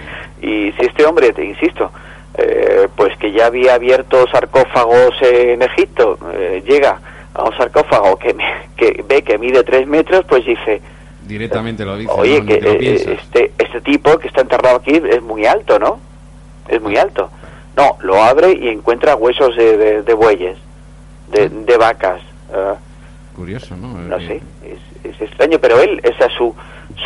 [0.43, 1.91] y si este hombre, te insisto,
[2.37, 6.19] eh, pues que ya había abierto sarcófagos en Egipto,
[6.67, 7.01] llega
[7.35, 10.81] a un sarcófago que, me- que ve que mide tres metros, pues dice,
[11.27, 12.47] Directamente lo dice, oye, ¿no?
[12.47, 15.99] que lo este, este tipo que está enterrado aquí es muy alto, ¿no?
[16.69, 17.31] Es muy alto.
[17.77, 20.57] No, lo abre y encuentra huesos de, de- de bueyes,
[21.31, 22.21] de, de vacas.
[22.53, 22.77] ah,
[23.35, 23.89] Curioso, ¿no?
[23.99, 24.27] no Eh,
[24.63, 24.71] sé,
[25.05, 26.55] es, es extraño, pero él, esa su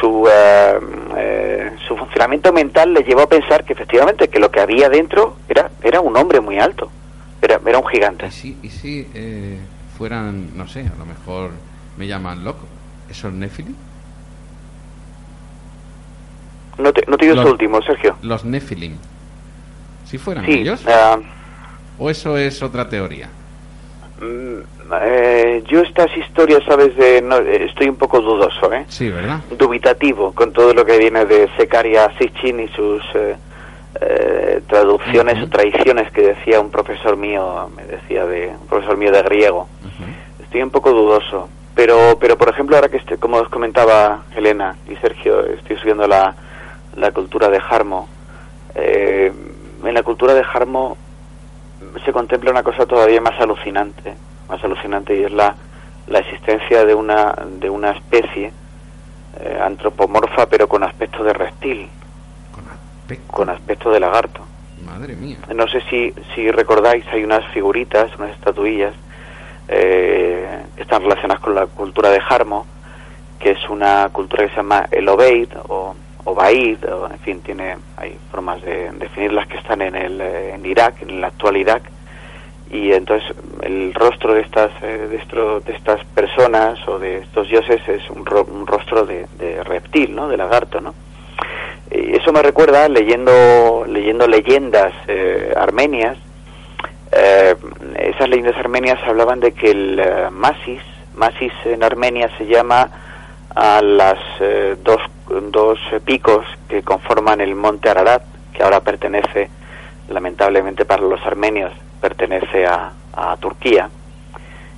[0.00, 0.78] su eh,
[1.16, 5.36] eh, su funcionamiento mental le llevó a pensar que efectivamente que lo que había dentro
[5.48, 6.90] era era un hombre muy alto,
[7.40, 8.26] era era un gigante.
[8.26, 9.58] Y si, y si eh,
[9.96, 11.52] fueran, no sé, a lo mejor
[11.96, 12.66] me llaman loco,
[13.08, 13.74] ¿esos Nephilim?
[16.78, 18.16] No te no te digo Los- esto último, Sergio.
[18.22, 18.96] Los Nephilim.
[20.08, 20.82] ¿Si fueran Sí, ellos?
[20.86, 21.18] ah,
[21.98, 23.28] ¿O eso es otra teoría?
[24.20, 24.58] mm,
[25.02, 28.84] eh, yo estas historias, sabes, de no, eh, estoy un poco dudoso, ¿eh?
[28.88, 29.40] Sí, ¿verdad?
[29.56, 33.36] dubitativo con todo lo que viene de Sekaria Sitchin y sus eh,
[34.00, 39.12] eh, traducciones o tradiciones que decía un profesor mío, me decía de un profesor mío
[39.12, 39.68] de griego.
[40.42, 44.76] Estoy un poco dudoso, pero pero por ejemplo ahora que este, como os comentaba Elena
[44.90, 46.34] y Sergio, estoy subiendo la,
[46.96, 48.08] la cultura de Jarmo.
[48.74, 49.32] eh,
[49.84, 50.96] en la cultura de Jarmo
[52.04, 54.14] se contempla una cosa todavía más alucinante,
[54.48, 55.54] más alucinante y es la,
[56.08, 58.52] la existencia de una de una especie
[59.40, 61.88] eh, antropomorfa pero con aspecto de reptil,
[62.52, 63.32] Con aspecto.
[63.32, 64.40] con aspecto de lagarto.
[64.84, 65.38] Madre mía.
[65.54, 68.94] No sé si, si recordáis, hay unas figuritas, unas estatuillas
[69.68, 72.66] eh, que están relacionadas con la cultura de Jarmo,
[73.38, 75.94] que es una cultura que se llama el Obeid o
[76.30, 80.64] Obaid, o, en fin, tiene hay formas de definirlas que están en, el, eh, en
[80.66, 81.82] Irak, en la actual Irak,
[82.70, 87.48] y entonces el rostro de estas eh, de, esto- de estas personas o de estos
[87.48, 90.28] dioses es un, ro- un rostro de, de reptil, ¿no?
[90.28, 90.94] De lagarto, ¿no?
[91.90, 96.18] Y eso me recuerda leyendo leyendo leyendas eh, armenias.
[97.12, 97.54] eh,
[97.98, 100.82] esas leyendas armenias hablaban de que el eh, Masis,
[101.14, 102.90] Masis en Armenia se llama
[103.54, 108.22] a las eh, dos, dos picos que conforman el monte Ararat,
[108.52, 109.48] que ahora pertenece,
[110.08, 113.88] lamentablemente para los armenios, pertenece a, a Turquía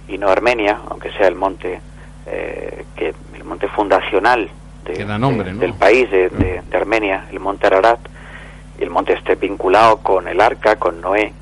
[0.08, 1.80] y no a Armenia, aunque sea el monte
[2.26, 4.48] eh, que el monte fundacional
[4.84, 5.60] de- nombre, de- ¿no?
[5.60, 8.00] del país de, de- de Armenia, el monte Ararat,
[8.78, 11.32] y el monte esté vinculado con el arca, con Noé.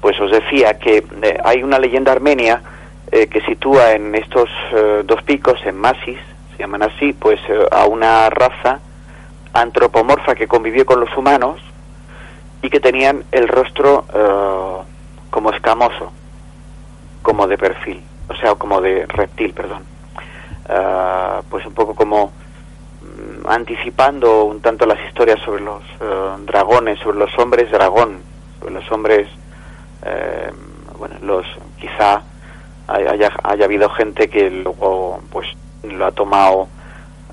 [0.00, 2.62] Pues os decía que eh, hay una leyenda armenia
[3.10, 6.18] eh, que sitúa en estos eh, dos picos, en Masis,
[6.56, 8.80] se llaman así, pues eh, a una raza
[9.52, 11.60] antropomorfa que convivió con los humanos
[12.62, 14.84] y que tenían el rostro eh,
[15.30, 16.12] como escamoso,
[17.22, 19.82] como de perfil, o sea, como de reptil, perdón.
[20.68, 22.26] Ah, pues un poco como
[23.02, 25.82] mm, anticipando un tanto las historias sobre los
[26.46, 28.18] dragones, sobre los hombres dragón,
[28.60, 29.28] sobre los hombres,
[30.06, 30.50] eh,
[30.98, 31.46] bueno, los
[31.78, 32.22] quizá
[32.86, 35.46] hay- haya, haya habido gente que luego pues
[35.92, 36.68] lo ha tomado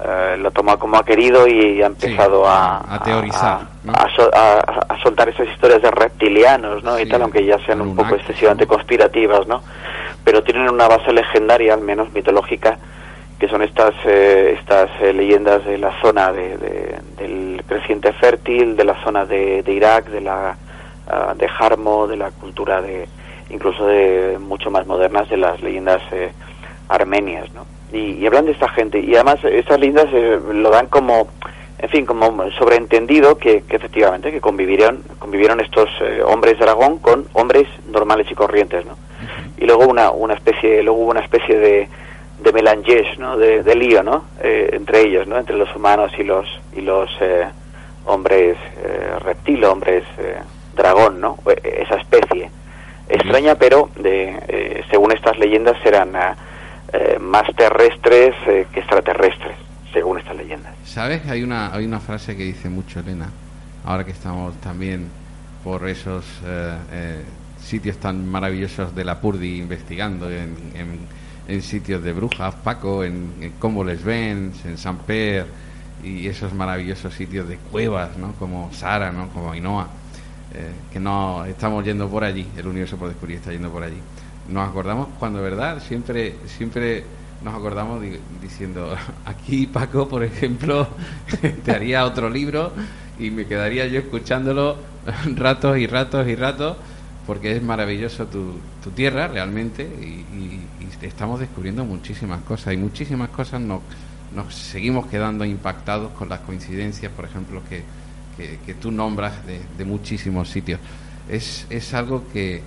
[0.04, 3.94] eh, lo ha tomado como ha querido y ha empezado a, a teorizar, a- ¿no?
[3.94, 7.00] a sol- a- a soltar esas historias de reptilianos ¿no?
[7.00, 9.62] y tal aunque ya sean un poco excesivamente conspirativas ¿no?
[10.24, 12.78] pero tienen una base legendaria al menos mitológica
[13.40, 18.76] que son estas eh, estas eh, leyendas de la zona de, de- del creciente fértil
[18.76, 20.56] de la zona de, de Irak de la
[21.10, 23.08] ah, de Jarmo de la cultura de
[23.50, 26.32] incluso de mucho más modernas de las leyendas eh,
[26.90, 27.66] armenias ¿no?
[27.92, 31.28] Y, y hablan de esta gente y además estas leyendas eh, lo dan como
[31.80, 37.26] en fin como sobreentendido que, que efectivamente que convivieron convivieron estos eh, hombres dragón con
[37.34, 38.98] hombres normales y corrientes ¿no?
[39.58, 41.90] y luego una una especie luego hubo una especie de
[42.42, 43.38] de melanges, ¿no?
[43.38, 44.24] De, de lío, ¿no?
[44.42, 45.38] Eh, entre ellos, ¿no?
[45.38, 47.46] Entre los humanos y los y los eh,
[48.06, 50.04] hombres eh, reptil, hombres
[50.76, 51.38] dragón, ¿no?
[51.46, 52.50] Eh, Esa especie
[53.10, 56.36] extraña, pero de, eh, según estas leyendas eran ah,
[56.94, 59.56] eh, más terrestres eh, que extraterrestres,
[59.94, 60.74] según estas leyendas.
[60.86, 61.26] ¿Sabes?
[61.28, 63.30] Hay una, hay una frase que dice mucho Elena,
[63.86, 65.08] ahora que estamos también
[65.64, 67.22] por esos eh, eh,
[67.60, 71.22] sitios tan maravillosos de la Purdi investigando en, en-
[71.62, 75.46] sitios de brujas, Paco, en, en cómo les ven, en San Per
[76.02, 78.32] y esos maravillosos sitios de cuevas, ¿no?
[78.40, 79.28] Como Sara, ¿no?
[79.30, 79.88] Como Ainhoa,
[80.54, 83.98] eh, que no estamos yendo por allí, el universo por descubrir está yendo por allí.
[84.52, 85.82] Nos acordamos cuando, ¿verdad?
[85.82, 87.04] Siempre, siempre
[87.44, 88.96] nos acordamos di- diciendo,
[89.26, 90.88] aquí Paco, por ejemplo,
[91.66, 92.72] te haría otro libro
[93.20, 94.78] y me quedaría yo escuchándolo
[95.36, 96.78] ratos y ratos y ratos,
[97.26, 98.54] porque es maravilloso tu,
[98.84, 100.26] tu tierra realmente y,
[101.02, 103.82] estamos descubriendo muchísimas cosas y muchísimas cosas nos,
[104.36, 107.82] nos seguimos quedando impactados con las coincidencias, por ejemplo, que,
[108.38, 110.80] que, que tú nombras de, de muchísimos sitios.
[111.28, 112.62] Es, es algo que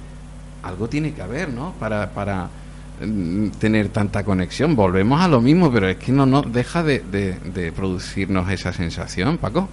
[0.65, 1.73] algo tiene que haber, ¿no?
[1.78, 2.49] Para, para
[3.01, 4.74] mm, tener tanta conexión.
[4.77, 8.73] Volvemos a lo mismo, pero es que no nos deja de, de- de producirnos esa
[8.73, 9.69] sensación, Paco.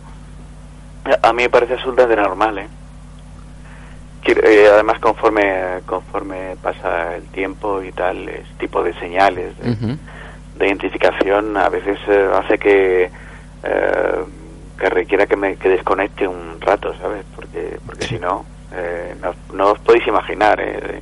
[1.24, 2.68] A mí me parece absolutamente normal, ¿eh?
[4.24, 9.98] Eh, además, conforme conforme pasa el tiempo y tal, este tipo de señales de,
[10.60, 13.10] de identificación a veces eh, hace que
[13.64, 14.20] eh,
[14.78, 17.26] que requiera que me que desconecte un rato, ¿sabes?
[17.36, 20.60] Porque porque si no, eh, no no os podéis imaginar.
[20.61, 21.02] eh,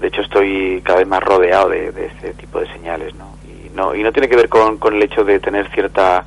[0.00, 3.36] de hecho, estoy cada vez más rodeado de, de este tipo de señales, ¿no?
[3.46, 6.24] Y no y no tiene que ver con, con el hecho de tener cierta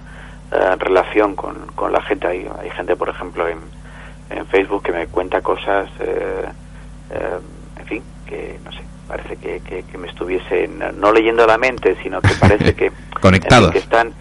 [0.51, 2.27] eh, relación con, con la gente.
[2.27, 3.57] Hay, hay gente, por ejemplo, en,
[4.29, 6.45] en Facebook que me cuenta cosas, eh,
[7.11, 7.38] eh,
[7.79, 11.95] en fin, que no sé, parece que, que, que me estuviese no, leyendo la mente,
[12.03, 13.71] sino que parece que Conectados.
[13.71, 14.13] que están,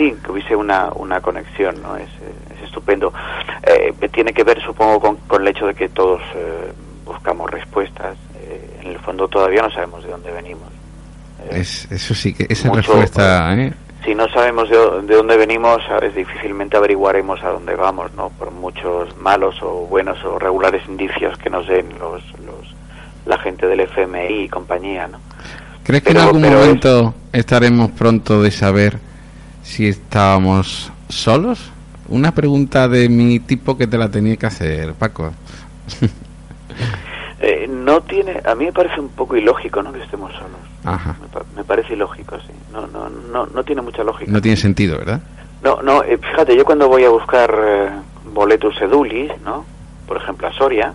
[0.00, 1.96] sí, que hubiese una, una conexión, ¿no?
[1.96, 2.08] Es,
[2.56, 3.12] es estupendo.
[3.62, 6.72] Eh, tiene que ver, supongo, con, con el hecho de que todos eh,
[7.04, 8.16] buscamos respuestas.
[8.36, 10.68] Eh, en el fondo todavía no sabemos de dónde venimos.
[11.50, 13.72] Eh, Es, eso sí que esa Mucho, respuesta, ¿eh?
[14.04, 18.30] si no sabemos de, de dónde venimos, sabes, difícilmente averiguaremos a dónde vamos, ¿no?
[18.30, 22.74] Por muchos malos o buenos o regulares indicios que nos den los, los
[23.26, 25.18] la gente del FMI y compañía, ¿no?
[25.84, 28.98] ¿Crees que Pero- en algún es- momento estaremos pronto de saber
[29.70, 31.70] si estábamos solos
[32.08, 35.32] una pregunta de mi tipo que te la tenía que hacer, Paco.
[37.42, 39.90] Eh, no tiene, a mí me parece un poco ilógico, ¿no?
[39.92, 40.60] Que estemos solos.
[40.84, 41.16] Ajá.
[41.22, 42.52] Me, pa- me parece ilógico, sí.
[42.70, 44.30] No, no, no, no tiene mucha lógica.
[44.30, 45.22] No tiene sentido, ¿verdad?
[45.64, 47.90] No, no, eh, fíjate, yo cuando voy a buscar eh,
[48.34, 49.64] boletus edulis, ¿no?
[50.06, 50.92] Por ejemplo, a Soria,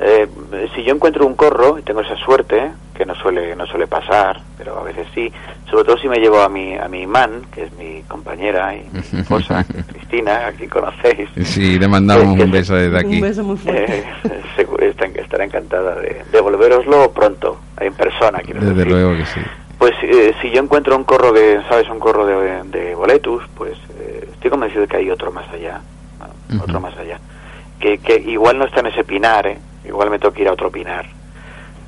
[0.00, 0.28] eh,
[0.74, 4.40] si yo encuentro un corro y tengo esa suerte, que no suele no suele pasar,
[4.56, 5.32] pero a veces sí,
[5.70, 8.88] sobre todo si me llevo a mi a mi imán, que es mi compañera y
[8.92, 11.28] mi esposa, Cristina, a quien conocéis.
[11.44, 13.16] Sí, le mandamos un se- beso desde aquí.
[13.16, 14.04] Un beso muy fuerte.
[14.58, 18.92] Eh, estará encantada de devolveroslo pronto, en persona, quiero Desde decir.
[18.92, 19.40] luego que sí.
[19.78, 21.88] Pues eh, si yo encuentro un corro de, ¿sabes?
[21.88, 25.80] Un corro de, de boletus, pues eh, estoy convencido de que hay otro más allá,
[26.60, 27.20] otro más allá.
[27.78, 29.58] Que, que igual no está en ese pinar, ¿eh?
[29.88, 31.06] Igual me toca ir a otro pinar.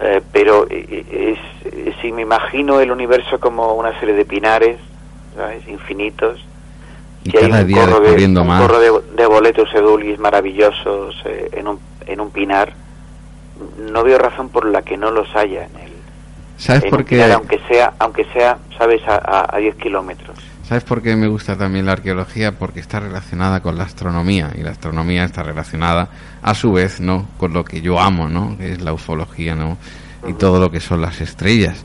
[0.01, 1.05] Eh, pero eh,
[1.37, 4.79] es, eh, si me imagino el universo como una serie de pinares,
[5.37, 5.69] ¿sabes?
[5.69, 6.45] Infinitos.
[7.23, 8.63] Y que hay cada un día corro de, un más.
[8.63, 12.73] corro de, de boletus edulis maravillosos eh, en, un, en un pinar,
[13.77, 15.93] no veo razón por la que no los haya en el,
[16.57, 17.17] ¿Sabes en por qué?
[17.17, 20.39] pinar, aunque sea, aunque sea, sabes, a, a, a 10 kilómetros.
[20.71, 22.53] ¿Sabes por qué me gusta también la arqueología?
[22.53, 26.11] Porque está relacionada con la astronomía y la astronomía está relacionada
[26.43, 27.27] a su vez, ¿no?
[27.39, 28.57] Con lo que yo amo, ¿no?
[28.57, 29.79] Que es la ufología, ¿no?
[30.29, 31.85] Y todo lo que son las estrellas.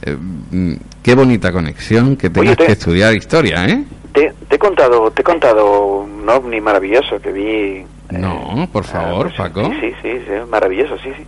[0.00, 0.72] Eh, mm,
[1.02, 3.84] qué bonita conexión que tengas te- que estudiar historia, ¿eh?
[4.14, 7.42] Te, te he contado, te he contado un ovni maravilloso que vi.
[7.44, 9.70] eh, No, por favor, pues, Paco.
[9.78, 11.26] Sí, sí, sí, maravilloso, sí, sí.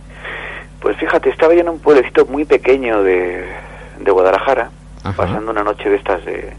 [0.79, 3.45] Pues fíjate, estaba yo en un pueblecito muy pequeño de,
[3.99, 4.71] de Guadalajara,
[5.03, 5.15] Ajá.
[5.15, 6.51] pasando una noche de estas de,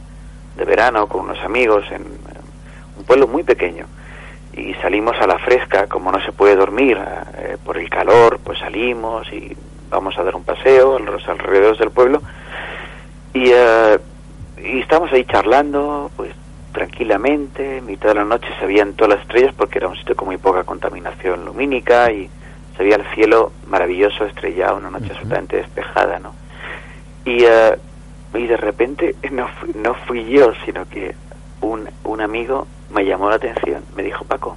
[0.56, 2.02] de verano con unos amigos en
[2.96, 3.86] un pueblo muy pequeño.
[4.52, 6.98] Y salimos a la fresca, como no se puede dormir
[7.36, 9.54] eh, por el calor, pues salimos y
[9.90, 12.22] vamos a dar un paseo a los alrededores del pueblo.
[13.34, 16.32] Y, y estábamos ahí charlando, pues
[16.72, 20.16] tranquilamente, en mitad de la noche se veían todas las estrellas porque era un sitio
[20.16, 22.28] con muy poca contaminación lumínica y
[22.76, 26.34] se veía el cielo maravilloso, estrellado, una noche absolutamente despejada, ¿no?
[27.24, 27.76] Y, eh,
[28.36, 31.14] y de repente no fui, no fui yo, sino que
[31.60, 34.56] un, un amigo me llamó la atención, me dijo, Paco,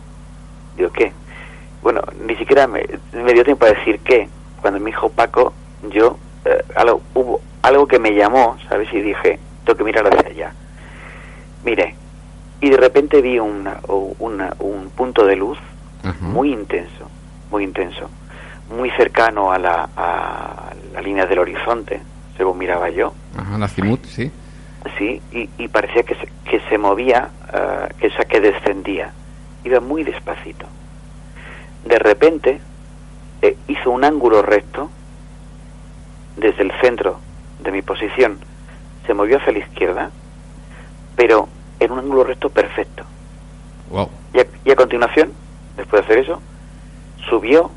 [0.77, 1.11] digo, ¿qué?
[1.81, 4.27] Bueno, ni siquiera me, me dio tiempo a decir qué.
[4.61, 5.53] Cuando me dijo Paco,
[5.89, 8.91] yo, eh, algo, hubo algo que me llamó, ¿sabes?
[8.93, 10.53] Y dije, tengo que mirar hacia allá.
[11.63, 11.95] Mire,
[12.61, 15.57] y de repente vi una, un punto de luz
[16.19, 17.09] muy intenso,
[17.51, 18.09] muy intenso,
[18.69, 22.01] muy cercano a la, a la línea del horizonte,
[22.39, 24.31] según miraba yo, Ajá, la Cimut, sí.
[24.97, 29.11] sí, y, y parecía que se, que se movía, eh, que, o sea, que descendía,
[29.65, 30.65] iba muy despacito.
[31.83, 32.61] De repente
[33.41, 34.89] eh, hizo un ángulo recto
[36.37, 37.19] desde el centro
[37.61, 38.39] de mi posición,
[39.05, 40.09] se movió hacia la izquierda,
[41.17, 41.49] pero
[41.81, 43.03] en un ángulo recto perfecto.
[43.89, 44.09] Wow.
[44.33, 45.33] Y a, y a continuación,
[45.75, 46.41] después de hacer eso,
[47.29, 47.69] subió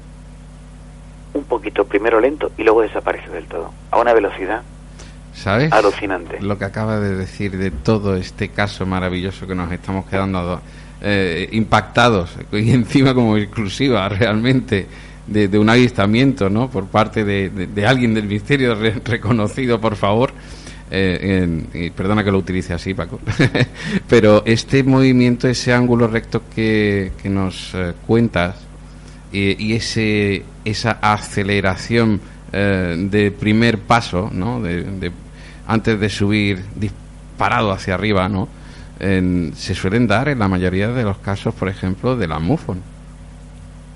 [1.35, 4.63] un poquito, primero lento y luego desapareció del todo, a una velocidad
[5.35, 5.73] ¿Sabes?
[5.73, 6.41] alucinante.
[6.41, 10.61] Lo que acaba de decir de todo este caso maravilloso que nos estamos quedando
[11.01, 14.87] eh, impactados y encima como exclusiva realmente
[15.27, 16.69] de, de un avistamiento, ¿no?
[16.69, 20.33] Por parte de, de- de alguien del misterio re- reconocido, por favor.
[20.95, 23.19] Eh, en- y perdona que lo utilice así, Paco.
[24.09, 28.57] Pero este movimiento, ese ángulo recto que, que nos eh, cuentas
[29.33, 32.21] y, y ese esa aceleración
[32.53, 34.61] eh, de primer paso, ¿no?
[34.61, 35.11] De,
[35.67, 38.49] antes de subir disparado hacia arriba, ¿no?
[39.01, 42.81] En- se suelen dar en la mayoría de los casos, por ejemplo, de la MUFON.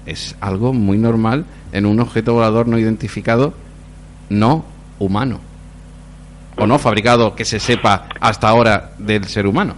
[0.07, 3.55] Es algo muy normal en un objeto volador no identificado,
[4.31, 4.65] no
[4.99, 5.41] humano.
[6.57, 9.75] O no fabricado que se sepa hasta ahora del ser humano.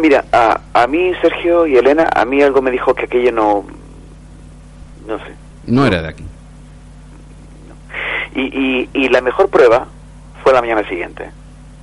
[0.00, 3.64] Mira, a, a mí, Sergio y Elena, a mí algo me dijo que aquello no...
[5.10, 5.32] No sé.
[5.66, 6.24] No era de aquí.
[8.34, 9.86] Y, y, y la mejor prueba
[10.42, 11.30] fue la mañana siguiente.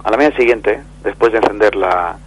[0.04, 2.18] A la mañana siguiente, después de encender la,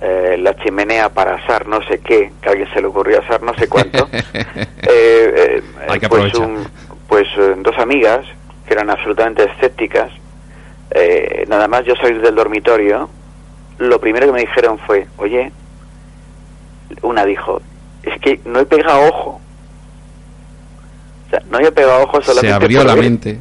[0.00, 3.42] eh, la chimenea para asar no sé qué, que a alguien se le ocurrió asar
[3.42, 6.66] no sé cuánto, eh, eh, Hay que pues, un-
[7.08, 8.24] pues eh, dos amigas
[8.66, 10.10] que eran absolutamente escépticas,
[11.48, 13.08] nada más yo salir del dormitorio,
[13.78, 15.52] lo primero que me dijeron fue, oye,
[17.02, 17.60] una dijo,
[18.02, 19.40] es que no he pegado ojo.
[21.26, 23.38] O sea, no he pegado ojo solamente Se abrió por la ver- mente.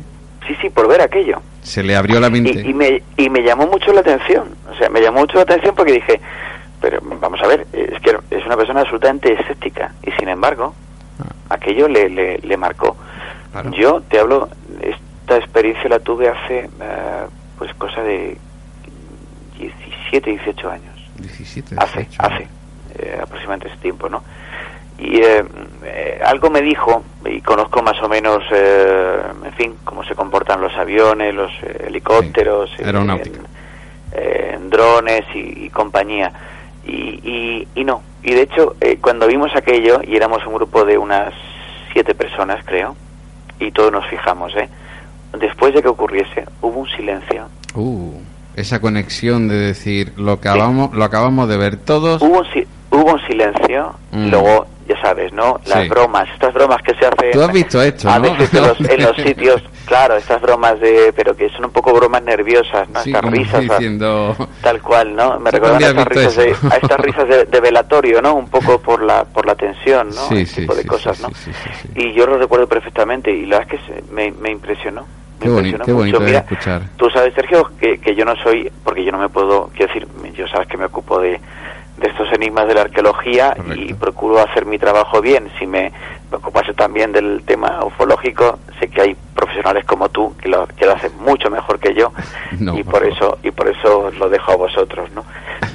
[0.48, 1.42] Sí, sí, por ver aquello.
[1.64, 2.62] Se le abrió la mente.
[2.66, 4.56] Y, y me, y me llamó mucho la atención.
[4.72, 6.22] O sea, me llamó mucho la atención porque dije,
[6.82, 9.94] pero vamos a ver, es que es una persona absolutamente escéptica.
[10.04, 10.74] Y sin embargo,
[11.50, 12.96] aquello le, le, le marcó.
[13.54, 13.62] Ah.
[13.62, 13.72] Claro.
[13.72, 14.50] Yo te hablo,
[14.82, 17.26] esta experiencia la tuve hace, eh,
[17.58, 18.38] pues cosa de
[19.58, 20.96] 17, 18 años.
[21.18, 22.22] 17, Hace, 18.
[22.22, 22.48] hace.
[23.00, 24.24] eh, aproximadamente ese tiempo, ¿no?
[24.98, 25.44] Y eh,
[25.84, 30.62] eh, algo me dijo, y conozco más o menos, eh, en fin, cómo se comportan
[30.62, 33.40] los aviones, los eh, helicópteros, Sí, aeronáutica.
[33.40, 33.56] en-
[34.56, 36.32] en drones y, y compañía.
[36.86, 38.02] Y, y, y no.
[38.24, 41.34] Y de hecho, eh, cuando vimos aquello, y éramos un grupo de unas
[41.92, 42.96] siete personas, creo,
[43.60, 44.70] y todos nos fijamos, ¿eh?
[45.38, 47.50] Después de que ocurriese, hubo un silencio.
[47.74, 48.14] Uh,
[48.56, 52.22] esa conexión de decir lo acabamos, lo acabamos de ver todos.
[52.22, 52.66] Hubo un, si-
[52.96, 54.30] hubo un silencio, Mm.
[54.30, 55.60] luego, ya sabes, ¿no?
[55.66, 55.90] Las Sí.
[55.90, 57.32] bromas, estas bromas que se hacen...
[57.32, 58.32] Tú has visto esto, A ¿no?
[58.32, 61.12] veces en los, en los sitios, claro, estas bromas de...
[61.16, 63.02] Pero que son un poco bromas nerviosas, ¿no?
[63.02, 63.62] Sí, estas risas...
[63.62, 65.40] diciendo Tal cual, ¿no?
[65.40, 68.36] Me ¿Tú recuerdan a estas, risas de, a estas risas de, de velatorio, ¿no?
[68.36, 70.28] Un poco por la por la tensión, ¿no?
[70.30, 71.30] Sí, tipo de cosas, ¿no?
[71.96, 75.06] Y yo lo recuerdo perfectamente y la verdad es que se- me, me impresionó.
[75.42, 76.82] Qué boni- impresionó qué bonito Mira, escuchar.
[76.96, 80.08] Tú sabes, Sergio, que, que yo no soy, porque yo no me puedo, quiero decir,
[80.34, 81.42] yo sabes que me ocupo de,
[81.98, 85.50] de estos enigmas de la arqueología y procuro hacer mi trabajo bien.
[85.58, 85.92] Si me,
[86.30, 90.86] me ocupase también del tema ufológico, sé que hay profesionales como tú que lo, que
[90.86, 92.12] lo hacen mucho mejor que yo
[92.60, 95.24] No, y por eso y por eso lo dejo a vosotros, ¿no?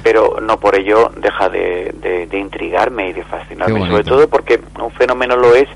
[0.03, 4.59] Pero no por ello deja de, de- de intrigarme y de fascinarme, sobre todo porque
[4.79, 5.67] un fenómeno lo es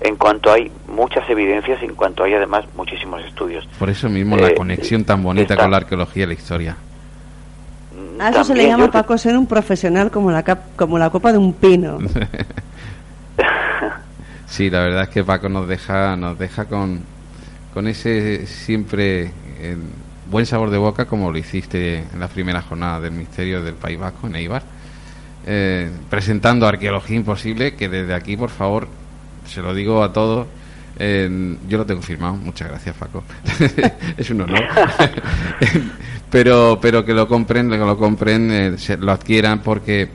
[0.00, 3.64] en cuanto hay muchas evidencias y en cuanto hay además muchísimos estudios.
[3.78, 6.76] Por eso mismo la Eh, conexión tan bonita con la arqueología y la historia.
[8.18, 11.32] A eso se le llama, Paco, ser un profesional como la, cap- como la copa
[11.32, 11.98] de un pino.
[14.46, 17.00] Sí, la verdad es que Paco nos deja, nos deja con,
[17.72, 19.76] con ese siempre eh,
[20.30, 23.98] buen sabor de boca como lo hiciste en la primera jornada del Misterio del País
[23.98, 24.62] Vasco en Eibar,
[25.46, 28.88] eh, presentando Arqueología Imposible, que desde aquí, por favor,
[29.46, 30.46] se lo digo a todos,
[30.98, 33.24] eh, yo lo tengo firmado, muchas gracias Paco,
[34.18, 34.64] es un honor,
[36.32, 40.08] pero, pero que lo compren, que lo compren, eh, se- lo adquieran porque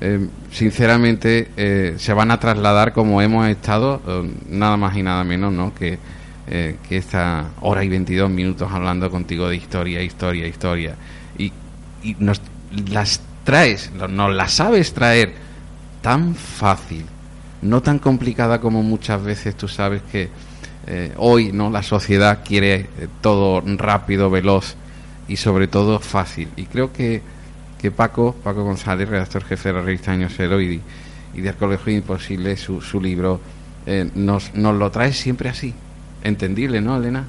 [0.00, 5.22] eh, sinceramente eh, se van a trasladar como hemos estado, eh, nada más y nada
[5.24, 5.72] menos, ¿no?
[5.74, 5.98] Que,
[6.50, 10.96] que esta hora y 22 minutos hablando contigo de historia, historia, historia.
[11.38, 11.52] Y,
[12.02, 12.42] y nos
[12.90, 15.32] las traes, no- nos las sabes traer
[16.02, 17.04] tan fácil,
[17.62, 20.28] no tan complicada como muchas veces tú sabes que
[21.18, 22.88] hoy no la sociedad quiere
[23.20, 24.74] todo rápido, veloz
[25.30, 26.48] y sobre todo fácil.
[26.56, 27.22] Y creo que
[27.80, 30.82] que Paco, Paco González, redactor jefe de la revista Año Cero y,
[31.34, 33.40] y de Arqueología Imposible, su, su libro,
[33.86, 35.72] eh, nos, nos lo trae siempre así.
[36.22, 37.24] Entendible, ¿no, Elena?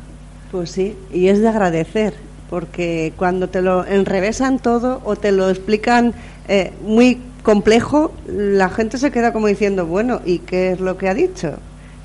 [0.52, 2.16] Pues sí, y es de agradecer,
[2.50, 6.14] porque cuando te lo enrevesan todo o te lo explican
[6.50, 11.08] eh, muy complejo, la gente se queda como diciendo, bueno, ¿y qué es lo que
[11.08, 11.54] ha dicho?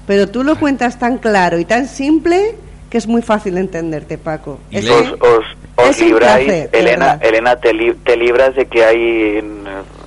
[0.06, 2.54] Pero tú lo cuentas tan claro y tan simple
[2.90, 4.60] que es muy fácil entenderte, Paco.
[4.70, 7.18] Y Es os, os libráis, placer, Elena.
[7.20, 9.42] Elena te, li- te libras de que hay,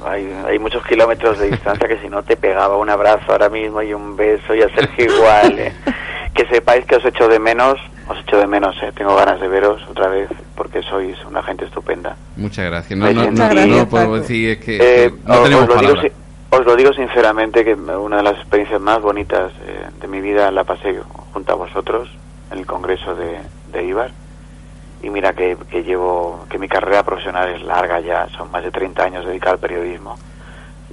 [0.05, 3.81] hay hay muchos kilómetros de distancia que si no te pegaba un abrazo ahora mismo
[3.81, 5.59] y un beso y a Sergio igual.
[5.59, 5.73] eh.
[6.33, 7.75] Que sepáis que os echo de menos,
[8.07, 8.91] os echo de menos, eh.
[8.95, 12.15] tengo ganas de veros otra vez porque sois una gente estupenda.
[12.37, 12.97] Muchas gracias.
[12.97, 15.63] No, Pues no, no, gracias, no puedo decir es que, Eh, que no os- tenemos
[15.69, 16.01] os, lo digo,
[16.51, 20.49] os lo digo sinceramente que una de las experiencias más bonitas eh, de mi vida
[20.51, 20.97] la pasé
[21.33, 22.07] junto a vosotros
[22.51, 23.39] en el Congreso de,
[23.73, 24.11] de Ibar.
[25.01, 28.71] Y mira que, que llevo, que mi carrera profesional es larga ya, son más de
[28.71, 30.17] 30 años dedicada al periodismo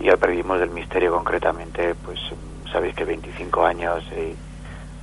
[0.01, 2.19] y al periodismo del misterio concretamente, pues
[2.71, 4.35] sabéis que 25 años y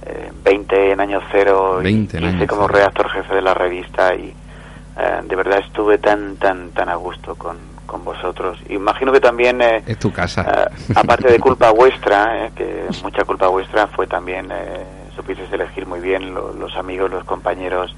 [0.05, 3.53] eh, 20 en año cero 20 y en 15 año como redactor jefe de la
[3.53, 4.33] revista y
[4.97, 8.57] eh, de verdad estuve tan tan tan a gusto con, con vosotros.
[8.69, 10.69] Imagino que también eh, Es tu casa.
[10.71, 14.85] eh, aparte de culpa vuestra, eh, que mucha culpa vuestra fue también eh,
[15.15, 17.93] supisteis elegir muy bien lo- los amigos, los compañeros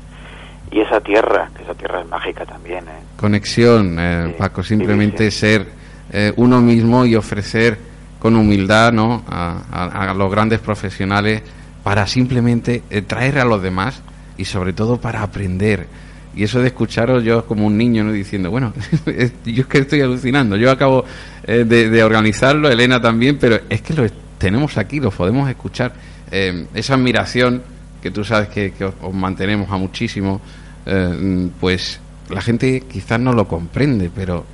[0.71, 2.83] y esa tierra, que esa tierra es mágica también.
[2.85, 3.03] eh.
[3.17, 5.39] Conexión, eh, Sí, Paco, simplemente sí.
[5.39, 5.67] ser
[6.11, 7.77] eh, uno mismo y ofrecer
[8.19, 9.23] con humildad ¿no?
[9.27, 11.41] a, a- a los grandes profesionales
[11.83, 14.01] para simplemente eh, traer a los demás
[14.37, 15.87] y sobre todo para aprender.
[16.35, 18.11] Y eso de escucharos yo como un niño ¿no?
[18.11, 18.73] diciendo, bueno,
[19.45, 21.05] yo es que estoy alucinando, yo acabo
[21.45, 24.03] eh, de, de organizarlo, Elena también, pero es que lo
[24.37, 25.93] tenemos aquí, lo podemos escuchar.
[26.31, 27.63] Eh, esa admiración
[28.05, 30.39] que tú sabes que, que os, os mantenemos a muchísimo,
[30.85, 31.99] eh, pues
[32.29, 34.45] la gente quizás no lo comprende, pero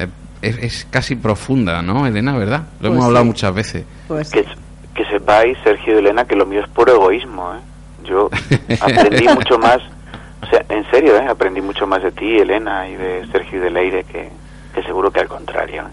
[0.00, 0.08] eh,
[0.42, 2.62] es, es casi profunda, ¿no, Elena, verdad?
[2.80, 3.84] Lo Pues hemos hablado muchas veces.
[4.08, 4.44] Pues Que,
[4.96, 7.54] que sepáis, Sergio y Elena, que lo mío es puro egoísmo.
[7.54, 7.60] ¿eh?
[8.02, 8.30] Yo
[8.80, 9.78] aprendí mucho más,
[10.42, 11.26] o sea, en serio, ¿eh?
[11.28, 14.28] aprendí mucho más de ti, Elena, y de Sergio y de Leire, que,
[14.74, 15.84] que seguro que al contrario.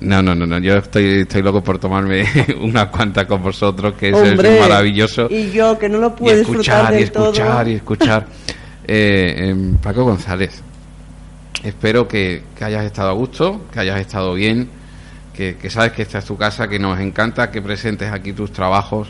[0.00, 2.24] No, no, no, no, yo estoy, estoy loco por tomarme
[2.60, 5.28] unas cuantas con vosotros, que eso es maravilloso.
[5.30, 7.32] Y yo que no lo y puedo disfrutar escuchar y todo.
[7.32, 8.26] escuchar y escuchar.
[8.86, 10.62] Eh, em, Paco González,
[11.62, 14.68] espero que, que hayas estado a gusto, que hayas estado bien,
[15.34, 18.52] que, que sabes que esta es tu casa, que nos encanta que presentes aquí tus
[18.52, 19.08] trabajos.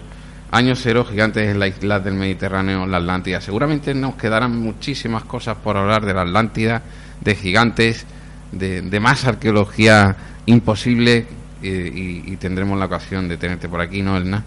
[0.52, 3.40] Años cero, gigantes en la isla del Mediterráneo, la Atlántida.
[3.40, 6.82] Seguramente nos quedarán muchísimas cosas por hablar de la Atlántida,
[7.20, 8.06] de gigantes,
[8.52, 10.16] de, de más arqueología
[10.46, 11.26] imposible
[11.62, 14.44] eh, y, y tendremos la ocasión de tenerte por aquí, ¿no, Elena?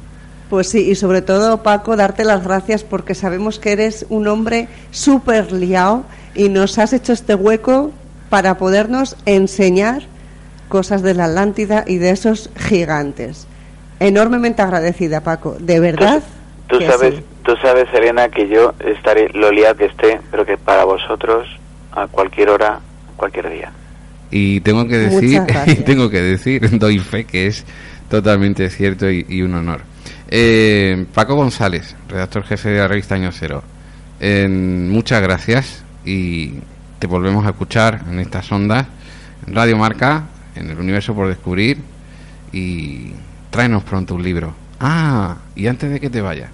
[0.49, 4.67] Pues sí, y sobre todo, Paco, darte las gracias porque sabemos que eres un hombre
[4.89, 7.91] súper liado y nos has hecho este hueco
[8.29, 10.03] para podernos enseñar
[10.67, 13.47] cosas de la Atlántida y de esos gigantes.
[13.99, 16.23] Enormemente agradecida, Paco, de verdad.
[16.67, 17.23] Tú sabes, sí.
[17.43, 21.47] tú sabes, Elena, que yo estaré lo liado que esté, pero que para vosotros
[21.91, 22.79] a cualquier hora,
[23.17, 23.71] cualquier día.
[24.31, 25.41] Y tengo que decir,
[25.85, 27.65] tengo que decir, doy fe que es
[28.09, 29.81] totalmente cierto y, y un honor.
[30.31, 33.63] Eh, Paco González, redactor jefe de la revista Año Cero.
[34.19, 36.53] eh, muchas gracias y
[36.99, 38.85] te volvemos a escuchar en estas ondas,
[39.47, 40.25] en Radio Marca,
[40.55, 41.79] en el universo por descubrir
[42.51, 43.11] y
[43.49, 44.53] tráenos pronto un libro.
[44.79, 46.51] Ah, y antes de que te vayas,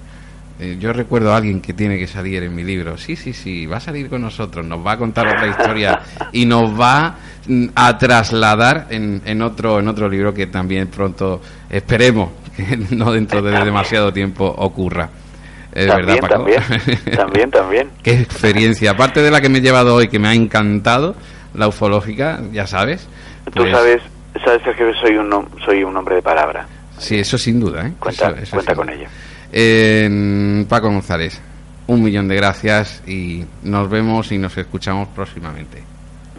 [0.65, 2.97] eh, yo recuerdo a alguien que tiene que salir en mi libro.
[2.97, 5.99] Sí, sí, sí, va a salir con nosotros, nos va a contar otra historia
[6.31, 7.15] y nos va
[7.47, 13.11] mm, a trasladar en, en otro en otro libro que también pronto esperemos que no
[13.11, 15.09] dentro de demasiado tiempo ocurra.
[15.73, 16.33] Es también, verdad, Paco.
[16.35, 16.61] también,
[17.15, 17.89] también, también.
[18.01, 18.91] Qué experiencia.
[18.91, 21.15] Aparte de la que me he llevado hoy, que me ha encantado,
[21.53, 23.07] la ufológica, ya sabes.
[23.45, 24.01] Tú pues, sabes,
[24.43, 25.29] sabes Sergio, que soy un,
[25.65, 26.65] soy un hombre de palabra.
[26.97, 27.91] Sí, eso sin duda, ¿eh?
[27.99, 28.95] Cuenta, Eso- eso cuenta con duda.
[28.95, 29.07] ello.
[29.51, 31.41] Eh, Paco González,
[31.87, 35.83] un millón de gracias y nos vemos y nos escuchamos próximamente.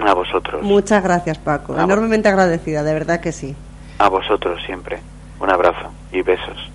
[0.05, 1.79] A vosotros, Muchas gracias, Paco.
[1.79, 3.55] Enormemente agradecida, de verdad que sí.
[3.99, 4.99] a vosotros siempre.
[5.41, 6.71] Un abrazo y besos.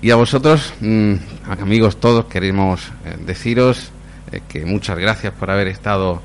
[0.00, 1.14] Y a vosotros, mm,
[1.60, 3.90] amigos todos, queremos eh, deciros
[4.30, 6.22] eh, que muchas gracias por haber estado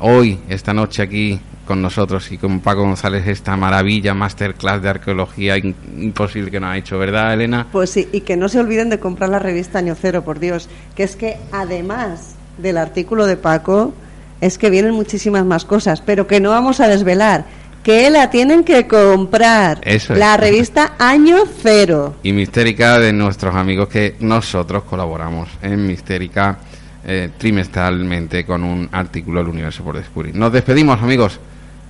[0.00, 5.56] hoy, esta noche aquí con nosotros y con Paco González esta maravilla masterclass de arqueología
[5.56, 7.66] imposible que nos ha hecho, ¿verdad, Elena?
[7.70, 10.68] Pues sí, y que no se olviden de comprar la revista Año Cero, por Dios,
[10.96, 13.94] que es que además del artículo de Paco,
[14.40, 17.44] es que vienen muchísimas más cosas, pero que no vamos a desvelar,
[17.82, 19.80] que la tienen que comprar.
[19.82, 20.18] Eso es.
[20.18, 22.16] La revista Año Cero.
[22.22, 26.58] y Mistérica de nuestros amigos que nosotros colaboramos en Mistérica
[27.04, 30.34] eh, trimestralmente con un artículo del universo por descubrir.
[30.34, 31.40] Nos despedimos, amigos.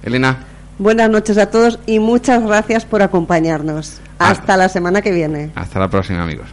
[0.02, 0.38] Elena,
[0.78, 4.00] Buenas noches a todos y muchas gracias por acompañarnos.
[4.18, 4.30] Ah.
[4.30, 5.50] Hasta la semana que viene.
[5.54, 6.48] hasta la próxima, amigos.